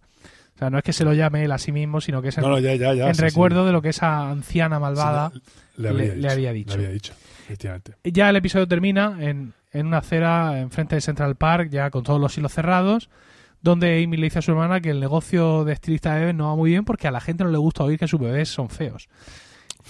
O 0.62 0.64
sea, 0.64 0.70
no 0.70 0.78
es 0.78 0.84
que 0.84 0.94
se 0.94 1.04
lo 1.04 1.14
llame 1.14 1.44
él 1.44 1.52
a 1.52 1.58
sí 1.58 1.72
mismo, 1.72 2.02
sino 2.02 2.22
que 2.22 2.28
es 2.28 2.38
en, 2.38 2.44
No, 2.44 2.50
no, 2.52 2.60
ya, 2.60 2.76
ya, 2.76 2.94
ya. 2.94 3.08
en 3.08 3.16
sí, 3.16 3.22
recuerdo 3.24 3.62
sí. 3.62 3.66
de 3.66 3.72
lo 3.72 3.82
que 3.82 3.90
esa 3.90 4.30
anciana 4.30 4.80
malvada... 4.80 5.32
Sí, 5.34 5.42
le, 5.78 6.30
había 6.30 6.54
dicho. 6.54 6.78
Le 6.78 6.84
había 6.84 6.94
dicho, 6.94 7.14
efectivamente. 7.46 7.96
Ya 8.04 8.30
el 8.30 8.36
episodio 8.36 8.68
termina 8.68 9.18
en, 9.22 9.54
en 9.72 9.88
una 9.88 9.98
acera 9.98 10.60
enfrente 10.60 10.94
de 10.94 11.02
Central 11.02 11.36
Park, 11.36 11.70
ya 11.72 11.90
con 11.90 12.04
todos 12.04 12.22
los 12.22 12.38
hilos 12.38 12.54
cerrados, 12.54 13.10
donde 13.60 14.04
Amy 14.04 14.18
le 14.18 14.26
dice 14.26 14.38
a 14.38 14.42
su 14.44 14.52
hermana 14.52 14.82
que 14.82 14.92
el 14.92 15.00
negocio 15.00 15.64
de 15.66 15.74
estilista 15.74 16.14
de 16.14 16.20
bebés 16.20 16.36
no 16.36 16.50
va 16.50 16.56
muy 16.56 16.70
bien 16.70 16.86
porque 16.86 17.08
a 17.08 17.12
la 17.12 17.22
gente 17.22 17.44
no 17.44 17.50
le 17.50 17.58
gusta 17.58 17.84
oír 17.84 17.98
que 17.98 18.08
sus 18.08 18.20
bebés 18.20 18.48
son 18.50 18.70
feos. 18.70 19.10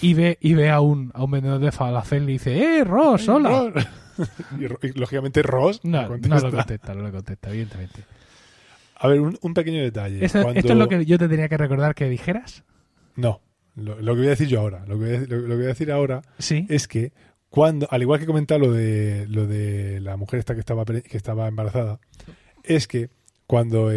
Y 0.00 0.14
ve, 0.14 0.38
y 0.40 0.54
ve 0.54 0.70
a 0.70 0.80
un, 0.80 1.10
a 1.12 1.22
un 1.22 1.32
vendedor 1.32 1.58
de 1.58 1.70
falafel 1.70 2.22
y 2.22 2.26
le 2.26 2.32
dice, 2.32 2.78
¡Eh, 2.78 2.84
Ross, 2.84 3.28
hola! 3.28 3.70
Y, 4.58 4.98
lógicamente 4.98 5.42
Ross 5.42 5.80
No, 5.84 6.02
no 6.02 6.08
no 6.08 6.08
contesta. 6.08 6.40
lo 6.40 6.50
contesta, 6.50 6.94
no 6.94 7.02
lo 7.02 7.12
contesta, 7.12 7.50
evidentemente. 7.50 8.04
A 9.04 9.08
ver, 9.08 9.20
un, 9.20 9.36
un 9.40 9.54
pequeño 9.54 9.82
detalle. 9.82 10.24
Eso- 10.24 10.42
Cuando- 10.42 10.60
¿Esto 10.60 10.72
es 10.72 10.78
lo 10.78 10.88
que 10.88 11.04
yo 11.04 11.18
te 11.18 11.28
tenía 11.28 11.48
que 11.48 11.56
recordar 11.56 11.94
que 11.94 12.08
dijeras? 12.08 12.64
No, 13.16 13.40
lo, 13.74 14.00
lo 14.00 14.14
que 14.14 14.18
voy 14.20 14.26
a 14.28 14.30
decir 14.30 14.48
yo 14.48 14.60
ahora. 14.60 14.84
Lo 14.86 14.98
que 14.98 15.04
voy 15.04 15.14
a, 15.16 15.20
lo- 15.20 15.38
lo 15.40 15.48
que 15.48 15.54
voy 15.56 15.64
a 15.64 15.68
decir 15.68 15.90
ahora 15.92 16.22
Sí. 16.38 16.66
es 16.68 16.86
que 16.88 17.12
cuando, 17.50 17.86
al 17.90 18.00
igual 18.02 18.20
que 18.20 18.26
comentar 18.26 18.58
lo 18.60 18.72
de 18.72 19.26
lo 19.28 19.46
de 19.46 20.00
la 20.00 20.16
mujer 20.16 20.38
esta 20.40 20.54
que 20.54 20.60
estaba 20.60 20.84
que 20.86 21.16
estaba 21.16 21.48
embarazada, 21.48 22.00
es 22.64 22.86
que 22.86 23.10
cuando 23.46 23.90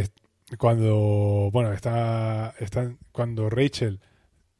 cuando 0.57 1.49
bueno 1.51 1.71
está, 1.73 2.53
está 2.59 2.91
cuando 3.11 3.49
Rachel 3.49 3.99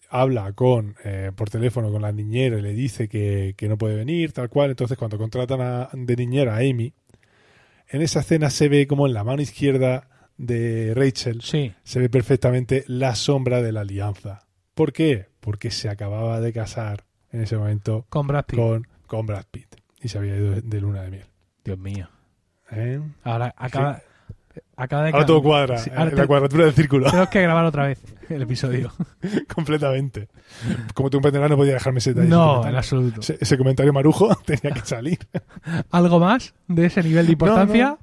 habla 0.10 0.54
con 0.54 0.96
eh, 1.04 1.32
por 1.36 1.50
teléfono 1.50 1.92
con 1.92 2.02
la 2.02 2.12
niñera 2.12 2.58
y 2.58 2.62
le 2.62 2.74
dice 2.74 3.08
que, 3.10 3.54
que 3.58 3.68
no 3.68 3.78
puede 3.78 3.96
venir 3.96 4.32
tal 4.32 4.50
cual, 4.50 4.70
entonces 4.72 4.98
cuando 4.98 5.18
contratan 5.18 5.62
a- 5.62 5.90
de 5.94 6.16
niñera 6.16 6.56
a 6.56 6.60
Amy, 6.60 6.94
en 7.90 8.02
esa 8.02 8.22
escena 8.22 8.50
se 8.50 8.68
ve 8.70 8.88
como 8.88 9.08
en 9.08 9.14
la 9.14 9.24
mano 9.24 9.42
izquierda 9.42 10.08
de 10.38 10.94
Rachel 10.96 11.42
Sí. 11.42 11.74
se 11.84 12.00
ve 12.00 12.10
perfectamente 12.10 12.84
la 12.88 13.16
sombra 13.16 13.62
de 13.62 13.72
la 13.72 13.82
alianza. 13.82 14.46
¿Por 14.74 14.92
qué? 14.94 15.28
Porque 15.40 15.72
se 15.72 15.90
acababa 15.90 16.42
de 16.42 16.52
casar 16.52 17.06
en 17.32 17.42
ese 17.42 17.58
momento 17.58 18.06
Con 18.10 18.28
Brad 18.28 18.46
Pitt. 18.46 18.60
con, 18.60 18.88
con 19.08 19.26
Brad 19.26 19.46
Pitt 19.50 19.76
y 20.02 20.08
se 20.10 20.18
había 20.18 20.36
ido 20.36 20.62
de, 20.62 20.82
luna 20.82 21.02
de 21.04 21.10
miel. 21.12 21.26
Dios 21.64 21.80
mío. 21.80 22.10
¿Eh? 22.72 23.00
Ahora 23.24 23.54
acaba, 23.58 24.02
acaba 24.76 25.04
de... 25.04 25.12
Ahora 25.12 25.26
todo 25.26 25.42
cuadra, 25.42 25.78
Sí, 25.78 25.90
eh, 25.90 26.12
la 26.14 26.28
cuadratura 26.28 26.66
del 26.66 26.74
círculo, 26.74 27.06
Tenemos 27.10 27.30
que 27.30 27.42
grabar 27.42 27.66
otra 27.66 27.88
vez 27.88 28.04
el 28.30 28.42
episodio. 28.42 28.92
completamente. 29.56 30.28
Como 30.94 31.10
tú 31.10 31.18
comprenderás, 31.18 31.50
no 31.50 31.58
podía 31.58 31.74
dejarme 31.74 32.00
ese 32.00 32.14
detalle. 32.14 32.30
no, 32.30 32.68
en 32.68 32.76
absoluto. 32.76 33.22
Ese, 33.22 33.38
ese 33.40 33.58
comentario 33.58 33.94
marujo 33.94 34.36
tenía 34.46 34.74
que 34.76 34.86
salir. 34.86 35.20
¿Algo 35.92 36.20
más 36.20 36.54
de 36.68 36.86
ese 36.88 37.02
nivel 37.04 37.26
de 37.28 37.32
importancia? 37.34 37.98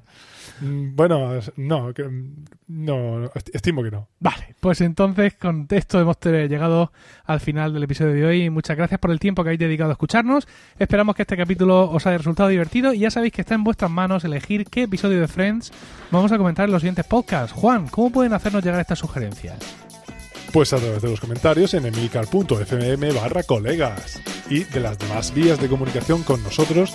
Bueno, 0.61 1.31
no, 1.57 1.91
no, 2.67 3.25
est- 3.35 3.53
estimo 3.55 3.83
que 3.83 3.91
no. 3.91 4.07
Vale, 4.19 4.55
pues 4.59 4.81
entonces 4.81 5.33
con 5.35 5.67
esto 5.69 5.99
hemos 5.99 6.17
llegado 6.21 6.91
al 7.25 7.39
final 7.39 7.73
del 7.73 7.83
episodio 7.83 8.13
de 8.13 8.25
hoy. 8.25 8.49
Muchas 8.49 8.77
gracias 8.77 8.99
por 8.99 9.11
el 9.11 9.19
tiempo 9.19 9.43
que 9.43 9.49
habéis 9.49 9.59
dedicado 9.59 9.89
a 9.89 9.93
escucharnos. 9.93 10.47
Esperamos 10.79 11.15
que 11.15 11.23
este 11.23 11.37
capítulo 11.37 11.89
os 11.89 12.05
haya 12.07 12.17
resultado 12.17 12.49
divertido 12.49 12.93
y 12.93 12.99
ya 12.99 13.11
sabéis 13.11 13.33
que 13.33 13.41
está 13.41 13.55
en 13.55 13.63
vuestras 13.63 13.91
manos 13.91 14.23
elegir 14.23 14.65
qué 14.65 14.83
episodio 14.83 15.19
de 15.19 15.27
Friends 15.27 15.71
vamos 16.11 16.31
a 16.31 16.37
comentar 16.37 16.65
en 16.65 16.71
los 16.71 16.81
siguientes 16.81 17.05
podcasts. 17.05 17.51
Juan, 17.53 17.87
¿cómo 17.87 18.11
pueden 18.11 18.33
hacernos 18.33 18.63
llegar 18.63 18.79
estas 18.79 18.99
sugerencias? 18.99 19.57
Pues 20.53 20.71
a 20.71 20.77
través 20.77 21.01
de 21.01 21.09
los 21.09 21.19
comentarios 21.19 21.73
en 21.73 21.87
emilcar.fm 21.87 23.11
barra 23.11 23.41
colegas 23.41 24.21
y 24.51 24.59
de 24.65 24.79
las 24.79 24.99
demás 24.99 25.33
vías 25.33 25.59
de 25.59 25.67
comunicación 25.67 26.21
con 26.21 26.43
nosotros 26.43 26.93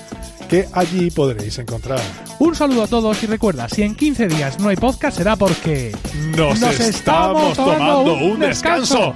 que 0.48 0.68
allí 0.72 1.11
podréis 1.11 1.59
encontrar. 1.59 2.00
Un 2.38 2.54
saludo 2.54 2.84
a 2.84 2.86
todos 2.86 3.20
y 3.24 3.26
recuerda, 3.26 3.68
si 3.68 3.82
en 3.82 3.96
15 3.96 4.28
días 4.28 4.61
no 4.61 4.68
hay 4.68 4.76
podcast 4.76 5.18
será 5.18 5.34
porque 5.34 5.90
Nos, 6.36 6.61
Nos 6.61 6.78
estamos 6.78 7.56
tomando 7.56 8.14
un 8.14 8.38
descanso. 8.38 9.12